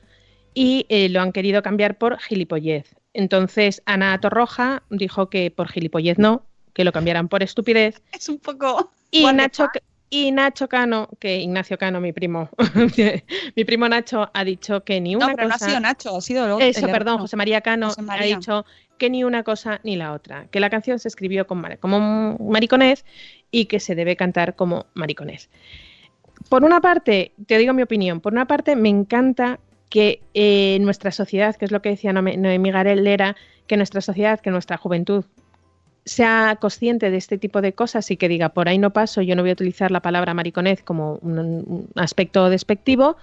y 0.55 0.87
eh, 0.88 1.09
lo 1.09 1.21
han 1.21 1.33
querido 1.33 1.62
cambiar 1.62 1.99
por 1.99 2.19
gilipollez. 2.21 2.95
Entonces 3.12 3.83
Ana 3.87 4.19
Torroja 4.21 4.83
dijo 4.90 5.29
que 5.29 5.51
por 5.51 5.69
gilipollez 5.69 6.19
no, 6.19 6.47
que 6.73 6.85
lo 6.85 6.93
cambiaran 6.93 7.29
por 7.29 7.43
estupidez 7.43 8.03
Es 8.12 8.29
un 8.29 8.38
poco... 8.38 8.90
y 9.11 9.25
Nacho 9.33 9.69
y 10.11 10.31
Nacho 10.31 10.69
Cano, 10.69 11.09
que 11.19 11.40
Ignacio 11.40 11.77
Cano, 11.77 12.01
mi 12.01 12.12
primo, 12.12 12.49
mi 13.57 13.64
primo 13.64 13.88
Nacho 13.88 14.31
ha 14.33 14.45
dicho 14.45 14.85
que 14.85 15.01
ni 15.01 15.17
una 15.17 15.29
No, 15.29 15.35
pero 15.35 15.49
no 15.49 15.55
ha 15.55 15.59
cosa 15.59 15.67
sido 15.67 15.81
Nacho, 15.81 16.17
ha 16.17 16.21
sido 16.21 16.59
el- 16.59 16.69
eso, 16.69 16.87
perdón. 16.87 17.19
José 17.19 17.37
María 17.37 17.61
Cano 17.62 17.88
José 17.88 18.03
ha 18.09 18.23
dicho 18.23 18.64
que 18.97 19.11
ni 19.11 19.25
una 19.25 19.43
cosa 19.43 19.81
ni 19.83 19.97
la 19.97 20.12
otra, 20.12 20.47
que 20.53 20.61
la 20.61 20.71
canción 20.71 21.01
se 21.01 21.09
escribió 21.09 21.49
con 21.49 21.64
como 21.81 22.37
mariconez 22.38 23.05
y 23.51 23.64
que 23.64 23.81
se 23.81 23.97
debe 23.97 24.14
cantar 24.14 24.55
como 24.55 24.87
mariconez. 24.95 25.51
Por 26.49 26.62
una 26.62 26.81
parte, 26.81 27.33
te 27.47 27.59
digo 27.59 27.73
mi 27.73 27.83
opinión, 27.83 28.21
por 28.21 28.33
una 28.33 28.47
parte 28.47 28.77
me 28.77 28.90
encanta 28.90 29.59
que 29.94 30.20
eh, 30.35 30.78
nuestra 30.80 31.12
sociedad, 31.12 31.54
que 31.54 31.66
es 31.66 31.70
lo 31.70 31.80
que 31.80 31.90
decía 31.90 32.12
Noemí 32.12 32.72
Galera, 32.72 33.37
que 33.68 33.76
nuestra 33.76 34.00
sociedad, 34.00 34.40
que 34.40 34.50
nuestra 34.50 34.76
juventud 34.76 35.24
sea 36.04 36.59
consciente 36.61 37.12
de 37.12 37.16
este 37.16 37.38
tipo 37.38 37.61
de 37.61 37.74
cosas 37.74 38.11
y 38.11 38.16
que 38.16 38.28
diga, 38.28 38.48
por 38.48 38.68
ahí 38.68 38.76
no 38.76 38.90
paso, 38.90 39.22
yo 39.22 39.37
no 39.37 39.42
voy 39.42 39.50
a 39.50 39.52
utilizar 39.52 39.92
la 39.92 40.00
palabra 40.00 40.35
mariconez 40.35 40.83
como 40.83 41.20
un, 41.22 41.38
un 41.38 41.88
aspecto 41.94 42.50
despectivo. 42.50 43.16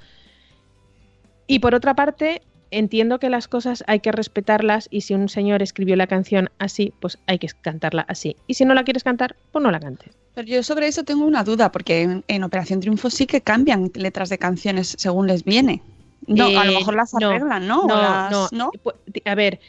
Y 1.45 1.59
por 1.59 1.75
otra 1.75 1.93
parte, 1.93 2.41
entiendo 2.71 3.19
que 3.19 3.29
las 3.29 3.49
cosas 3.49 3.83
hay 3.87 3.99
que 3.99 4.13
respetarlas 4.13 4.87
y 4.89 5.01
si 5.01 5.13
un 5.13 5.27
señor 5.27 5.61
escribió 5.61 5.97
la 5.97 6.07
canción 6.07 6.51
así, 6.57 6.93
pues 7.01 7.19
hay 7.27 7.37
que 7.37 7.49
cantarla 7.49 8.05
así. 8.07 8.37
Y 8.47 8.53
si 8.53 8.63
no 8.63 8.73
la 8.75 8.85
quieres 8.85 9.03
cantar, 9.03 9.35
pues 9.51 9.61
no 9.61 9.71
la 9.71 9.81
cantes. 9.81 10.13
Pero 10.35 10.47
yo 10.47 10.63
sobre 10.63 10.87
eso 10.87 11.03
tengo 11.03 11.25
una 11.25 11.43
duda, 11.43 11.69
porque 11.73 12.03
en, 12.03 12.23
en 12.29 12.45
Operación 12.45 12.79
Triunfo 12.79 13.09
sí 13.09 13.27
que 13.27 13.41
cambian 13.41 13.91
letras 13.93 14.29
de 14.29 14.37
canciones 14.37 14.95
según 14.97 15.27
les 15.27 15.43
viene. 15.43 15.81
No, 16.27 16.45
a 16.45 16.65
lo 16.65 16.71
Eh, 16.71 16.75
mejor 16.75 16.95
las 16.95 17.13
arreglan, 17.15 17.67
¿no? 17.67 17.81
O 17.81 17.87
No, 17.87 17.95
las- 18.01 18.31
no, 18.31 18.47
¿no? 18.51 18.71
Pu- 18.83 18.93
A 19.25 19.35
ver, 19.35 19.59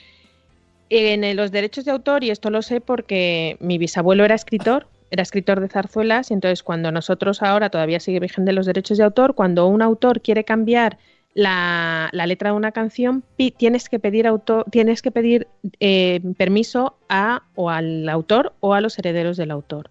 en 0.90 1.24
eh, 1.24 1.34
los 1.34 1.50
derechos 1.52 1.84
de 1.84 1.90
autor, 1.90 2.22
y 2.24 2.30
esto 2.30 2.50
lo 2.50 2.62
sé 2.62 2.80
porque 2.80 3.56
mi 3.60 3.78
bisabuelo 3.78 4.24
era 4.24 4.34
escritor, 4.34 4.88
era 5.10 5.22
escritor 5.22 5.60
de 5.60 5.68
zarzuelas, 5.68 6.30
y 6.30 6.34
entonces 6.34 6.62
cuando 6.62 6.92
nosotros 6.92 7.42
ahora 7.42 7.70
todavía 7.70 8.00
sigue 8.00 8.20
vigente 8.20 8.52
los 8.52 8.66
derechos 8.66 8.98
de 8.98 9.04
autor, 9.04 9.34
cuando 9.34 9.66
un 9.66 9.82
autor 9.82 10.20
quiere 10.20 10.44
cambiar 10.44 10.98
la, 11.34 12.10
la 12.12 12.26
letra 12.26 12.50
de 12.50 12.56
una 12.56 12.72
canción, 12.72 13.22
pi- 13.36 13.52
tienes 13.52 13.88
que 13.88 13.98
pedir 13.98 14.26
autor, 14.26 14.66
tienes 14.70 15.00
que 15.00 15.10
pedir 15.10 15.48
eh, 15.80 16.20
permiso 16.36 16.96
a 17.08 17.42
o 17.54 17.70
al 17.70 18.06
autor 18.10 18.52
o 18.60 18.74
a 18.74 18.82
los 18.82 18.98
herederos 18.98 19.38
del 19.38 19.50
autor. 19.50 19.90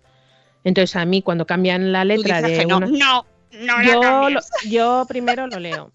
Entonces 0.63 0.95
a 0.95 1.05
mí 1.05 1.23
cuando 1.23 1.47
cambian 1.47 1.91
la 1.91 2.05
letra 2.05 2.41
de 2.43 2.53
que 2.57 2.65
no, 2.67 2.77
una... 2.77 2.85
no, 2.85 2.95
no 2.95 3.25
la 3.51 3.83
yo, 3.83 4.29
lo- 4.29 4.39
yo 4.69 5.05
primero 5.07 5.47
lo 5.47 5.59
leo. 5.59 5.91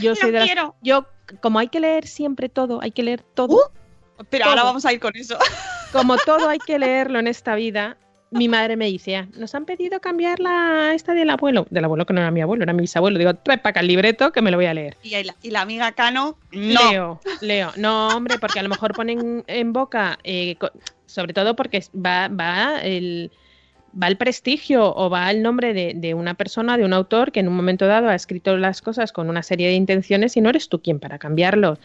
Yo 0.00 0.14
soy 0.16 0.30
No 0.30 0.32
de 0.32 0.38
las- 0.40 0.46
quiero. 0.46 0.74
yo, 0.82 1.06
como 1.40 1.58
hay 1.58 1.68
que 1.68 1.80
leer 1.80 2.06
siempre 2.06 2.48
todo, 2.48 2.80
hay 2.82 2.90
que 2.90 3.02
leer 3.02 3.22
todo. 3.22 3.56
Uh, 4.18 4.24
Pero 4.30 4.46
ahora 4.46 4.64
vamos 4.64 4.84
a 4.84 4.92
ir 4.92 5.00
con 5.00 5.16
eso. 5.16 5.36
Como 5.92 6.16
todo 6.16 6.48
hay 6.48 6.58
que 6.58 6.78
leerlo 6.78 7.18
en 7.18 7.26
esta 7.26 7.54
vida, 7.54 7.98
mi 8.30 8.48
madre 8.48 8.78
me 8.78 8.86
dice, 8.86 9.14
"Ah, 9.16 9.28
nos 9.36 9.54
han 9.54 9.66
pedido 9.66 10.00
cambiar 10.00 10.40
la 10.40 10.94
esta 10.94 11.12
del 11.12 11.28
abuelo. 11.28 11.66
Del 11.68 11.84
abuelo 11.84 12.06
que 12.06 12.14
no 12.14 12.22
era 12.22 12.30
mi 12.30 12.40
abuelo, 12.40 12.62
era 12.62 12.72
mi 12.72 12.80
bisabuelo. 12.80 13.18
Digo, 13.18 13.34
trae 13.34 13.58
para 13.58 13.72
acá 13.72 13.80
el 13.80 13.88
libreto 13.88 14.32
que 14.32 14.40
me 14.40 14.50
lo 14.50 14.56
voy 14.56 14.64
a 14.64 14.72
leer. 14.72 14.96
Y, 15.02 15.22
la, 15.22 15.34
y 15.42 15.50
la 15.50 15.60
amiga 15.60 15.92
Cano, 15.92 16.38
no. 16.50 16.90
Leo, 16.90 17.20
leo. 17.42 17.72
No, 17.76 18.08
hombre, 18.08 18.38
porque 18.38 18.58
a 18.58 18.62
lo 18.62 18.70
mejor 18.70 18.94
ponen 18.94 19.44
en 19.46 19.72
boca, 19.74 20.18
eh, 20.24 20.56
sobre 21.04 21.34
todo 21.34 21.54
porque 21.54 21.84
va, 21.94 22.28
va 22.28 22.80
el 22.80 23.30
va 24.00 24.08
el 24.08 24.16
prestigio 24.16 24.94
o 24.94 25.10
va 25.10 25.30
el 25.30 25.42
nombre 25.42 25.74
de, 25.74 25.92
de 25.94 26.14
una 26.14 26.34
persona, 26.34 26.76
de 26.78 26.84
un 26.84 26.92
autor 26.92 27.32
que 27.32 27.40
en 27.40 27.48
un 27.48 27.54
momento 27.54 27.86
dado 27.86 28.08
ha 28.08 28.14
escrito 28.14 28.56
las 28.56 28.80
cosas 28.82 29.12
con 29.12 29.28
una 29.28 29.42
serie 29.42 29.68
de 29.68 29.74
intenciones 29.74 30.36
y 30.36 30.40
no 30.40 30.50
eres 30.50 30.68
tú 30.68 30.80
quien 30.80 30.98
para 30.98 31.18
cambiarlo. 31.18 31.78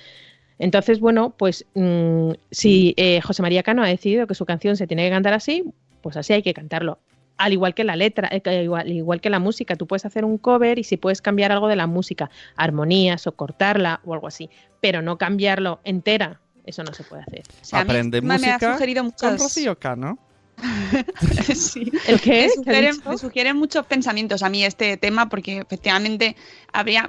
Entonces, 0.60 1.00
bueno, 1.00 1.36
pues 1.38 1.66
mm, 1.76 2.32
si 2.50 2.94
eh, 2.98 3.22
José 3.22 3.42
María 3.42 3.62
Cano 3.64 3.84
ha 3.84 3.88
decidido 3.88 4.26
que 4.26 4.34
su 4.36 4.46
canción 4.46 4.76
se 4.76 4.88
tiene 4.88 5.04
que 5.06 5.12
cantar 5.12 5.34
así, 5.34 5.64
pues 6.02 6.18
así 6.18 6.34
hay 6.34 6.42
que 6.44 6.54
cantarlo. 6.54 7.00
al 7.40 7.54
igual 7.54 7.76
que 7.76 7.84
la 7.84 7.96
letra, 7.96 8.28
eh, 8.32 8.64
igual, 8.64 8.92
igual 8.92 9.22
que 9.22 9.30
la 9.30 9.38
música, 9.38 9.76
tú 9.76 9.86
puedes 9.86 10.06
hacer 10.06 10.26
un 10.26 10.40
cover 10.40 10.80
y 10.80 10.84
si 10.84 10.98
puedes 10.98 11.22
cambiar 11.22 11.52
algo 11.52 11.68
de 11.68 11.76
la 11.76 11.86
música, 11.86 12.32
armonías 12.56 13.28
o 13.28 13.32
cortarla 13.34 14.02
o 14.06 14.16
algo 14.16 14.26
así, 14.26 14.50
pero 14.82 15.04
no 15.04 15.20
cambiarlo 15.20 15.80
entera, 15.84 16.40
eso 16.66 16.84
no 16.84 16.92
se 16.94 17.04
puede 17.04 17.22
hacer. 17.22 17.44
O 17.62 17.66
sea, 17.66 17.82
a 17.82 17.84
mí 17.84 17.90
Aprende 17.92 18.22
me- 18.24 18.28
me 18.28 18.34
ha 18.34 18.54
música 18.56 18.74
sugerido 18.74 19.04
con 19.04 19.38
Rocío 19.38 19.78
Cano. 19.78 20.18
Sí. 21.56 21.92
¿El 22.08 22.20
qué? 22.20 22.32
Me 22.32 22.38
¿Qué 22.40 22.46
has 22.46 22.54
sugieren, 22.56 22.96
dicho? 22.96 23.10
me 23.10 23.18
sugieren 23.18 23.58
muchos 23.58 23.86
pensamientos 23.86 24.44
a 24.44 24.50
mí 24.50 24.64
este 24.66 24.98
tema 24.98 25.30
porque 25.30 25.58
efectivamente 25.60 26.36
habría, 26.74 27.08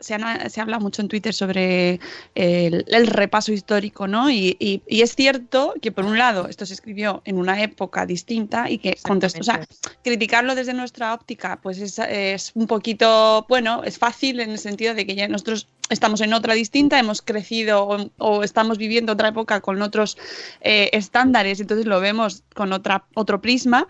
se, 0.00 0.14
han- 0.14 0.50
se 0.50 0.60
habla 0.60 0.78
mucho 0.78 1.02
en 1.02 1.08
Twitter 1.08 1.32
sobre 1.34 2.00
el, 2.34 2.84
el 2.88 3.06
repaso 3.06 3.52
histórico, 3.52 4.06
¿no? 4.06 4.30
Y, 4.30 4.56
y- 4.58 4.82
y 4.86 5.02
es 5.02 5.14
cierto 5.14 5.74
que 5.80 5.92
por 5.92 6.04
un 6.04 6.18
lado 6.18 6.48
esto 6.48 6.66
se 6.66 6.74
escribió 6.74 7.22
en 7.24 7.36
una 7.38 7.62
época 7.62 8.06
distinta 8.06 8.68
y 8.70 8.78
que 8.78 8.96
o 9.40 9.42
sea, 9.42 9.66
criticarlo 10.04 10.54
desde 10.54 10.74
nuestra 10.74 11.14
óptica 11.14 11.58
pues 11.62 11.78
es, 11.78 11.98
es 11.98 12.52
un 12.54 12.66
poquito, 12.66 13.46
bueno, 13.48 13.82
es 13.84 13.98
fácil 13.98 14.40
en 14.40 14.50
el 14.50 14.58
sentido 14.58 14.94
de 14.94 15.06
que 15.06 15.14
ya 15.14 15.28
nosotros 15.28 15.66
estamos 15.90 16.20
en 16.20 16.32
otra 16.32 16.54
distinta, 16.54 16.98
hemos 16.98 17.20
crecido 17.20 18.10
o, 18.16 18.42
estamos 18.42 18.78
viviendo 18.78 19.12
otra 19.12 19.28
época 19.28 19.60
con 19.60 19.82
otros 19.82 20.16
eh, 20.60 20.88
estándares, 20.92 21.60
entonces 21.60 21.86
lo 21.86 22.00
vemos 22.00 22.44
con 22.54 22.72
otra, 22.72 23.04
otro 23.14 23.40
prisma. 23.40 23.86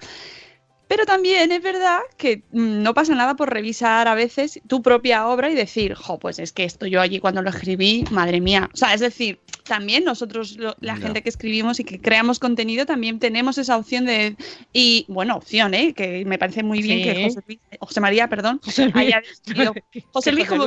Pero 0.88 1.06
también 1.06 1.52
es 1.52 1.62
verdad 1.62 2.00
que 2.16 2.42
mm, 2.50 2.82
no 2.82 2.94
pasa 2.94 3.14
nada 3.14 3.36
por 3.36 3.48
revisar 3.48 4.08
a 4.08 4.16
veces 4.16 4.60
tu 4.66 4.82
propia 4.82 5.28
obra 5.28 5.48
y 5.48 5.54
decir, 5.54 5.94
jo, 5.94 6.18
pues 6.18 6.40
es 6.40 6.52
que 6.52 6.64
esto 6.64 6.84
yo 6.86 7.00
allí 7.00 7.20
cuando 7.20 7.42
lo 7.42 7.50
escribí, 7.50 8.04
madre 8.10 8.40
mía. 8.40 8.68
O 8.74 8.76
sea, 8.76 8.92
es 8.92 9.00
decir, 9.00 9.38
también 9.70 10.02
nosotros, 10.04 10.56
lo- 10.56 10.74
la 10.80 10.96
gente 10.96 11.22
que 11.22 11.28
escribimos 11.28 11.78
y 11.78 11.84
que 11.84 12.00
creamos 12.00 12.40
contenido, 12.40 12.86
también 12.86 13.20
tenemos 13.20 13.56
esa 13.56 13.76
opción 13.76 14.04
de. 14.04 14.34
Y 14.72 15.04
bueno, 15.06 15.36
opción, 15.36 15.74
¿eh? 15.74 15.94
Que 15.94 16.24
me 16.24 16.38
parece 16.38 16.64
muy 16.64 16.82
bien 16.82 16.98
Sí. 16.98 17.04
que 17.04 17.24
José, 17.24 17.40
Luis- 17.46 17.60
José 17.78 18.00
María, 18.00 18.28
perdón, 18.28 18.60
José 18.64 18.82
Luis. 18.86 18.96
haya 18.96 19.20
decidido. 19.20 19.72
José 20.12 20.30
Que 20.30 20.34
Luis, 20.36 20.48
como- 20.48 20.64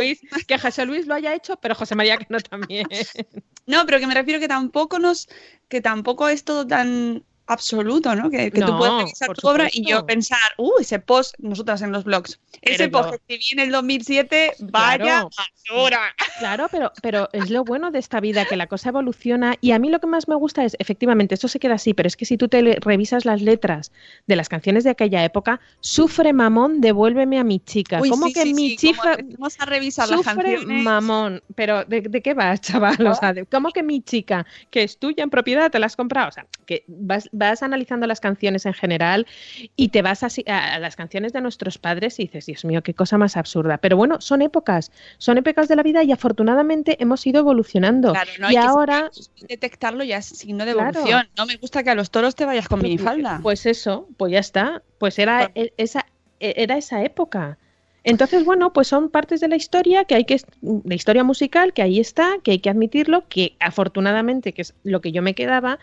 que 0.48 0.58
José 0.58 0.86
Luis 0.86 1.06
lo 1.06 1.16
haya 1.16 1.36
hecho, 1.36 1.58
pero 1.58 1.76
José 1.76 1.96
María 1.96 2.16
que 2.18 2.28
no 2.30 2.40
también. 2.40 2.88
No, 3.66 3.86
pero 3.86 4.00
que 4.00 4.08
me 4.08 4.14
refiero 4.14 4.40
que 4.42 4.48
tampoco 4.48 5.00
nos. 5.00 5.28
que 5.70 5.80
tampoco 5.82 6.28
es 6.30 6.44
todo 6.44 6.66
tan 6.68 7.24
absoluto, 7.48 8.16
¿no? 8.16 8.30
Que, 8.30 8.52
que 8.52 8.62
tú 8.62 8.78
puedes 8.78 8.94
revisar 8.98 9.34
tu 9.36 9.48
obra 9.48 9.68
y 9.72 9.86
yo 9.86 10.06
pensar, 10.06 10.40
uh, 10.58 10.74
ese 10.80 11.00
post, 11.00 11.36
nosotras 11.40 11.82
en 11.82 11.92
los 11.92 12.04
blogs, 12.04 12.40
ese 12.62 12.88
Pero 12.88 12.92
post 12.92 13.06
yo- 13.06 13.10
que 13.28 13.36
escribí 13.36 13.46
en 13.54 13.60
el 13.68 13.72
2007, 13.72 14.54
vaya 14.62 14.98
Claro. 15.04 15.30
basura. 15.70 16.16
Claro, 16.40 16.68
pero, 16.72 16.92
pero 17.02 17.30
es 17.32 17.50
lo 17.52 17.64
bueno 17.64 17.92
de 17.92 18.00
esta 18.00 18.20
vida, 18.20 18.46
que 18.46 18.56
la 18.56 18.68
cosa 18.68 18.90
evoluciona. 18.90 19.56
Y 19.62 19.72
a 19.72 19.80
mí 19.80 19.90
lo 19.90 20.00
que 20.00 20.08
más 20.08 20.28
me 20.28 20.36
gusta 20.36 20.64
es, 20.66 20.76
efectivamente, 20.80 21.36
esto 21.36 21.48
se 21.48 21.60
queda 21.60 21.76
así, 21.76 21.94
pero 21.94 22.08
es 22.08 22.18
que 22.18 22.26
si 22.26 22.38
tú 22.38 22.48
te 22.48 22.78
revisas 22.82 23.24
las 23.26 23.42
letras 23.42 23.92
de 24.26 24.36
las 24.36 24.50
canciones 24.50 24.84
de 24.84 24.90
aquella 24.90 25.24
época, 25.24 25.60
sufre 25.80 26.34
mamón, 26.34 26.82
devuélveme 26.82 27.40
a 27.40 27.44
mi 27.44 27.60
chica. 27.60 28.02
Uy, 28.02 28.10
¿Cómo 28.10 28.28
sí, 28.28 28.34
que 28.34 28.44
sí, 28.44 28.54
mi 28.54 28.70
sí, 28.72 28.78
chica 28.78 29.14
empecemos 29.14 29.60
a 29.60 29.66
revisar 29.66 30.10
las 30.10 30.18
sufre 30.26 30.34
canciones. 30.56 30.84
mamón? 30.84 31.44
Pero 31.56 31.86
¿de, 31.86 32.02
de 32.02 32.22
qué 32.22 32.34
vas, 32.34 32.62
chaval? 32.62 33.06
O 33.08 33.14
sea, 33.16 33.34
de- 33.34 33.46
¿cómo 33.46 33.70
que 33.72 33.84
mi 33.84 34.02
chica, 34.02 34.46
que 34.72 34.84
es 34.84 34.98
tuya 34.98 35.24
en 35.24 35.30
propiedad, 35.30 35.70
te 35.72 35.80
la 35.80 35.86
has 35.86 35.96
comprado? 35.96 36.30
O 36.30 36.32
sea, 36.32 36.48
que 36.66 36.84
vas, 36.88 37.30
vas 37.34 37.62
analizando 37.64 38.08
las 38.08 38.22
canciones 38.22 38.66
en 38.66 38.74
general 38.74 39.28
y 39.76 39.90
te 39.90 40.02
vas 40.02 40.24
a, 40.24 40.28
a 40.48 40.80
las 40.80 40.96
canciones 40.96 41.34
de 41.34 41.42
nuestros 41.42 41.78
padres 41.78 42.20
y 42.20 42.24
dices, 42.24 42.46
Dios 42.46 42.64
mío, 42.64 42.82
qué 42.82 42.94
cosa 42.94 43.18
más 43.18 43.36
absurda. 43.36 43.80
Pero 43.80 43.98
bueno, 43.98 44.22
son 44.22 44.42
épocas, 44.42 44.92
son 45.18 45.38
épocas 45.38 45.68
de 45.68 45.76
la 45.76 45.84
vida 45.84 46.04
y 46.04 46.12
afortunadamente 46.12 46.96
hemos 47.02 47.28
ido 47.28 47.40
evolucionando. 47.40 48.14
Claro, 48.14 48.32
no, 48.40 48.48
y 48.52 48.56
hay 48.56 48.62
que 48.62 48.68
ahora, 48.68 49.12
detectarlo 49.50 50.04
ya 50.06 50.18
es 50.18 50.26
signo 50.28 50.66
de 50.66 50.74
Claro. 50.74 50.92
evolución. 51.00 51.28
No 51.36 51.46
me 51.46 51.58
gusta 51.58 51.84
que 51.84 51.90
a 51.90 51.96
los 51.96 52.10
toros 52.12 52.36
te 52.36 52.46
vayas 52.46 52.68
con 52.68 52.82
minifalda. 52.82 53.40
pues 53.44 53.66
eso, 53.66 54.08
pues 54.18 54.32
ya 54.32 54.40
está. 54.40 54.84
Pues 55.00 55.20
era, 55.20 55.52
e- 55.56 55.74
esa, 55.78 56.06
e- 56.40 56.54
era 56.58 56.78
esa 56.78 57.04
época. 57.04 57.58
Entonces, 58.06 58.44
bueno, 58.44 58.74
pues 58.74 58.88
son 58.90 59.10
partes 59.10 59.40
de 59.40 59.48
la 59.48 59.56
historia 59.56 60.04
que 60.04 60.16
hay 60.16 60.26
que, 60.26 60.38
la 60.62 60.94
historia 60.94 61.24
musical, 61.24 61.72
que 61.72 61.82
ahí 61.82 62.02
está, 62.02 62.34
que 62.44 62.52
hay 62.52 62.60
que 62.60 62.70
admitirlo, 62.70 63.28
que 63.30 63.56
afortunadamente, 63.62 64.54
que 64.54 64.64
es 64.64 64.76
lo 64.84 65.00
que 65.00 65.14
yo 65.14 65.22
me 65.22 65.36
quedaba, 65.36 65.80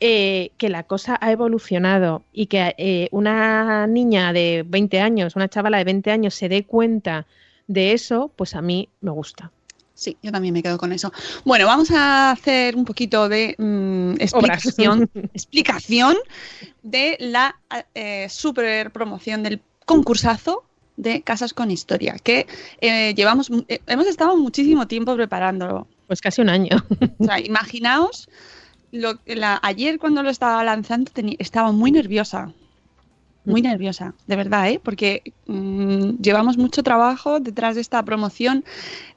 eh, 0.00 0.50
que 0.56 0.68
la 0.68 0.82
cosa 0.82 1.18
ha 1.20 1.30
evolucionado 1.30 2.22
y 2.32 2.46
que 2.46 2.74
eh, 2.78 3.08
una 3.12 3.86
niña 3.86 4.32
de 4.32 4.64
20 4.66 5.00
años, 5.00 5.36
una 5.36 5.48
chavala 5.48 5.78
de 5.78 5.84
20 5.84 6.10
años 6.10 6.34
se 6.34 6.48
dé 6.48 6.64
cuenta 6.64 7.26
de 7.66 7.92
eso, 7.92 8.32
pues 8.34 8.54
a 8.54 8.62
mí 8.62 8.88
me 9.00 9.10
gusta. 9.10 9.50
Sí, 10.00 10.16
yo 10.22 10.32
también 10.32 10.54
me 10.54 10.62
quedo 10.62 10.78
con 10.78 10.92
eso. 10.92 11.12
Bueno, 11.44 11.66
vamos 11.66 11.90
a 11.90 12.30
hacer 12.30 12.74
un 12.74 12.86
poquito 12.86 13.28
de 13.28 13.54
mm, 13.58 14.12
explicación, 14.18 15.10
explicación 15.34 16.16
de 16.82 17.18
la 17.20 17.54
eh, 17.94 18.26
super 18.30 18.92
promoción 18.92 19.42
del 19.42 19.60
concursazo 19.84 20.64
de 20.96 21.20
Casas 21.22 21.52
con 21.52 21.70
Historia, 21.70 22.16
que 22.22 22.46
eh, 22.80 23.14
llevamos, 23.14 23.50
eh, 23.68 23.80
hemos 23.86 24.06
estado 24.06 24.38
muchísimo 24.38 24.86
tiempo 24.86 25.14
preparándolo. 25.16 25.86
Pues 26.06 26.22
casi 26.22 26.40
un 26.40 26.48
año. 26.48 26.76
O 27.18 27.24
sea, 27.24 27.38
imaginaos, 27.38 28.28
lo, 28.92 29.20
la, 29.26 29.58
ayer 29.62 29.98
cuando 29.98 30.22
lo 30.22 30.30
estaba 30.30 30.62
lanzando 30.64 31.10
estaba 31.38 31.72
muy 31.72 31.90
nerviosa. 31.92 32.52
Muy 33.42 33.62
nerviosa, 33.62 34.14
de 34.26 34.36
verdad, 34.36 34.68
¿eh? 34.68 34.80
porque 34.84 35.22
mm, 35.46 36.20
llevamos 36.20 36.58
mucho 36.58 36.82
trabajo 36.82 37.40
detrás 37.40 37.74
de 37.74 37.80
esta 37.80 38.04
promoción, 38.04 38.64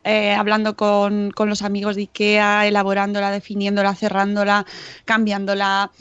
eh, 0.06 0.32
hablando 0.34 0.78
con, 0.78 1.30
con 1.32 1.50
los 1.50 1.62
amigos 1.62 1.98
de 1.98 2.04
IKEA, 2.04 2.66
elaborándola, 2.66 3.32
definiéndola, 3.32 3.94
cerrándola, 3.96 4.66
cambiándola, 5.06 5.92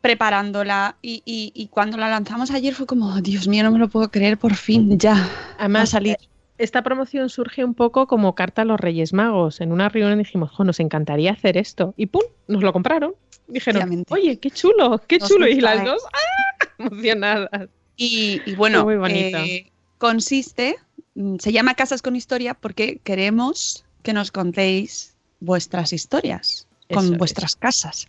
preparándola. 0.00 0.96
Y, 1.02 1.22
y- 1.26 1.52
y 1.54 1.66
cuando 1.68 1.96
la 1.98 2.08
lanzamos 2.08 2.50
ayer 2.52 2.72
fue 2.74 2.86
como, 2.86 3.20
Dios 3.20 3.48
mío, 3.48 3.64
no 3.64 3.72
me 3.72 3.78
lo 3.80 3.88
puedo 3.88 4.10
creer, 4.10 4.38
por 4.38 4.54
fin, 4.54 4.96
ya. 4.98 5.28
Además, 5.58 5.90
salir. 5.90 6.16
Esta 6.58 6.82
promoción 6.82 7.28
surge 7.28 7.64
un 7.64 7.74
poco 7.74 8.06
como 8.06 8.34
carta 8.34 8.62
a 8.62 8.64
los 8.64 8.80
Reyes 8.80 9.12
Magos. 9.12 9.60
En 9.60 9.72
una 9.72 9.88
reunión 9.88 10.18
dijimos, 10.18 10.50
jo, 10.50 10.64
nos 10.64 10.80
encantaría 10.80 11.32
hacer 11.32 11.56
esto. 11.56 11.94
Y 11.96 12.06
¡pum! 12.06 12.22
Nos 12.48 12.62
lo 12.62 12.72
compraron. 12.72 13.14
Dijeron, 13.48 14.04
oye, 14.10 14.38
qué 14.38 14.50
chulo, 14.50 15.00
qué 15.06 15.18
Nos 15.18 15.28
chulo. 15.28 15.46
Y 15.48 15.60
las 15.60 15.80
¿eh? 15.80 15.84
dos, 15.84 16.02
¡ah! 16.12 16.66
emocionadas. 16.78 17.68
Y, 17.96 18.40
y 18.46 18.54
bueno, 18.54 18.84
Muy 18.84 18.96
bonito. 18.96 19.38
eh, 19.38 19.70
consiste, 19.98 20.76
mm, 21.14 21.36
se 21.38 21.52
llama 21.52 21.74
Casas 21.74 22.02
con 22.02 22.16
Historia 22.16 22.54
porque 22.54 23.00
queremos 23.04 23.84
que 24.02 24.12
nos 24.12 24.30
contéis 24.32 25.14
vuestras 25.40 25.92
historias 25.92 26.66
con 26.92 27.04
Eso 27.04 27.12
es. 27.14 27.18
vuestras 27.18 27.56
casas. 27.56 28.06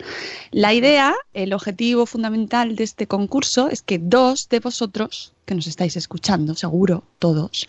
La 0.51 0.73
idea, 0.73 1.15
el 1.33 1.53
objetivo 1.53 2.05
fundamental 2.05 2.75
de 2.75 2.83
este 2.83 3.07
concurso 3.07 3.69
es 3.69 3.81
que 3.81 3.97
dos 3.97 4.49
de 4.49 4.59
vosotros, 4.59 5.33
que 5.45 5.55
nos 5.55 5.65
estáis 5.65 5.97
escuchando, 5.97 6.53
seguro 6.53 7.03
todos, 7.17 7.67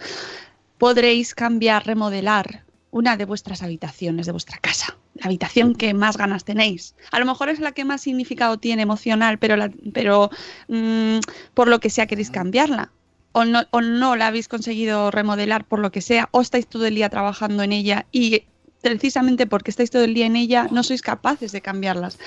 podréis 0.78 1.34
cambiar, 1.34 1.86
remodelar 1.86 2.64
una 2.90 3.16
de 3.16 3.24
vuestras 3.24 3.62
habitaciones 3.62 4.26
de 4.26 4.32
vuestra 4.32 4.58
casa, 4.58 4.96
la 5.14 5.26
habitación 5.26 5.74
que 5.74 5.92
más 5.92 6.16
ganas 6.16 6.44
tenéis. 6.44 6.94
A 7.10 7.18
lo 7.18 7.26
mejor 7.26 7.48
es 7.48 7.60
la 7.60 7.72
que 7.72 7.84
más 7.84 8.00
significado 8.00 8.58
tiene 8.58 8.82
emocional, 8.82 9.38
pero, 9.38 10.30
mm, 10.68 11.18
por 11.54 11.68
lo 11.68 11.80
que 11.80 11.90
sea 11.90 12.06
queréis 12.06 12.30
cambiarla. 12.30 12.90
O 13.32 13.44
no, 13.44 13.62
o 13.70 13.82
no 13.82 14.16
la 14.16 14.28
habéis 14.28 14.48
conseguido 14.48 15.10
remodelar 15.10 15.64
por 15.66 15.80
lo 15.80 15.92
que 15.92 16.00
sea, 16.00 16.28
o 16.32 16.40
estáis 16.40 16.66
todo 16.66 16.86
el 16.86 16.94
día 16.94 17.10
trabajando 17.10 17.62
en 17.62 17.72
ella 17.72 18.06
y 18.10 18.44
precisamente 18.80 19.46
porque 19.46 19.70
estáis 19.70 19.90
todo 19.90 20.04
el 20.04 20.14
día 20.14 20.26
en 20.26 20.36
ella 20.36 20.68
no 20.70 20.82
sois 20.82 21.02
capaces 21.02 21.52
de 21.52 21.60
cambiarlas. 21.60 22.18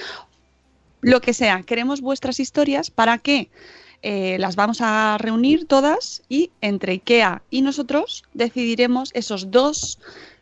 Lo 1.01 1.19
que 1.19 1.33
sea, 1.33 1.63
queremos 1.63 2.01
vuestras 2.01 2.39
historias 2.39 2.91
para 2.91 3.17
que 3.17 3.49
eh, 4.01 4.37
las 4.39 4.55
vamos 4.55 4.79
a 4.81 5.17
reunir 5.19 5.67
todas 5.67 6.23
y 6.27 6.51
entre 6.61 6.93
IKEA 6.93 7.43
y 7.49 7.61
nosotros 7.61 8.23
decidiremos 8.33 9.11
esos 9.13 9.51
dos, 9.51 9.99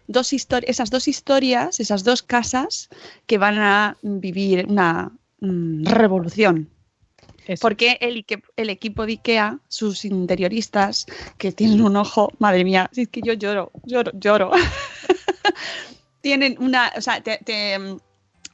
dos 0.07 0.31
esas 0.33 0.89
dos 0.89 1.07
historias, 1.07 1.79
esas 1.79 2.03
dos 2.03 2.23
casas 2.23 2.89
que 3.27 3.37
van 3.37 3.59
a 3.59 3.97
vivir 4.01 4.65
una 4.67 5.11
mm, 5.41 5.85
revolución. 5.85 6.69
Eso. 7.47 7.61
Porque 7.61 7.97
el, 7.99 8.25
el 8.57 8.69
equipo 8.69 9.05
de 9.05 9.13
IKEA, 9.13 9.59
sus 9.67 10.05
interioristas, 10.05 11.07
que 11.37 11.51
tienen 11.51 11.81
un 11.81 11.95
ojo, 11.95 12.31
madre 12.37 12.63
mía, 12.63 12.89
si 12.93 13.01
es 13.01 13.07
que 13.09 13.21
yo 13.23 13.33
lloro, 13.33 13.71
lloro, 13.85 14.11
lloro. 14.13 14.51
tienen 16.21 16.57
una, 16.59 16.91
o 16.95 17.01
sea, 17.01 17.21
te- 17.21 17.39
te, 17.43 17.77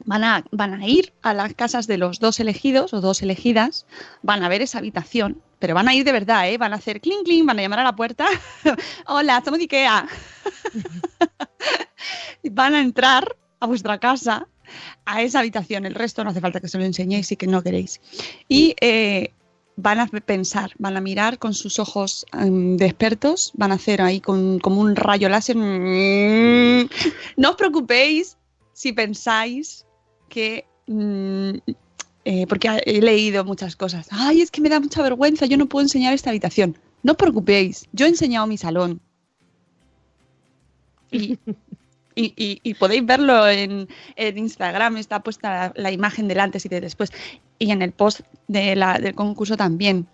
van, 0.06 0.24
a, 0.24 0.46
van 0.52 0.74
a 0.82 0.88
ir 0.88 1.14
a 1.22 1.34
las 1.34 1.54
casas 1.54 1.88
de 1.88 1.98
los 1.98 2.20
dos 2.20 2.40
elegidos 2.40 2.94
o 2.94 3.02
dos 3.02 3.22
elegidas, 3.22 3.86
van 4.22 4.44
a 4.44 4.50
ver 4.50 4.62
esa 4.62 4.78
habitación, 4.80 5.42
pero 5.60 5.74
van 5.74 5.88
a 5.88 5.96
ir 5.96 6.04
de 6.04 6.12
verdad, 6.12 6.50
¿eh? 6.50 6.58
Van 6.58 6.74
a 6.74 6.78
hacer 6.78 7.02
clink, 7.02 7.26
clink, 7.26 7.46
van 7.46 7.60
a 7.60 7.62
llamar 7.62 7.80
a 7.80 7.84
la 7.84 7.96
puerta. 7.96 8.28
Hola, 9.08 9.42
somos 9.44 9.60
IKEA. 9.60 10.08
van 12.52 12.76
a 12.76 12.82
entrar 12.82 13.36
a 13.60 13.68
vuestra 13.68 13.98
casa, 14.00 14.48
a 15.06 15.22
esa 15.22 15.40
habitación. 15.40 15.86
El 15.86 15.96
resto 15.96 16.24
no 16.24 16.30
hace 16.30 16.42
falta 16.42 16.60
que 16.60 16.68
se 16.68 16.78
lo 16.78 16.84
enseñéis 16.84 17.28
si 17.28 17.36
que 17.36 17.48
no 17.48 17.64
queréis. 17.64 18.02
Y 18.48 18.76
eh, 18.82 19.32
van 19.76 20.00
a 20.00 20.08
pensar, 20.08 20.72
van 20.78 20.98
a 20.98 21.02
mirar 21.02 21.38
con 21.40 21.54
sus 21.54 21.80
ojos 21.80 22.26
em, 22.34 22.78
de 22.78 22.86
expertos, 22.86 23.52
van 23.56 23.72
a 23.72 23.76
hacer 23.76 24.02
ahí 24.02 24.22
con, 24.22 24.60
como 24.60 24.82
un 24.82 24.96
rayo 24.96 25.30
láser. 25.30 25.56
No 27.38 27.50
os 27.50 27.56
preocupéis 27.56 28.38
si 28.74 28.92
pensáis 28.94 29.85
que 30.30 30.66
mm, 30.88 31.50
eh, 32.26 32.48
porque 32.48 32.68
he 32.86 33.02
leído 33.02 33.44
muchas 33.46 33.76
cosas. 33.76 34.08
Ay, 34.12 34.42
es 34.42 34.52
que 34.52 34.62
me 34.62 34.70
da 34.70 34.80
mucha 34.80 35.02
vergüenza, 35.04 35.46
yo 35.46 35.58
no 35.58 35.68
puedo 35.68 35.84
enseñar 35.84 36.14
esta 36.14 36.30
habitación. 36.32 36.78
No 37.04 37.12
os 37.14 37.18
preocupéis, 37.18 37.88
yo 37.94 38.06
he 38.06 38.10
enseñado 38.10 38.48
mi 38.48 38.58
salón. 38.58 39.00
Y, 42.18 42.60
y- 42.64 42.74
podéis 42.76 43.06
verlo 43.06 43.48
en, 43.50 43.88
en 44.16 44.38
Instagram, 44.38 44.98
está 44.98 45.22
puesta 45.22 45.50
la, 45.50 45.74
la 45.76 45.92
imagen 45.92 46.28
del 46.30 46.40
antes 46.40 46.66
y 46.66 46.70
de 46.70 46.80
después. 46.82 47.12
Y 47.60 47.72
en 47.72 47.82
el 47.82 47.92
post 47.92 48.22
de 48.48 48.76
la- 48.76 49.00
del 49.00 49.14
concurso 49.16 49.58
también. 49.58 50.08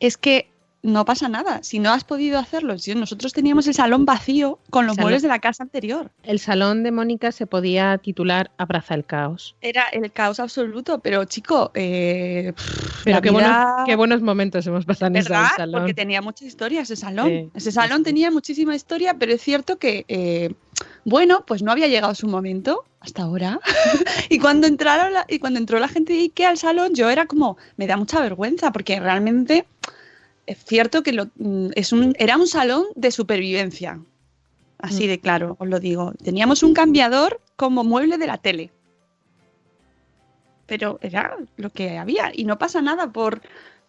Es 0.00 0.16
que 0.16 0.48
no 0.84 1.04
pasa 1.06 1.28
nada. 1.30 1.62
Si 1.62 1.78
no 1.78 1.90
has 1.92 2.04
podido 2.04 2.38
hacerlo, 2.38 2.78
si 2.78 2.94
nosotros 2.94 3.32
teníamos 3.32 3.66
el 3.66 3.74
salón 3.74 4.04
vacío 4.04 4.58
con 4.68 4.86
los 4.86 4.96
Salón. 4.96 5.04
muebles 5.06 5.22
de 5.22 5.28
la 5.28 5.38
casa 5.38 5.62
anterior. 5.62 6.10
El 6.22 6.38
salón 6.38 6.82
de 6.82 6.92
Mónica 6.92 7.32
se 7.32 7.46
podía 7.46 7.96
titular 7.98 8.50
Abraza 8.58 8.94
el 8.94 9.04
caos. 9.06 9.56
Era 9.62 9.84
el 9.92 10.12
caos 10.12 10.40
absoluto, 10.40 10.98
pero 10.98 11.24
chico, 11.24 11.70
eh, 11.74 12.52
Pero 13.02 13.20
qué, 13.22 13.30
vida- 13.30 13.40
buenos, 13.40 13.86
qué 13.86 13.96
buenos 13.96 14.20
momentos 14.22 14.66
hemos 14.66 14.84
pasado 14.84 15.06
en 15.08 15.16
ese 15.16 15.30
salón. 15.56 15.80
Porque 15.80 15.94
tenía 15.94 16.20
mucha 16.20 16.44
historia 16.44 16.82
ese 16.82 16.96
salón. 16.96 17.28
Sí, 17.28 17.50
ese 17.54 17.72
salón 17.72 17.98
sí. 17.98 18.04
tenía 18.04 18.30
muchísima 18.30 18.76
historia, 18.76 19.14
pero 19.18 19.32
es 19.32 19.40
cierto 19.40 19.78
que, 19.78 20.04
eh, 20.08 20.52
bueno, 21.06 21.44
pues 21.46 21.62
no 21.62 21.72
había 21.72 21.86
llegado 21.88 22.14
su 22.14 22.28
momento 22.28 22.84
hasta 23.00 23.22
ahora. 23.22 23.58
y 24.28 24.38
cuando 24.38 24.66
entraron 24.66 25.14
la- 25.14 25.24
y 25.28 25.38
cuando 25.38 25.58
entró 25.58 25.78
la 25.78 25.88
gente 25.88 26.12
de 26.12 26.20
Ikea 26.20 26.50
al 26.50 26.58
salón, 26.58 26.94
yo 26.94 27.08
era 27.08 27.24
como, 27.24 27.56
me 27.78 27.86
da 27.86 27.96
mucha 27.96 28.20
vergüenza, 28.20 28.70
porque 28.70 29.00
realmente 29.00 29.66
es 30.46 30.58
cierto 30.64 31.02
que 31.02 31.12
lo- 31.12 31.30
mm, 31.36 31.70
es 31.74 31.92
un, 31.92 32.14
era 32.18 32.36
un 32.36 32.46
salón 32.46 32.84
de 32.96 33.10
supervivencia. 33.10 34.00
Así 34.78 35.04
Mm. 35.04 35.08
de 35.08 35.20
claro, 35.20 35.56
os 35.58 35.68
lo 35.68 35.80
digo. 35.80 36.12
Teníamos 36.22 36.62
un 36.62 36.74
cambiador 36.74 37.40
como 37.56 37.84
mueble 37.84 38.18
de 38.18 38.26
la 38.26 38.38
tele. 38.38 38.70
Pero 40.66 40.98
era 41.02 41.36
lo 41.56 41.70
que 41.70 41.98
había. 41.98 42.30
Y 42.34 42.44
no 42.44 42.58
pasa 42.58 42.80
nada 42.82 43.12
por, 43.12 43.40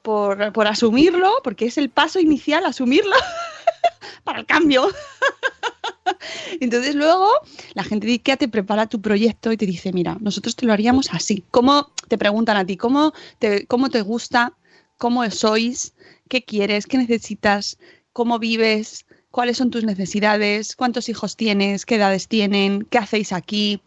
por, 0.02 0.52
por 0.54 0.68
asumirlo, 0.68 1.32
porque 1.44 1.66
es 1.66 1.78
el 1.78 1.90
paso 1.90 2.20
inicial, 2.20 2.66
asumirlo 2.66 3.16
para 4.24 4.40
el 4.40 4.46
cambio. 4.46 4.88
Entonces 6.60 6.96
luego 6.96 7.30
la 7.74 7.84
gente 7.84 8.08
de 8.08 8.14
IKEA 8.14 8.38
te 8.38 8.48
prepara 8.48 8.88
tu 8.88 9.02
proyecto 9.02 9.52
y 9.52 9.58
te 9.58 9.66
dice, 9.66 9.92
mira, 9.94 10.18
nosotros 10.20 10.56
te 10.56 10.66
lo 10.66 10.74
haríamos 10.74 11.10
así. 11.14 11.44
¿Cómo 11.52 11.92
te 12.08 12.18
preguntan 12.18 12.58
a 12.58 12.66
ti? 12.66 12.78
¿Cómo 12.78 13.14
te, 13.40 13.66
cómo 13.68 13.90
te 13.90 14.02
gusta? 14.02 14.54
¿Cómo 14.98 15.30
sois? 15.32 15.94
¿Qué 16.30 16.44
quieres? 16.44 16.88
¿Qué 16.88 16.98
necesitas? 16.98 17.78
¿Cómo 18.14 18.40
vives? 18.40 19.06
¿Cuáles 19.30 19.58
son 19.58 19.70
tus 19.70 19.84
necesidades? 19.84 20.76
¿Cuántos 20.76 21.10
hijos 21.10 21.36
tienes? 21.36 21.86
¿Qué 21.86 21.96
edades 21.96 22.28
tienen? 22.28 22.84
¿Qué 22.90 22.98
hacéis 22.98 23.34
aquí? 23.34 23.82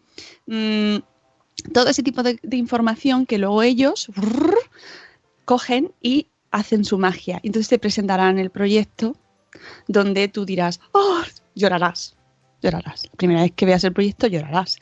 Mm, 0.45 0.97
todo 1.73 1.89
ese 1.89 2.03
tipo 2.03 2.23
de, 2.23 2.39
información 2.51 3.25
que 3.25 3.37
luego 3.37 3.63
ellos 3.63 4.09
cogen 5.45 5.91
y 6.01 6.27
hacen 6.51 6.85
su 6.85 6.97
magia. 6.97 7.39
Entonces 7.43 7.69
te 7.69 7.79
presentarán 7.79 8.39
el 8.39 8.49
proyecto 8.49 9.15
donde 9.87 10.27
tú 10.27 10.45
dirás, 10.45 10.79
oh, 10.91 11.21
llorarás, 11.55 12.15
llorarás. 12.61 13.05
La 13.05 13.17
primera 13.17 13.41
vez 13.41 13.51
que 13.55 13.65
veas 13.65 13.83
el 13.83 13.93
proyecto 13.93 14.27
llorarás. 14.27 14.77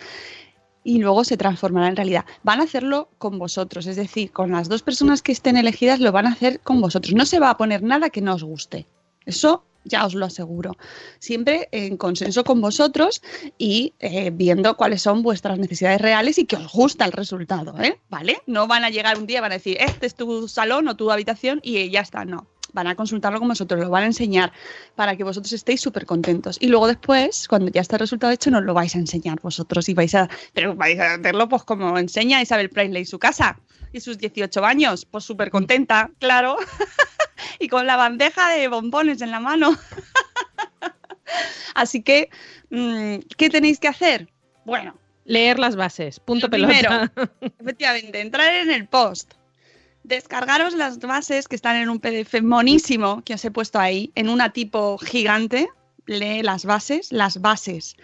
Y 0.87 0.99
luego 0.99 1.25
se 1.25 1.35
transformará 1.35 1.89
en 1.89 1.97
realidad. 1.97 2.23
Van 2.43 2.61
a 2.61 2.63
hacerlo 2.63 3.09
con 3.17 3.37
vosotros, 3.37 3.87
es 3.87 3.97
decir, 3.97 4.31
con 4.31 4.53
las 4.53 4.69
dos 4.69 4.83
personas 4.83 5.21
que 5.21 5.33
estén 5.33 5.57
elegidas 5.57 5.99
lo 5.99 6.13
van 6.13 6.27
a 6.27 6.31
hacer 6.31 6.61
con 6.61 6.79
vosotros. 6.79 7.13
No 7.13 7.25
se 7.25 7.39
va 7.39 7.49
a 7.49 7.57
poner 7.57 7.83
nada 7.83 8.09
que 8.09 8.21
no 8.21 8.35
os 8.35 8.43
guste. 8.45 8.87
Eso 9.25 9.65
ya 9.83 10.05
os 10.05 10.15
lo 10.15 10.25
aseguro. 10.25 10.77
Siempre 11.19 11.67
en 11.73 11.97
consenso 11.97 12.45
con 12.45 12.61
vosotros 12.61 13.21
y 13.57 13.95
eh, 13.99 14.29
viendo 14.31 14.77
cuáles 14.77 15.01
son 15.01 15.23
vuestras 15.23 15.59
necesidades 15.59 15.99
reales 15.99 16.37
y 16.37 16.45
que 16.45 16.55
os 16.55 16.71
gusta 16.71 17.03
el 17.03 17.11
resultado, 17.11 17.75
¿eh? 17.81 17.99
¿Vale? 18.07 18.37
No 18.45 18.65
van 18.65 18.85
a 18.85 18.89
llegar 18.89 19.17
un 19.17 19.27
día 19.27 19.39
y 19.39 19.41
van 19.41 19.51
a 19.51 19.55
decir, 19.55 19.75
este 19.81 20.05
es 20.05 20.15
tu 20.15 20.47
salón 20.47 20.87
o 20.87 20.95
tu 20.95 21.11
habitación 21.11 21.59
y 21.63 21.89
ya 21.89 21.99
está, 21.99 22.23
no. 22.23 22.47
Van 22.77 22.85
a 22.85 22.93
consultarlo 22.95 23.39
con 23.39 23.47
vosotros, 23.47 23.79
lo 23.79 23.89
van 23.89 24.03
a 24.03 24.05
enseñar 24.05 24.53
para 24.93 25.15
que 25.15 25.23
vosotros 25.23 25.51
estéis 25.51 25.81
súper 25.81 26.05
contentos. 26.05 26.57
Y 26.59 26.67
luego 26.67 26.85
después, 26.85 27.47
cuando 27.47 27.71
ya 27.71 27.81
está 27.81 27.95
el 27.95 28.01
resultado 28.01 28.31
hecho, 28.31 28.51
nos 28.51 28.61
lo 28.61 28.75
vais 28.75 28.93
a 28.95 28.99
enseñar 28.99 29.41
vosotros 29.41 29.89
y 29.89 29.95
vais 29.95 30.13
a, 30.13 30.29
pero 30.53 30.75
vais 30.75 30.99
a 30.99 31.15
hacerlo 31.15 31.49
pues 31.49 31.63
como 31.63 31.97
enseña 31.97 32.39
Isabel 32.39 32.69
Presley 32.69 33.03
su 33.05 33.17
casa 33.17 33.59
y 33.91 33.99
sus 33.99 34.19
18 34.19 34.63
años, 34.63 35.05
pues 35.05 35.23
súper 35.23 35.49
contenta, 35.49 36.11
claro, 36.19 36.57
y 37.59 37.67
con 37.67 37.87
la 37.87 37.95
bandeja 37.95 38.51
de 38.51 38.67
bombones 38.67 39.23
en 39.23 39.31
la 39.31 39.39
mano. 39.39 39.75
Así 41.73 42.03
que, 42.03 42.29
mm, 42.69 43.25
¿qué 43.37 43.49
tenéis 43.49 43.79
que 43.79 43.87
hacer? 43.87 44.29
Bueno, 44.65 44.93
Leer 45.25 45.59
las 45.59 45.75
bases. 45.75 46.21
Punto 46.21 46.45
Lo 46.45 46.51
primero. 46.51 46.89
pelota. 46.89 47.31
efectivamente, 47.59 48.21
entrar 48.21 48.53
en 48.53 48.71
el 48.71 48.87
post, 48.87 49.33
descargaros 50.07 50.73
las 50.73 50.99
bases 50.99 51.47
que 51.47 51.55
están 51.55 51.75
en 51.75 51.89
un 51.89 51.99
PDF 51.99 52.41
monísimo 52.41 53.21
que 53.23 53.33
os 53.33 53.43
he 53.43 53.51
puesto 53.51 53.79
ahí, 53.79 54.11
en 54.15 54.29
una 54.29 54.51
tipo 54.51 54.97
gigante, 54.97 55.67
lee 56.05 56.41
las 56.43 56.65
bases, 56.65 57.11
las 57.11 57.41
bases. 57.41 57.97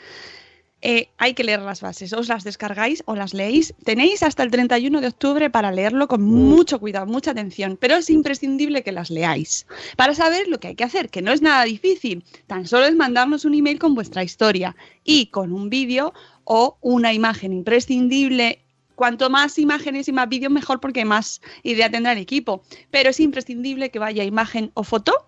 Eh, 0.85 1.07
hay 1.17 1.33
que 1.33 1.45
leer 1.45 1.61
las 1.61 1.79
bases, 1.79 2.11
os 2.11 2.27
las 2.27 2.43
descargáis 2.43 3.03
o 3.05 3.15
las 3.15 3.33
leéis. 3.33 3.73
Tenéis 3.85 4.21
hasta 4.21 4.43
el 4.43 4.51
31 4.51 4.99
de 4.99 5.07
octubre 5.07 5.49
para 5.49 5.71
leerlo 5.71 6.09
con 6.09 6.23
mucho 6.23 6.77
cuidado, 6.77 7.05
mucha 7.05 7.31
atención, 7.31 7.77
pero 7.79 7.95
es 7.95 8.09
imprescindible 8.09 8.83
que 8.83 8.91
las 8.91 9.09
leáis 9.09 9.65
para 9.95 10.13
saber 10.13 10.49
lo 10.49 10.59
que 10.59 10.67
hay 10.67 10.75
que 10.75 10.83
hacer, 10.83 11.09
que 11.09 11.21
no 11.21 11.31
es 11.31 11.41
nada 11.41 11.63
difícil. 11.63 12.25
Tan 12.47 12.67
solo 12.67 12.85
es 12.85 12.97
mandarnos 12.97 13.45
un 13.45 13.53
email 13.53 13.79
con 13.79 13.95
vuestra 13.95 14.25
historia 14.25 14.75
y 15.05 15.27
con 15.27 15.53
un 15.53 15.69
vídeo 15.69 16.13
o 16.43 16.77
una 16.81 17.13
imagen 17.13 17.53
imprescindible. 17.53 18.62
Cuanto 18.95 19.29
más 19.29 19.57
imágenes 19.57 20.07
y 20.07 20.11
más 20.11 20.29
vídeos, 20.29 20.51
mejor 20.51 20.79
porque 20.79 21.05
más 21.05 21.41
idea 21.63 21.89
tendrá 21.89 22.13
el 22.13 22.19
equipo. 22.19 22.61
Pero 22.91 23.09
es 23.09 23.19
imprescindible 23.19 23.89
que 23.89 23.99
vaya 23.99 24.23
imagen 24.23 24.71
o 24.73 24.83
foto 24.83 25.27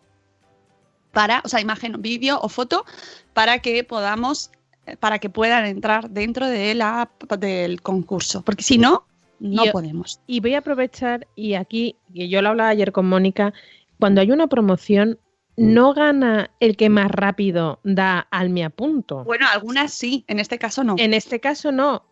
para, 1.11 1.41
o 1.45 1.47
sea, 1.47 1.61
imagen, 1.61 2.01
vídeo 2.01 2.39
o 2.41 2.49
foto 2.49 2.85
para 3.33 3.59
que 3.59 3.83
podamos, 3.83 4.51
eh, 4.85 4.97
para 4.97 5.19
que 5.19 5.29
puedan 5.29 5.65
entrar 5.65 6.09
dentro 6.09 6.47
de 6.47 6.75
la, 6.75 7.09
del 7.39 7.81
concurso. 7.81 8.43
Porque 8.43 8.63
si 8.63 8.77
no, 8.77 9.05
no 9.39 9.63
podemos. 9.71 10.19
Y 10.27 10.41
voy 10.41 10.55
a 10.55 10.59
aprovechar, 10.59 11.27
y 11.35 11.53
aquí, 11.55 11.95
yo 12.09 12.41
lo 12.41 12.49
hablaba 12.49 12.69
ayer 12.69 12.91
con 12.91 13.07
Mónica, 13.07 13.53
cuando 13.99 14.21
hay 14.21 14.31
una 14.31 14.47
promoción, 14.47 15.19
no 15.57 15.93
gana 15.93 16.51
el 16.59 16.75
que 16.75 16.89
más 16.89 17.09
rápido 17.09 17.79
da 17.83 18.27
al 18.31 18.49
me 18.49 18.65
apunto. 18.65 19.23
Bueno, 19.23 19.47
algunas 19.51 19.93
sí, 19.93 20.25
en 20.27 20.39
este 20.39 20.59
caso 20.59 20.83
no. 20.83 20.95
En 20.97 21.13
este 21.13 21.39
caso 21.39 21.71
no. 21.71 22.03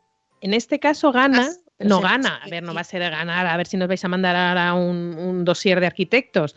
En 0.43 0.53
este 0.53 0.77
caso 0.79 1.11
gana, 1.13 1.49
no 1.79 1.97
se- 1.97 2.03
gana. 2.03 2.35
A 2.43 2.49
ver, 2.49 2.63
no 2.63 2.73
va 2.73 2.81
a 2.81 2.83
ser 2.83 3.01
ganar, 3.09 3.47
a 3.47 3.55
ver 3.57 3.65
si 3.65 3.77
nos 3.77 3.87
vais 3.87 4.03
a 4.03 4.09
mandar 4.09 4.35
ahora 4.35 4.73
un, 4.73 5.15
un 5.17 5.45
dossier 5.45 5.79
de 5.79 5.87
arquitectos. 5.87 6.53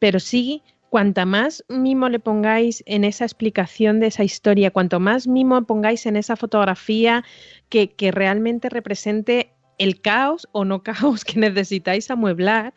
Pero 0.00 0.18
sí, 0.18 0.62
cuanta 0.90 1.24
más 1.24 1.64
mimo 1.68 2.08
le 2.08 2.18
pongáis 2.18 2.82
en 2.86 3.04
esa 3.04 3.24
explicación 3.24 4.00
de 4.00 4.08
esa 4.08 4.24
historia, 4.24 4.72
cuanto 4.72 4.98
más 4.98 5.28
mimo 5.28 5.62
pongáis 5.62 6.04
en 6.06 6.16
esa 6.16 6.34
fotografía 6.34 7.24
que, 7.68 7.90
que 7.90 8.10
realmente 8.10 8.68
represente 8.68 9.52
el 9.78 10.00
caos 10.00 10.48
o 10.50 10.64
no 10.64 10.82
caos 10.82 11.24
que 11.24 11.38
necesitáis 11.38 12.10
amueblar, 12.10 12.74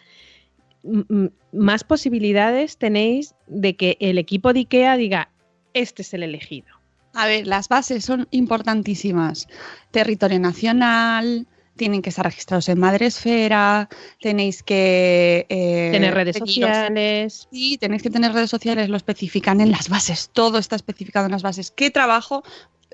más 1.51 1.83
posibilidades 1.83 2.77
tenéis 2.77 3.35
de 3.47 3.75
que 3.75 3.97
el 3.99 4.17
equipo 4.17 4.53
de 4.53 4.59
IKEA 4.61 4.97
diga, 4.97 5.29
este 5.73 6.01
es 6.01 6.13
el 6.13 6.23
elegido. 6.23 6.80
A 7.13 7.27
ver, 7.27 7.47
las 7.47 7.67
bases 7.67 8.05
son 8.05 8.27
importantísimas. 8.31 9.47
Territorio 9.91 10.39
nacional, 10.39 11.47
tienen 11.75 12.01
que 12.01 12.09
estar 12.09 12.25
registrados 12.25 12.69
en 12.69 12.79
Madresfera, 12.79 13.89
tenéis 14.21 14.61
que... 14.63 15.45
eh, 15.49 15.89
Tener 15.91 16.13
redes 16.13 16.37
sociales. 16.37 17.47
Sí, 17.51 17.77
tenéis 17.77 18.03
que 18.03 18.09
tener 18.09 18.33
redes 18.33 18.49
sociales, 18.49 18.89
lo 18.89 18.97
especifican 18.97 19.61
en 19.61 19.71
las 19.71 19.89
bases, 19.89 20.29
todo 20.31 20.57
está 20.57 20.75
especificado 20.75 21.25
en 21.25 21.31
las 21.31 21.41
bases. 21.41 21.71
¿Qué 21.71 21.89
trabajo? 21.89 22.43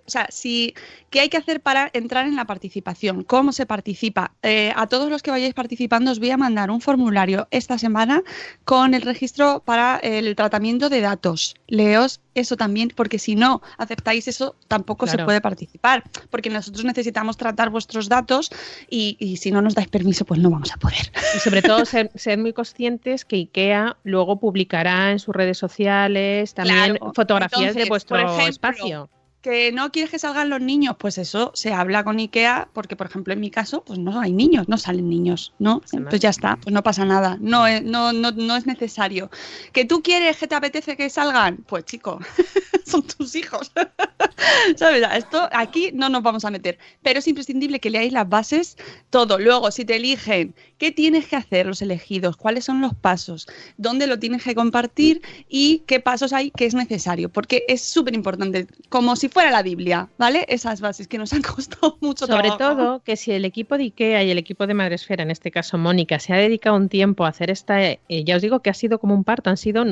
O 0.08 0.10
sea, 0.10 0.28
si, 0.30 0.74
¿qué 1.10 1.20
hay 1.20 1.30
que 1.30 1.36
hacer 1.36 1.60
para 1.60 1.89
entrar 1.93 2.26
en 2.26 2.38
la 2.38 2.45
participación? 2.45 3.24
¿Cómo 3.24 3.51
se 3.51 3.66
participa? 3.66 4.32
Eh, 4.41 4.72
a 4.74 4.88
todos 4.88 5.10
los 5.10 5.22
que 5.22 5.32
vayáis 5.32 5.53
participando 5.53 6.12
os 6.12 6.20
voy 6.20 6.32
a 6.32 6.38
mandar 6.38 6.72
un 6.72 6.80
formulario 6.80 7.47
esta 7.51 7.78
semana 7.78 8.24
con 8.64 8.93
el 8.93 9.01
registro 9.01 9.62
para 9.66 9.97
el 9.97 10.34
tratamiento 10.36 10.88
de 10.88 11.01
datos. 11.01 11.55
Leos 11.68 12.22
eso 12.36 12.55
también, 12.55 12.93
porque 12.95 13.20
si 13.20 13.36
no 13.36 13.62
aceptáis 13.78 14.28
eso, 14.28 14.55
tampoco 14.68 15.08
se 15.08 15.18
puede 15.18 15.41
participar, 15.41 16.03
porque 16.30 16.49
nosotros 16.49 16.86
necesitamos 16.86 17.36
tratar 17.36 17.70
vuestros 17.70 18.08
datos 18.08 18.49
y, 18.89 19.18
y 19.20 19.38
si 19.38 19.51
no 19.51 19.62
nos 19.62 19.76
dais 19.76 19.89
permiso, 19.89 20.24
pues 20.24 20.39
no 20.39 20.49
vamos 20.49 20.72
a 20.72 20.78
poder. 20.78 21.12
Y 21.36 21.39
sobre 21.39 21.62
todo 21.64 21.84
ser, 21.86 22.12
ser 22.16 22.38
muy 22.38 22.53
conscientes 22.53 23.26
que 23.26 23.36
IKEA 23.38 23.97
luego 24.03 24.39
publicará 24.39 25.12
en 25.12 25.20
sus 25.20 25.36
redes 25.36 25.58
sociales 25.58 26.53
también 26.53 26.78
Claro. 26.97 27.14
fotografías 27.14 27.76
de 27.76 27.86
vuestro 27.86 28.18
por 28.18 28.26
ejemplo, 28.26 28.47
espacio. 28.47 29.10
Que 29.48 29.72
no 29.72 29.93
quieres 29.93 30.12
que 30.12 30.20
salgan 30.20 30.50
los 30.50 30.60
niños, 30.60 30.98
pues 31.00 31.18
eso 31.18 31.52
se 31.54 31.72
habla 31.72 32.04
con 32.04 32.18
IKEA, 32.18 32.68
porque 32.74 32.98
por 32.98 33.08
ejemplo 33.08 33.32
en 33.32 33.39
mi 33.39 33.50
caso, 33.50 33.82
pues 33.86 33.98
no 33.98 34.20
hay 34.20 34.34
niños, 34.34 34.68
no 34.68 34.78
salen 34.78 35.10
niños, 35.10 35.54
¿no? 35.58 35.82
Entonces 35.93 36.20
ya 36.20 36.32
está, 36.32 36.58
pues 36.58 36.74
no 36.74 36.84
pasa 36.84 37.06
nada, 37.06 37.38
no 37.39 37.66
es, 37.66 37.82
no, 37.82 38.12
no, 38.12 38.32
no 38.32 38.58
es 38.58 38.66
necesario. 38.66 39.32
¿Que 39.72 39.86
tú 39.86 40.04
quieres 40.04 40.36
que 40.36 40.48
te 40.48 40.56
apetece 40.56 40.98
que 40.98 41.10
salgan? 41.10 41.64
Pues 41.66 41.86
chico, 41.86 42.20
son 42.86 43.04
tus 43.04 43.36
hijos. 43.36 43.72
¿Sabes? 44.76 45.04
Esto 45.16 45.48
aquí 45.52 45.91
no 45.93 46.10
nos 46.10 46.24
vamos 46.24 46.43
a 46.43 46.52
meter, 46.52 46.78
pero 47.02 47.20
es 47.20 47.28
imprescindible 47.28 47.80
que 47.80 47.89
leáis 47.89 48.12
las 48.12 48.28
bases, 48.28 48.78
todo. 49.10 49.39
Luego, 49.39 49.72
si 49.72 49.86
te 49.86 49.95
eligen, 49.95 50.56
¿qué 50.78 50.91
tienes 50.91 51.28
que 51.28 51.38
hacer 51.38 51.66
los 51.66 51.82
elegidos? 51.82 52.36
¿Cuáles 52.38 52.66
son 52.66 52.82
los 52.82 52.93
pasos? 52.93 53.48
¿Dónde 53.78 54.08
lo 54.08 54.20
tienes 54.20 54.43
que 54.43 54.56
compartir? 54.56 55.22
¿Y 55.48 55.84
qué 55.88 56.00
pasos 56.00 56.34
hay 56.34 56.52
que 56.52 56.66
es 56.66 56.74
necesario? 56.74 57.30
Porque 57.30 57.64
es 57.68 57.82
súper 57.82 58.14
importante, 58.14 58.68
como 58.89 59.16
si 59.16 59.30
fuera 59.38 59.51
la 59.51 59.61
Biblia, 59.61 60.09
¿vale? 60.17 60.47
Esas 60.49 60.81
bases 60.81 61.07
que 61.07 61.19
nos 61.19 61.31
han 61.31 61.41
costado 61.55 61.95
mucho 62.01 62.25
Sobre 62.25 62.49
trabajo. 62.49 62.75
todo 62.75 63.03
que 63.03 63.15
si 63.15 63.33
el 63.33 63.45
equipo 63.45 63.77
de 63.77 63.83
IKEA 63.83 64.23
y 64.23 64.31
el 64.31 64.39
equipo 64.39 64.65
de 64.65 64.73
Madresfera, 64.73 65.21
en 65.21 65.29
este 65.29 65.51
caso 65.51 65.77
Mónica, 65.77 66.17
se 66.17 66.33
ha 66.33 66.38
dedicado 66.38 66.75
un 66.75 66.89
tiempo 66.89 67.23
a 67.23 67.29
hacer 67.29 67.51
esta, 67.51 67.83
eh, 67.83 67.99
ya 68.09 68.35
os 68.35 68.41
digo 68.41 68.61
que 68.61 68.71
ha 68.71 68.73
sido 68.73 68.97
como 68.97 69.13
un 69.13 69.23
parto, 69.23 69.51
han 69.51 69.57
sido 69.57 69.85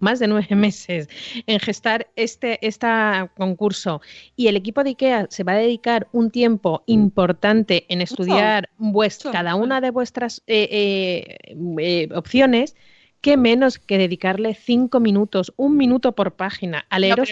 más 0.00 0.18
de 0.18 0.28
nueve 0.28 0.48
meses 0.56 1.10
en 1.46 1.60
gestar 1.60 2.06
este, 2.16 2.66
esta 2.66 3.30
concurso 3.36 4.00
y 4.34 4.48
el 4.48 4.56
equipo 4.56 4.82
de 4.82 4.90
IKEA 4.90 5.26
se 5.28 5.44
va 5.44 5.52
a 5.52 5.56
dedicar 5.56 6.08
un 6.12 6.30
tiempo 6.30 6.82
importante 6.86 7.84
en 7.90 8.00
estudiar 8.00 8.70
Mucho. 8.78 9.30
cada 9.30 9.56
una 9.56 9.82
de 9.82 9.90
vuestras 9.90 10.42
eh, 10.46 11.36
eh, 11.78 12.08
opciones, 12.14 12.76
que 13.20 13.36
menos 13.36 13.78
que 13.78 13.98
dedicarle 13.98 14.54
cinco 14.54 15.00
minutos, 15.00 15.52
un 15.56 15.76
minuto 15.76 16.12
por 16.12 16.32
página 16.32 16.86
a 16.88 16.98
leeros 16.98 17.30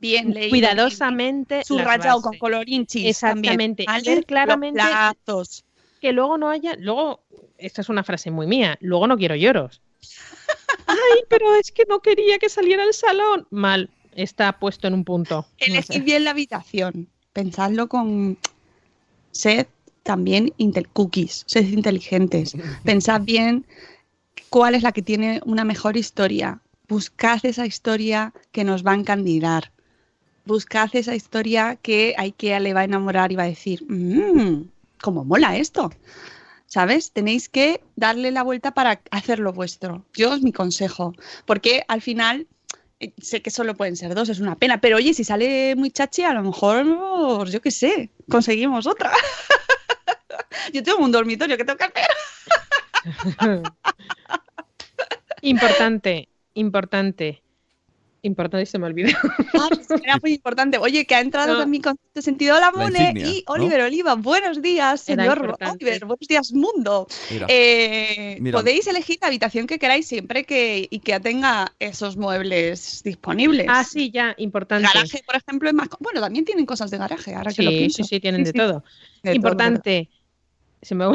bien 0.00 0.32
leído, 0.34 0.50
cuidadosamente 0.50 1.56
bien 1.56 1.64
subrayado 1.64 2.20
con 2.22 2.30
bases. 2.30 2.40
colorinchis. 2.40 3.06
Exactamente. 3.06 3.84
También, 3.84 4.04
Ver 4.04 4.14
¿vale? 4.16 4.26
claramente- 4.26 4.82
Los 5.26 5.64
que 6.00 6.12
luego 6.12 6.38
no 6.38 6.48
haya, 6.48 6.74
luego, 6.78 7.20
esta 7.58 7.82
es 7.82 7.88
una 7.88 8.02
frase 8.02 8.30
muy 8.30 8.46
mía, 8.46 8.76
luego 8.80 9.06
no 9.06 9.16
quiero 9.18 9.36
lloros. 9.36 9.82
Ay, 10.86 11.20
pero 11.28 11.54
es 11.54 11.70
que 11.70 11.84
no 11.88 12.00
quería 12.00 12.38
que 12.38 12.48
saliera 12.48 12.82
al 12.84 12.94
salón. 12.94 13.46
Mal, 13.50 13.90
está 14.14 14.58
puesto 14.58 14.88
en 14.88 14.94
un 14.94 15.04
punto. 15.04 15.36
No 15.36 15.44
sé. 15.58 15.64
Elegid 15.66 16.02
bien 16.04 16.24
la 16.24 16.30
habitación. 16.30 17.08
Pensadlo 17.32 17.88
con. 17.88 18.38
Sed 19.32 19.66
también 20.02 20.52
intel 20.56 20.88
cookies, 20.88 21.44
sed 21.46 21.66
inteligentes. 21.68 22.54
Pensad 22.84 23.20
bien 23.20 23.66
cuál 24.48 24.74
es 24.74 24.82
la 24.82 24.92
que 24.92 25.02
tiene 25.02 25.40
una 25.44 25.64
mejor 25.64 25.96
historia. 25.96 26.60
Buscad 26.88 27.44
esa 27.44 27.66
historia 27.66 28.32
que 28.50 28.64
nos 28.64 28.84
va 28.84 28.92
a 28.92 28.96
encandidar. 28.96 29.70
Buscad 30.44 30.88
esa 30.94 31.14
historia 31.14 31.76
que 31.76 32.14
IKEA 32.16 32.60
le 32.60 32.74
va 32.74 32.80
a 32.80 32.84
enamorar 32.84 33.32
y 33.32 33.36
va 33.36 33.44
a 33.44 33.46
decir, 33.46 33.84
mmm, 33.88 34.68
cómo 35.00 35.24
mola 35.24 35.56
esto. 35.56 35.90
¿Sabes? 36.66 37.10
Tenéis 37.12 37.48
que 37.48 37.82
darle 37.96 38.30
la 38.30 38.44
vuelta 38.44 38.72
para 38.72 39.00
hacerlo 39.10 39.52
vuestro. 39.52 40.04
Yo 40.14 40.34
es 40.34 40.42
mi 40.42 40.52
consejo. 40.52 41.14
Porque 41.44 41.84
al 41.88 42.00
final 42.00 42.46
eh, 43.00 43.12
sé 43.20 43.42
que 43.42 43.50
solo 43.50 43.74
pueden 43.74 43.96
ser 43.96 44.14
dos, 44.14 44.28
es 44.28 44.40
una 44.40 44.56
pena. 44.56 44.80
Pero 44.80 44.98
oye, 44.98 45.14
si 45.14 45.24
sale 45.24 45.74
muy 45.74 45.90
chachi, 45.90 46.22
a 46.22 46.34
lo 46.34 46.42
mejor, 46.42 47.48
yo 47.48 47.60
qué 47.60 47.70
sé, 47.70 48.10
conseguimos 48.28 48.86
otra. 48.86 49.10
yo 50.72 50.82
tengo 50.82 50.98
un 50.98 51.10
dormitorio 51.10 51.56
que 51.56 51.64
tengo 51.64 51.78
que 51.78 51.84
hacer. 51.84 53.62
Importante, 55.42 56.28
importante. 56.54 57.42
Importante, 58.22 58.66
se 58.66 58.78
me 58.78 58.86
olvidó. 58.86 59.16
Ah, 59.54 59.68
pues 59.70 59.88
era 60.04 60.18
muy 60.20 60.34
importante. 60.34 60.76
Oye, 60.78 61.06
que 61.06 61.14
ha 61.14 61.20
entrado 61.20 61.54
No. 61.54 61.60
también 61.60 61.82
con 61.82 61.96
este 62.08 62.20
sentido 62.22 62.58
la 62.60 62.70
Mone 62.70 62.98
insignia, 63.12 63.26
y 63.26 63.44
¿no? 63.46 63.52
Oliver 63.54 63.80
Oliva. 63.82 64.14
Buenos 64.14 64.60
días, 64.60 65.00
señor. 65.00 65.38
Oliver. 65.40 66.04
Buenos 66.04 66.28
días, 66.28 66.52
mundo. 66.52 67.06
Mira, 67.30 67.46
Eh, 67.48 68.36
Mira. 68.40 68.58
Podéis 68.58 68.86
elegir 68.88 69.18
la 69.22 69.28
habitación 69.28 69.66
que 69.66 69.78
queráis 69.78 70.06
siempre 70.06 70.44
que 70.44 70.86
IKEA 70.92 71.20
tenga 71.20 71.72
esos 71.78 72.16
muebles 72.18 73.02
disponibles. 73.02 73.66
Ah, 73.70 73.84
sí, 73.84 74.10
ya, 74.10 74.34
importante. 74.36 74.86
Garaje, 74.92 75.22
por 75.24 75.36
ejemplo, 75.36 75.68
es 75.68 75.74
más. 75.74 75.88
Bueno, 75.98 76.20
también 76.20 76.44
tienen 76.44 76.66
cosas 76.66 76.90
de 76.90 76.98
garaje, 76.98 77.34
ahora 77.34 77.52
que 77.52 77.62
lo 77.62 77.70
Sí, 77.70 77.78
pienso. 77.78 78.02
sí, 78.02 78.08
sí, 78.08 78.20
tienen 78.20 78.44
de 78.44 78.52
todo. 78.52 78.84
De 79.22 79.30
todo, 79.30 79.34
Importante. 79.34 80.10
Se 80.82 80.94
me... 80.94 81.06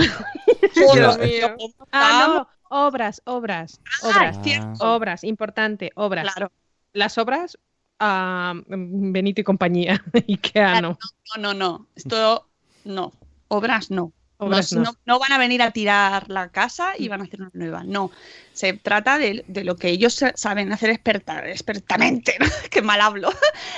Ah, 1.92 2.26
no, 2.28 2.48
obras, 2.70 3.22
obras, 3.26 3.80
obras, 4.04 4.38
es 4.38 4.44
cierto. 4.44 4.96
obras, 4.96 5.24
importante, 5.24 5.92
obras. 5.96 6.26
Claro. 6.34 6.52
Las 6.96 7.18
obras, 7.18 7.58
ah, 8.00 8.54
Benito 8.68 9.42
y 9.42 9.44
compañía, 9.44 10.02
Ikea 10.28 10.82
no. 10.82 10.98
No, 11.36 11.42
no, 11.42 11.54
no. 11.54 11.88
Esto 11.96 12.48
no. 12.86 13.12
Obras 13.50 13.92
no. 13.92 14.12
Obras 14.38 14.74
no, 14.74 14.82
no. 14.82 14.92
no- 14.92 14.98
no 15.06 15.20
van 15.20 15.32
a 15.32 15.38
venir 15.38 15.62
a 15.62 15.72
tirar 15.72 16.30
la 16.30 16.50
casa 16.50 16.94
y 16.98 17.08
van 17.10 17.22
a 17.22 17.24
hacer 17.26 17.42
una 17.42 17.52
nueva. 17.54 17.84
No. 17.86 18.12
Se 18.54 18.74
trata 18.74 19.18
de, 19.18 19.44
de 19.48 19.64
lo 19.64 19.76
que 19.76 19.90
ellos 19.90 20.14
sa- 20.14 20.34
saben 20.36 20.72
hacer 20.74 20.90
experta, 20.90 21.48
expertamente. 21.50 22.36
Qué 22.72 22.82
mal 22.82 23.02
hablo. 23.02 23.30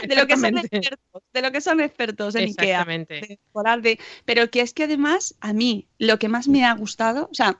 De 0.08 0.16
lo 0.16 0.26
que 0.28 0.36
son 0.38 0.58
expertos. 0.58 1.24
De 1.34 1.42
lo 1.42 1.52
que 1.52 1.62
son 1.62 1.80
expertos 1.82 2.36
en 2.36 2.46
IKEA. 2.50 2.70
Exactamente. 2.82 3.14
de 3.22 3.28
decorar, 3.28 3.82
de- 3.82 4.00
pero 4.26 4.50
que 4.52 4.62
es 4.62 4.74
que 4.74 4.84
además 4.84 5.36
a 5.42 5.54
mí 5.54 5.88
lo 6.00 6.18
que 6.20 6.30
más 6.30 6.48
me 6.48 6.66
ha 6.66 6.74
gustado, 6.74 7.30
o 7.32 7.34
sea, 7.36 7.58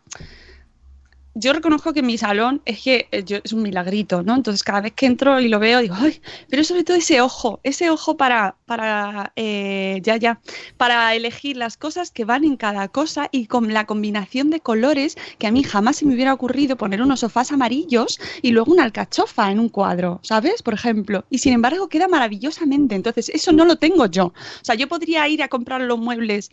yo 1.40 1.54
reconozco 1.54 1.94
que 1.94 2.02
mi 2.02 2.18
salón 2.18 2.62
es 2.66 2.82
que 2.84 3.08
eh, 3.12 3.42
es 3.44 3.54
un 3.54 3.62
milagrito, 3.62 4.24
¿no? 4.24 4.36
Entonces 4.36 4.64
cada 4.64 4.82
vez 4.82 4.94
que 4.94 5.06
entro 5.06 5.40
y 5.40 5.48
lo 5.48 5.60
veo 5.60 5.80
digo, 5.80 5.96
ay, 5.98 6.20
pero 6.50 6.64
sobre 6.64 6.84
todo 6.84 6.98
ese 6.98 7.22
ojo, 7.22 7.60
ese 7.64 7.90
ojo 7.90 8.18
para, 8.18 8.56
para, 8.66 9.34
eh, 9.36 10.00
ya, 10.04 10.18
ya, 10.18 10.40
para 10.78 11.14
elegir 11.16 11.58
las 11.58 11.78
cosas 11.78 12.12
que 12.12 12.26
van 12.26 12.44
en 12.44 12.58
cada 12.58 12.88
cosa 12.88 13.30
y 13.32 13.46
con 13.46 13.74
la 13.74 13.86
combinación 13.86 14.50
de 14.50 14.60
colores 14.60 15.16
que 15.38 15.48
a 15.48 15.52
mí 15.52 15.64
jamás 15.64 15.98
se 15.98 16.06
me 16.06 16.16
hubiera 16.16 16.34
ocurrido 16.34 16.76
poner 16.76 17.02
unos 17.02 17.20
sofás 17.22 17.52
amarillos 17.52 18.20
y 18.42 18.52
luego 18.52 18.72
una 18.72 18.84
alcachofa 18.84 19.52
en 19.52 19.60
un 19.60 19.70
cuadro, 19.70 20.20
¿sabes? 20.24 20.64
Por 20.64 20.74
ejemplo. 20.74 21.26
Y 21.30 21.40
sin 21.40 21.54
embargo 21.54 21.88
queda 21.88 22.08
maravillosamente. 22.08 22.96
Entonces, 22.96 23.30
eso 23.30 23.52
no 23.52 23.66
lo 23.66 23.78
tengo 23.78 24.06
yo. 24.08 24.28
O 24.28 24.34
sea, 24.64 24.76
yo 24.76 24.88
podría 24.88 25.28
ir 25.28 25.44
a 25.44 25.48
comprar 25.48 25.82
los 25.82 26.00
muebles 26.00 26.52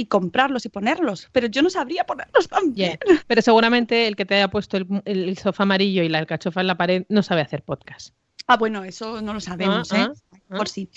y 0.00 0.06
comprarlos 0.06 0.64
y 0.64 0.68
ponerlos, 0.68 1.28
pero 1.32 1.48
yo 1.48 1.60
no 1.60 1.70
sabría 1.70 2.04
ponerlos 2.04 2.48
también. 2.48 2.98
Yeah. 3.06 3.22
Pero 3.26 3.42
seguramente 3.42 4.06
el 4.06 4.14
que 4.14 4.24
te 4.24 4.36
haya 4.36 4.48
puesto 4.48 4.76
el, 4.76 4.86
el 5.04 5.36
sofá 5.38 5.64
amarillo 5.64 6.02
y 6.04 6.08
la 6.08 6.18
alcachofa 6.18 6.60
en 6.60 6.68
la 6.68 6.76
pared 6.76 7.04
no 7.08 7.22
sabe 7.22 7.40
hacer 7.40 7.62
podcast. 7.62 8.14
Ah, 8.46 8.56
bueno, 8.56 8.84
eso 8.84 9.20
no 9.20 9.34
lo 9.34 9.40
sabemos, 9.40 9.92
Ah, 9.92 10.04
¿eh? 10.14 10.38
ah, 10.50 10.56
Por 10.56 10.68
si. 10.68 10.88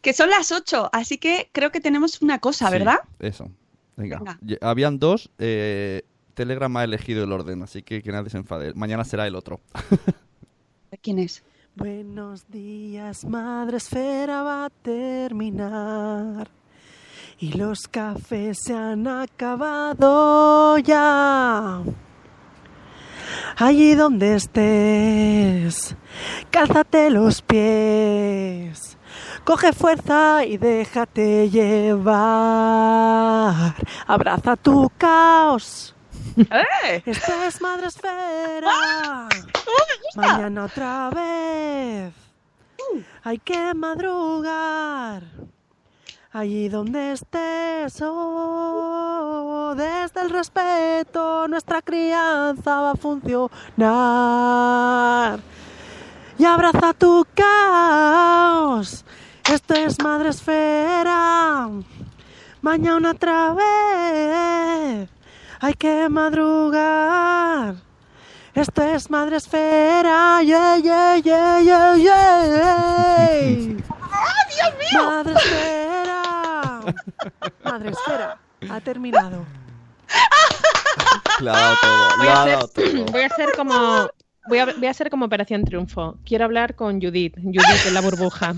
Que 0.00 0.12
son 0.14 0.30
las 0.30 0.50
8, 0.52 0.88
así 0.92 1.18
que 1.18 1.50
creo 1.52 1.70
que 1.70 1.80
tenemos 1.80 2.22
una 2.22 2.38
cosa, 2.38 2.66
sí, 2.68 2.72
¿verdad? 2.72 2.98
Eso. 3.18 3.50
Venga. 3.96 4.38
Habían 4.62 4.98
dos. 4.98 5.30
eh, 5.38 6.02
Telegram 6.34 6.74
ha 6.78 6.84
elegido 6.84 7.24
el 7.24 7.32
orden, 7.32 7.62
así 7.62 7.82
que 7.82 8.02
que 8.02 8.10
nadie 8.12 8.30
se 8.30 8.38
enfade. 8.38 8.72
Mañana 8.74 9.04
será 9.04 9.26
el 9.26 9.34
otro. 9.36 9.60
¿Quién 11.02 11.18
es? 11.18 11.42
Buenos 11.74 12.50
días, 12.50 13.24
madre 13.26 13.76
esfera 13.76 14.42
va 14.42 14.64
a 14.64 14.70
terminar. 14.70 16.48
Y 17.38 17.52
los 17.52 17.86
cafés 17.88 18.60
se 18.62 18.74
han 18.74 19.06
acabado 19.06 20.78
ya. 20.78 21.82
Allí 23.56 23.94
donde 23.94 24.36
estés, 24.36 25.94
cálzate 26.50 27.10
los 27.10 27.42
pies. 27.42 28.96
Coge 29.44 29.74
fuerza 29.74 30.46
y 30.46 30.56
déjate 30.56 31.50
llevar. 31.50 32.14
Abraza 34.06 34.56
tu 34.56 34.90
caos. 34.96 35.94
¡Eh! 36.38 37.02
Esto 37.04 37.32
es 37.46 37.60
Madre 37.60 37.88
Esfera. 37.88 39.28
Mañana 40.16 40.64
otra 40.64 41.10
vez. 41.10 42.14
Hay 43.22 43.38
que 43.38 43.74
madrugar. 43.74 45.22
Allí 46.36 46.68
donde 46.68 47.12
estés, 47.12 47.98
oh, 48.02 49.72
desde 49.74 50.20
el 50.20 50.28
respeto, 50.28 51.48
nuestra 51.48 51.80
crianza 51.80 52.78
va 52.78 52.90
a 52.90 52.94
funcionar. 52.94 53.48
Y 56.36 56.44
abraza 56.44 56.92
tu 56.92 57.24
caos. 57.34 59.02
Esto 59.50 59.72
es 59.76 59.98
Madre 60.02 60.28
Esfera. 60.28 61.70
Mañana 62.60 63.12
otra 63.12 63.54
vez. 63.54 65.08
Hay 65.60 65.72
que 65.72 66.06
madrugar. 66.10 67.76
Esto 68.52 68.82
es 68.82 69.08
Madre 69.08 69.38
Esfera. 69.38 70.42
Yeah, 70.42 70.76
yeah, 70.76 71.16
yeah, 71.16 71.60
yeah, 71.60 71.96
yeah. 71.96 72.44
Dios 74.54 74.74
mío! 74.78 75.02
Madre 75.02 75.32
Esfera. 75.32 75.85
Madre 77.64 77.90
Esfera. 77.90 78.38
Ha 78.70 78.80
terminado. 78.80 79.44
Le 81.40 81.50
ha 81.50 81.52
dado 81.52 81.76
todo. 81.82 82.16
Voy 82.18 82.26
a 82.26 82.32
ha 82.32 82.42
hacer, 82.42 82.54
dado 82.54 82.68
todo. 82.68 83.04
voy 83.12 83.20
a 83.22 83.26
hacer 83.26 83.48
como 83.56 84.08
voy 84.48 84.58
a, 84.58 84.64
voy 84.66 84.86
a 84.86 84.90
hacer 84.90 85.10
como 85.10 85.24
Operación 85.26 85.64
Triunfo. 85.64 86.18
Quiero 86.24 86.44
hablar 86.44 86.74
con 86.74 87.00
Judith, 87.00 87.34
Judith 87.36 87.86
en 87.86 87.94
la 87.94 88.00
burbuja. 88.00 88.54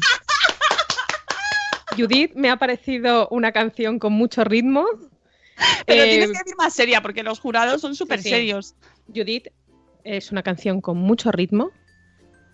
Judith, 1.97 2.33
me 2.35 2.51
ha 2.51 2.57
parecido 2.57 3.29
una 3.31 3.51
canción 3.53 3.99
con 3.99 4.13
mucho 4.13 4.45
ritmo. 4.45 4.87
Pero 5.87 6.03
Eh, 6.05 6.11
tienes 6.11 6.31
que 6.31 6.39
decir 6.39 6.55
más 6.57 6.73
seria, 6.73 7.01
porque 7.03 7.25
los 7.25 7.41
jurados 7.41 7.81
son 7.81 7.97
súper 7.97 8.23
sí. 8.23 8.29
serios. 8.31 8.77
Judith 9.13 9.49
es 10.05 10.31
una 10.31 10.43
canción 10.45 10.81
con 10.81 10.97
mucho 10.99 11.33
ritmo, 11.33 11.71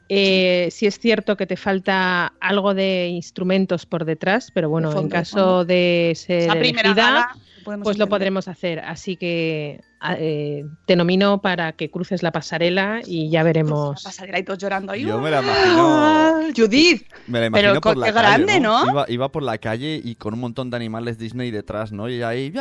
Eh, 0.09 0.69
sí 0.71 0.87
es 0.87 0.99
cierto 0.99 1.37
que 1.37 1.47
te 1.47 1.57
falta 1.57 2.35
algo 2.41 2.75
de 2.75 3.09
instrumentos 3.09 3.87
por 3.87 4.05
detrás, 4.05 4.51
pero 4.53 4.69
bueno, 4.69 4.89
fondo, 4.91 5.03
en 5.03 5.09
caso 5.09 5.37
fondo. 5.39 5.65
de 5.65 6.13
ser 6.17 6.51
elegida, 6.57 6.93
gala, 6.95 7.37
pues 7.83 7.97
lo 7.97 8.09
podremos 8.09 8.47
hacer. 8.49 8.81
Así 8.81 9.17
que 9.17 9.81
eh, 10.19 10.65
te 10.87 10.97
nomino 10.97 11.41
para 11.41 11.73
que 11.73 11.91
cruces 11.91 12.23
la 12.23 12.31
pasarela 12.33 13.01
y 13.07 13.31
ya 13.31 13.39
La 13.41 13.45
veremos. 13.45 14.03
pasarela 14.05 14.39
y 14.39 14.43
todos 14.43 14.59
llorando 14.59 14.93
ahí. 14.93 15.03
Yo 15.07 15.19
me 15.19 15.31
la 15.31 15.39
¡Ah! 15.39 15.43
imagino- 15.43 16.53
Judith. 16.57 17.07
Me 17.27 17.41
la 17.41 17.51
Pero 17.51 17.69
imagino 17.71 17.81
por 17.81 17.95
co- 17.95 18.01
la 18.01 18.07
qué 18.07 18.13
calle, 18.13 18.29
grande, 18.45 18.61
¿no? 18.61 18.87
Iba, 18.87 19.07
iba 19.09 19.33
por 19.33 19.43
la 19.43 19.57
calle 19.57 19.99
y 20.05 20.15
con 20.17 20.35
un 20.35 20.41
montón 20.41 20.69
de 20.69 20.77
animales 20.77 21.17
Disney 21.17 21.51
detrás, 21.51 21.91
¿no? 21.93 22.11
Y 22.11 22.23
ahí... 22.23 22.53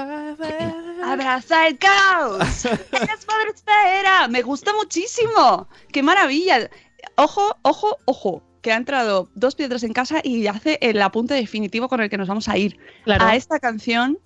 Abraza 1.03 1.67
el 1.67 1.77
caos. 1.77 2.65
Eres 2.65 3.27
madre 3.27 3.49
espera. 3.53 4.27
Me 4.29 4.41
gusta 4.41 4.71
muchísimo. 4.73 5.67
Qué 5.91 6.01
maravilla. 6.01 6.69
Ojo, 7.15 7.57
ojo, 7.61 7.97
ojo. 8.05 8.43
Que 8.61 8.71
ha 8.71 8.77
entrado 8.77 9.29
dos 9.35 9.55
piedras 9.55 9.83
en 9.83 9.91
casa 9.91 10.21
y 10.23 10.47
hace 10.47 10.77
el 10.81 11.01
apunte 11.01 11.33
definitivo 11.33 11.89
con 11.89 11.99
el 12.01 12.09
que 12.09 12.17
nos 12.17 12.29
vamos 12.29 12.47
a 12.47 12.57
ir. 12.57 12.77
Claro, 13.03 13.25
A 13.25 13.35
esta 13.35 13.59
canción 13.59 14.19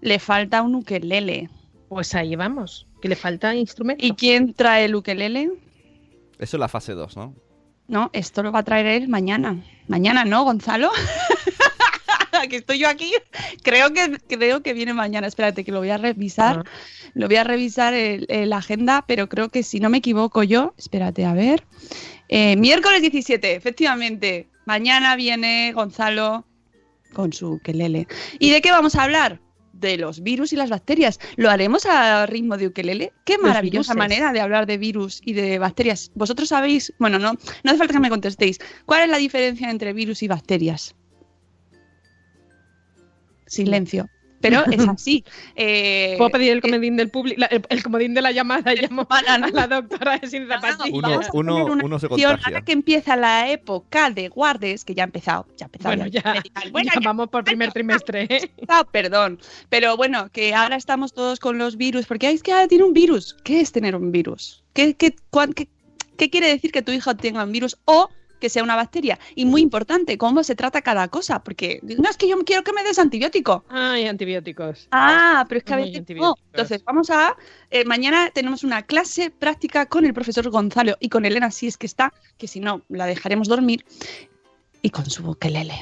le 0.00 0.18
falta 0.18 0.62
un 0.62 0.74
ukelele. 0.74 1.48
pues 1.88 2.14
ahí 2.14 2.34
vamos, 2.34 2.88
que 3.00 3.08
le 3.08 3.14
falta 3.14 3.54
instrumento. 3.54 4.04
¿Y 4.04 4.12
quién 4.12 4.52
trae 4.52 4.86
el 4.86 4.96
ukelele? 4.96 5.52
Eso 6.38 6.56
es 6.56 6.60
la 6.60 6.66
fase 6.68 6.94
2, 6.94 7.16
¿no? 7.16 7.34
No, 7.86 8.10
esto 8.12 8.42
lo 8.42 8.50
va 8.50 8.60
a 8.60 8.62
traer 8.64 8.86
él 8.86 9.08
mañana. 9.08 9.62
Mañana, 9.86 10.24
¿no, 10.24 10.42
Gonzalo? 10.42 10.90
que 12.50 12.56
estoy 12.56 12.78
yo 12.78 12.88
aquí. 12.88 13.12
Creo 13.62 13.92
que 13.92 14.18
creo 14.28 14.62
que 14.62 14.72
viene 14.72 14.92
mañana. 14.92 15.26
Espérate, 15.26 15.64
que 15.64 15.72
lo 15.72 15.78
voy 15.78 15.90
a 15.90 15.98
revisar. 15.98 16.64
Ah. 16.66 16.70
Lo 17.14 17.28
voy 17.28 17.36
a 17.36 17.44
revisar 17.44 17.94
el 17.94 18.52
agenda, 18.52 19.04
pero 19.06 19.28
creo 19.28 19.48
que 19.48 19.62
si 19.62 19.78
no 19.78 19.88
me 19.88 19.98
equivoco 19.98 20.42
yo, 20.42 20.74
espérate, 20.76 21.24
a 21.24 21.32
ver. 21.32 21.64
Eh, 22.36 22.56
miércoles 22.56 23.00
17, 23.00 23.54
efectivamente. 23.54 24.48
Mañana 24.64 25.14
viene 25.14 25.72
Gonzalo 25.72 26.44
con 27.12 27.32
su 27.32 27.52
ukelele. 27.52 28.08
¿Y 28.40 28.50
de 28.50 28.60
qué 28.60 28.72
vamos 28.72 28.96
a 28.96 29.04
hablar? 29.04 29.40
De 29.72 29.96
los 29.96 30.20
virus 30.20 30.52
y 30.52 30.56
las 30.56 30.68
bacterias. 30.68 31.20
¿Lo 31.36 31.48
haremos 31.48 31.86
a 31.86 32.26
ritmo 32.26 32.56
de 32.56 32.66
ukelele? 32.66 33.12
Qué 33.24 33.38
maravillosa 33.38 33.94
manera 33.94 34.32
de 34.32 34.40
hablar 34.40 34.66
de 34.66 34.78
virus 34.78 35.20
y 35.24 35.34
de 35.34 35.60
bacterias. 35.60 36.10
Vosotros 36.16 36.48
sabéis, 36.48 36.92
bueno, 36.98 37.20
no, 37.20 37.34
no 37.34 37.70
hace 37.70 37.78
falta 37.78 37.94
que 37.94 38.00
me 38.00 38.10
contestéis. 38.10 38.58
¿Cuál 38.84 39.04
es 39.04 39.10
la 39.10 39.18
diferencia 39.18 39.70
entre 39.70 39.92
virus 39.92 40.24
y 40.24 40.26
bacterias? 40.26 40.96
Silencio. 43.46 44.08
Pero 44.48 44.64
es 44.70 44.88
así. 44.88 45.24
Eh, 45.56 46.14
Puedo 46.18 46.30
pedir 46.30 46.52
el 46.52 46.60
comodín 46.60 46.96
del 46.96 47.10
público, 47.10 47.42
el, 47.50 47.62
el 47.68 47.82
comodín 47.82 48.14
de 48.14 48.22
la 48.22 48.32
llamada. 48.32 48.74
Llamo 48.74 49.06
a 49.10 49.38
la 49.38 49.66
doctora 49.66 50.20
sin 50.26 50.46
zapatillas. 50.48 50.90
Uno- 50.92 51.20
uno- 51.32 51.64
una 51.72 51.84
uno 51.84 51.98
se 51.98 52.08
contagia. 52.08 52.38
Ahora 52.44 52.62
que 52.62 52.72
empieza 52.72 53.16
la 53.16 53.50
época 53.50 54.10
de 54.10 54.28
guardes, 54.28 54.84
que 54.84 54.94
ya 54.94 55.02
ha 55.04 55.06
empezado, 55.06 55.46
ya 55.56 55.64
ha 55.64 55.68
empezado. 55.68 55.96
Bueno, 55.96 56.10
ya. 56.10 56.22
Bueno, 56.70 56.90
ya 56.94 57.00
ya 57.00 57.04
vamos 57.04 57.28
por 57.28 57.44
primer 57.44 57.72
trimestre. 57.72 58.26
¿eh? 58.30 58.50
Ah, 58.68 58.84
perdón. 58.90 59.38
Pero 59.68 59.96
bueno, 59.96 60.28
que 60.32 60.54
ahora 60.54 60.76
estamos 60.76 61.12
todos 61.12 61.38
con 61.40 61.58
los 61.58 61.76
virus, 61.76 62.06
porque 62.06 62.26
"Ay, 62.26 62.34
es 62.36 62.42
que 62.42 62.52
ahora 62.52 62.68
tiene 62.68 62.84
un 62.84 62.92
virus. 62.92 63.36
¿Qué 63.44 63.60
es 63.60 63.72
tener 63.72 63.94
un 63.96 64.12
virus? 64.12 64.62
¿Qué, 64.72 64.94
qué, 64.94 65.14
cuán- 65.30 65.52
qué- 65.52 65.68
qué 66.16 66.30
quiere 66.30 66.48
decir 66.48 66.72
que 66.72 66.82
tu 66.82 66.92
hijo 66.92 67.14
tenga 67.16 67.44
un 67.44 67.52
virus 67.52 67.76
o 67.84 68.08
que 68.44 68.50
sea 68.50 68.62
una 68.62 68.76
bacteria? 68.76 69.18
Y 69.34 69.46
muy 69.46 69.62
importante, 69.62 70.18
cómo 70.18 70.44
se 70.44 70.54
trata 70.54 70.82
cada 70.82 71.08
cosa, 71.08 71.42
porque 71.42 71.80
no 71.82 72.10
es 72.10 72.18
que 72.18 72.28
yo 72.28 72.36
quiero 72.44 72.62
que 72.62 72.74
me 72.74 72.84
des 72.84 72.98
antibiótico. 72.98 73.64
Ay, 73.70 74.06
antibióticos. 74.06 74.86
Ah, 74.90 75.46
pero 75.48 75.60
es 75.60 75.64
que 75.64 75.72
a 75.72 75.76
Muy 75.76 75.84
veces 75.86 75.94
no. 75.94 76.00
antibióticos. 76.00 76.44
Entonces, 76.52 76.84
vamos 76.84 77.08
a. 77.08 77.34
eh, 77.70 77.86
mañana 77.86 78.28
tenemos 78.34 78.62
una 78.62 78.82
clase 78.82 79.30
práctica 79.30 79.86
con 79.86 80.04
el 80.04 80.12
profesor 80.12 80.50
Gonzalo 80.50 80.98
y 81.00 81.08
con 81.08 81.24
Elena, 81.24 81.50
si 81.50 81.68
es 81.68 81.78
que 81.78 81.86
está, 81.86 82.12
que 82.36 82.46
si 82.46 82.60
no, 82.60 82.82
la 82.90 83.06
dejaremos 83.06 83.48
dormir, 83.48 83.86
y 84.82 84.90
con 84.90 85.08
su 85.08 85.26
ukelele. 85.26 85.80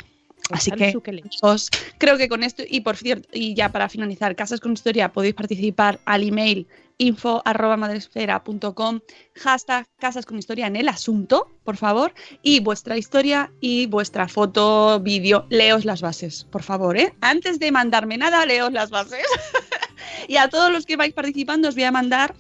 Así 0.53 0.71
que, 0.71 0.95
amigos, 1.09 1.69
creo 1.99 2.17
que 2.17 2.29
con 2.29 2.45
esto, 2.45 2.63
y 2.69 2.83
por 2.83 2.97
cierto, 2.97 3.29
y 3.33 3.55
ya 3.55 3.71
para 3.71 3.89
finalizar, 3.89 4.37
Casas 4.37 4.61
con 4.61 4.73
Historia, 4.73 5.13
podéis 5.13 5.35
participar 5.35 5.99
al 6.05 6.23
email 6.23 6.69
info 6.99 7.43
arroba 7.45 7.77
madresfera.com, 7.77 9.01
hashtag 9.37 9.87
Casas 9.99 10.27
con 10.27 10.39
Historia 10.39 10.67
en 10.67 10.77
el 10.77 10.89
asunto, 10.89 11.49
por 11.65 11.77
favor, 11.77 12.13
y 12.43 12.61
vuestra 12.61 12.97
historia 12.97 13.51
y 13.61 13.87
vuestra 13.87 14.29
foto, 14.29 15.01
vídeo, 15.01 15.47
leos 15.51 15.85
las 15.85 16.01
bases, 16.03 16.45
por 16.51 16.63
favor, 16.63 16.97
¿eh? 16.97 17.13
Antes 17.21 17.59
de 17.59 17.73
mandarme 17.73 18.19
nada, 18.19 18.45
leos 18.47 18.73
las 18.73 18.91
bases. 18.91 19.25
y 20.29 20.37
a 20.37 20.49
todos 20.49 20.71
los 20.73 20.87
que 20.87 20.97
vais 20.97 21.13
participando 21.13 21.69
os 21.69 21.75
voy 21.75 21.85
a 21.85 21.93
mandar 21.93 22.35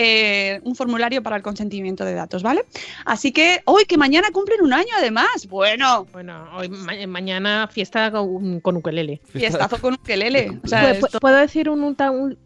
eh, 0.00 0.60
un 0.62 0.76
formulario 0.76 1.22
para 1.24 1.34
el 1.36 1.42
consentimiento 1.42 2.04
de 2.04 2.14
datos, 2.14 2.42
¿vale? 2.44 2.64
Así 3.04 3.32
que, 3.32 3.62
hoy 3.64 3.84
que 3.84 3.96
mañana 3.96 4.28
cumplen 4.32 4.60
un 4.62 4.72
año 4.72 4.90
además, 4.96 5.48
bueno, 5.48 6.06
Bueno, 6.12 6.46
hoy 6.56 6.68
ma- 6.68 6.94
mañana 7.08 7.68
fiesta 7.70 8.12
con, 8.12 8.60
con 8.60 8.76
ukelele. 8.76 9.20
fiestazo 9.32 9.80
con 9.80 9.94
ukelele. 9.94 10.60
O 10.62 10.68
sea, 10.68 10.82
¿Puedo, 10.82 10.94
esto- 11.06 11.20
puedo 11.20 11.36
decir 11.36 11.68
un- 11.68 11.96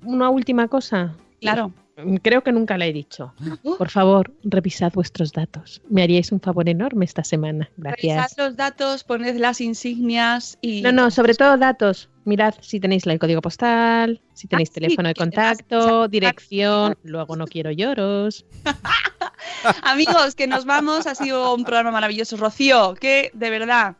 una 0.02 0.30
última 0.30 0.68
cosa? 0.68 1.14
Claro. 1.43 1.72
Creo 2.22 2.43
que 2.43 2.53
nunca 2.53 2.78
la 2.78 2.86
he 2.86 2.93
dicho. 2.93 3.34
Por 3.76 3.90
favor, 3.90 4.32
revisad 4.45 4.93
vuestros 4.95 5.30
datos. 5.32 5.82
Me 5.90 6.03
haríais 6.03 6.32
un 6.32 6.40
favor 6.40 6.66
enorme 6.66 7.05
esta 7.05 7.22
semana. 7.22 7.70
Revisad 7.76 8.14
Gracias. 8.16 8.38
los 8.38 8.57
datos, 8.57 9.05
poned 9.05 9.36
las 9.36 9.61
insignias 9.61 10.57
y... 10.62 10.80
No, 10.80 10.90
no, 10.90 11.11
sobre 11.11 11.34
todo 11.34 11.59
datos. 11.59 12.09
Mirad 12.24 12.55
si 12.61 12.80
tenéis 12.80 13.07
el 13.07 13.18
código 13.18 13.43
postal, 13.43 14.22
si 14.32 14.49
tenéis 14.49 14.70
Ah, 14.70 14.72
sí, 14.74 14.80
teléfono 14.80 15.09
de 15.09 15.14
contacto, 15.14 16.09
dirección. 16.09 16.97
Luego 17.03 17.36
no 17.36 17.47
quiero 17.47 17.70
lloros. 17.70 18.47
Amigos, 19.82 20.34
que 20.34 20.47
nos 20.47 20.64
vamos. 20.64 21.07
Ha 21.07 21.14
sido 21.14 21.55
un 21.55 21.64
programa 21.64 21.90
maravilloso. 21.90 22.36
Rocío, 22.36 22.95
que 22.95 23.30
de 23.34 23.51
verdad, 23.51 23.97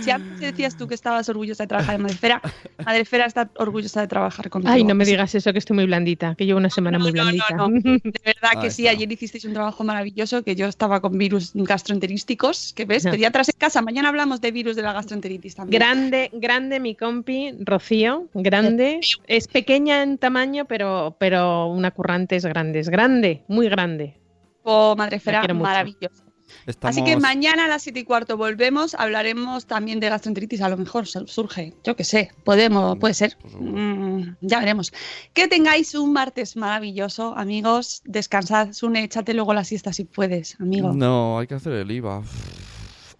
si 0.00 0.10
antes 0.10 0.40
decías 0.40 0.76
tú 0.76 0.88
que 0.88 0.94
estabas 0.94 1.28
orgullosa 1.28 1.64
de 1.64 1.68
trabajar 1.68 1.96
en 1.96 2.02
Madrefera, 2.02 2.40
Madrefera 2.84 3.26
está 3.26 3.50
orgullosa 3.56 4.00
de 4.00 4.08
trabajar 4.08 4.50
contigo. 4.50 4.72
Ay, 4.72 4.84
no 4.84 4.94
me 4.94 5.04
digas 5.04 5.34
eso, 5.34 5.52
que 5.52 5.58
estoy 5.58 5.76
muy 5.76 5.86
blandita, 5.86 6.34
que 6.34 6.46
llevo 6.46 6.58
una 6.58 6.70
semana 6.70 6.98
no, 6.98 7.04
muy 7.04 7.12
no, 7.12 7.24
no, 7.24 7.30
blandita. 7.30 7.56
no. 7.56 7.68
De 7.68 8.20
verdad 8.24 8.60
que 8.60 8.70
sí, 8.70 8.86
está. 8.86 8.96
ayer 8.96 9.12
hicisteis 9.12 9.44
un 9.44 9.52
trabajo 9.52 9.84
maravilloso, 9.84 10.42
que 10.42 10.56
yo 10.56 10.66
estaba 10.66 11.00
con 11.00 11.16
virus 11.18 11.52
gastroenterísticos, 11.54 12.72
que 12.74 12.84
ves, 12.84 13.04
pediatras 13.04 13.48
en 13.48 13.58
casa. 13.58 13.82
Mañana 13.82 14.08
hablamos 14.08 14.40
de 14.40 14.50
virus 14.50 14.76
de 14.76 14.82
la 14.82 14.92
gastroenteritis 14.92 15.54
también. 15.54 15.80
Grande, 15.80 16.30
grande 16.32 16.80
mi 16.80 16.94
compi, 16.94 17.54
Rocío, 17.60 18.28
grande. 18.34 19.00
Es 19.26 19.48
pequeña 19.48 20.02
en 20.02 20.18
tamaño, 20.18 20.64
pero, 20.64 21.16
pero 21.18 21.66
una 21.66 21.90
currante 21.90 22.36
es 22.36 22.44
grande, 22.44 22.80
es 22.80 22.88
grande, 22.88 23.44
muy 23.48 23.68
grande. 23.68 24.16
Oh, 24.62 24.94
Madrefera, 24.96 25.46
maravilloso. 25.54 26.29
Estamos... 26.66 26.96
Así 26.96 27.04
que 27.04 27.16
mañana 27.16 27.64
a 27.64 27.68
las 27.68 27.82
7 27.82 28.00
y 28.00 28.04
cuarto 28.04 28.36
volvemos, 28.36 28.94
hablaremos 28.94 29.66
también 29.66 30.00
de 30.00 30.08
gastroenteritis, 30.08 30.60
a 30.62 30.68
lo 30.68 30.76
mejor 30.76 31.06
sur- 31.06 31.28
surge, 31.28 31.72
yo 31.84 31.96
qué 31.96 32.04
sé, 32.04 32.32
podemos, 32.44 32.98
puede 32.98 33.14
ser. 33.14 33.36
Mm, 33.58 34.36
ya 34.40 34.58
veremos. 34.60 34.92
Que 35.32 35.48
tengáis 35.48 35.94
un 35.94 36.12
martes 36.12 36.56
maravilloso, 36.56 37.34
amigos, 37.36 38.02
descansad, 38.04 38.72
Sune, 38.72 39.04
échate 39.04 39.34
luego 39.34 39.54
la 39.54 39.64
siesta 39.64 39.92
si 39.92 40.04
puedes, 40.04 40.60
amigo. 40.60 40.92
No, 40.92 41.38
hay 41.38 41.46
que 41.46 41.54
hacer 41.54 41.72
el 41.72 41.90
IVA. 41.90 42.22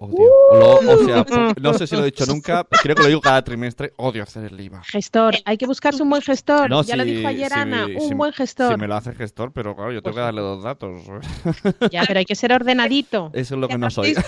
Odio. 0.02 0.24
Lo- 0.52 0.76
o 0.94 1.04
sea, 1.04 1.26
no 1.60 1.74
sé 1.74 1.86
si 1.86 1.94
lo 1.94 2.00
he 2.02 2.06
dicho 2.06 2.24
nunca, 2.26 2.66
creo 2.82 2.96
que 2.96 3.02
lo 3.02 3.08
digo 3.08 3.20
cada 3.20 3.44
trimestre. 3.44 3.92
Odio 3.96 4.22
hacer 4.22 4.44
el 4.44 4.58
IVA. 4.58 4.82
Gestor, 4.84 5.34
hay 5.44 5.58
que 5.58 5.66
buscarse 5.66 6.02
un 6.02 6.08
buen 6.08 6.22
gestor. 6.22 6.70
No, 6.70 6.82
ya 6.82 6.96
lo 6.96 7.04
si- 7.04 7.10
dijo 7.16 7.28
ayer 7.28 7.52
si- 7.52 7.58
Ana, 7.58 7.86
un 7.86 8.08
si- 8.08 8.14
buen 8.14 8.32
gestor. 8.32 8.72
Si 8.72 8.80
me 8.80 8.88
lo 8.88 8.94
hace 8.96 9.12
gestor, 9.14 9.52
pero 9.52 9.76
claro, 9.76 9.92
yo 9.92 10.00
tengo 10.02 10.14
Pues 10.14 10.20
que 10.22 10.24
darle 10.24 10.40
dos 10.40 10.62
datos. 10.62 11.02
Ya, 11.92 12.04
pero 12.06 12.18
hay 12.18 12.24
que 12.24 12.34
ser 12.34 12.52
ordenadito. 12.52 13.30
Eso 13.34 13.54
es 13.54 13.60
lo 13.60 13.68
Ya 13.68 13.74
que 13.74 13.78
no 13.78 13.90
soy. 13.90 14.14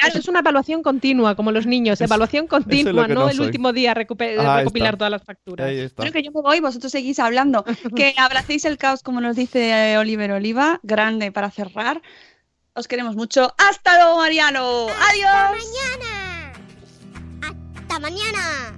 Ya, 0.00 0.06
eso 0.10 0.18
es 0.18 0.28
una 0.28 0.38
evaluación 0.40 0.84
continua, 0.84 1.34
como 1.34 1.50
los 1.50 1.66
niños. 1.66 2.00
Evaluación 2.00 2.46
continua, 2.46 3.08
que 3.08 3.14
no, 3.14 3.22
no 3.24 3.30
el 3.30 3.40
último 3.40 3.72
día 3.72 3.90
Ahí 3.90 3.94
recopilar 3.96 4.64
está. 4.64 4.96
todas 4.96 5.10
las 5.10 5.24
facturas. 5.24 5.66
Ahí 5.66 5.78
está. 5.80 6.02
Bueno, 6.04 6.12
que 6.12 6.22
yo 6.22 6.30
me 6.30 6.40
voy, 6.40 6.60
vosotros 6.60 6.92
seguís 6.92 7.18
hablando. 7.18 7.64
Que 7.96 8.14
abracéis 8.16 8.64
el 8.64 8.76
caos, 8.78 9.02
como 9.02 9.20
nos 9.20 9.34
dice 9.34 9.70
eh, 9.94 9.98
Oliver 9.98 10.30
Oliva, 10.30 10.78
grande 10.84 11.32
para 11.32 11.50
cerrar. 11.50 12.00
Os 12.78 12.86
queremos 12.86 13.16
mucho. 13.16 13.52
¡Hasta 13.58 13.96
luego, 13.96 14.18
Mariano! 14.18 14.86
¡Adiós! 15.10 15.50
mañana! 15.50 16.52
¡Hasta 17.42 17.98
mañana! 17.98 18.77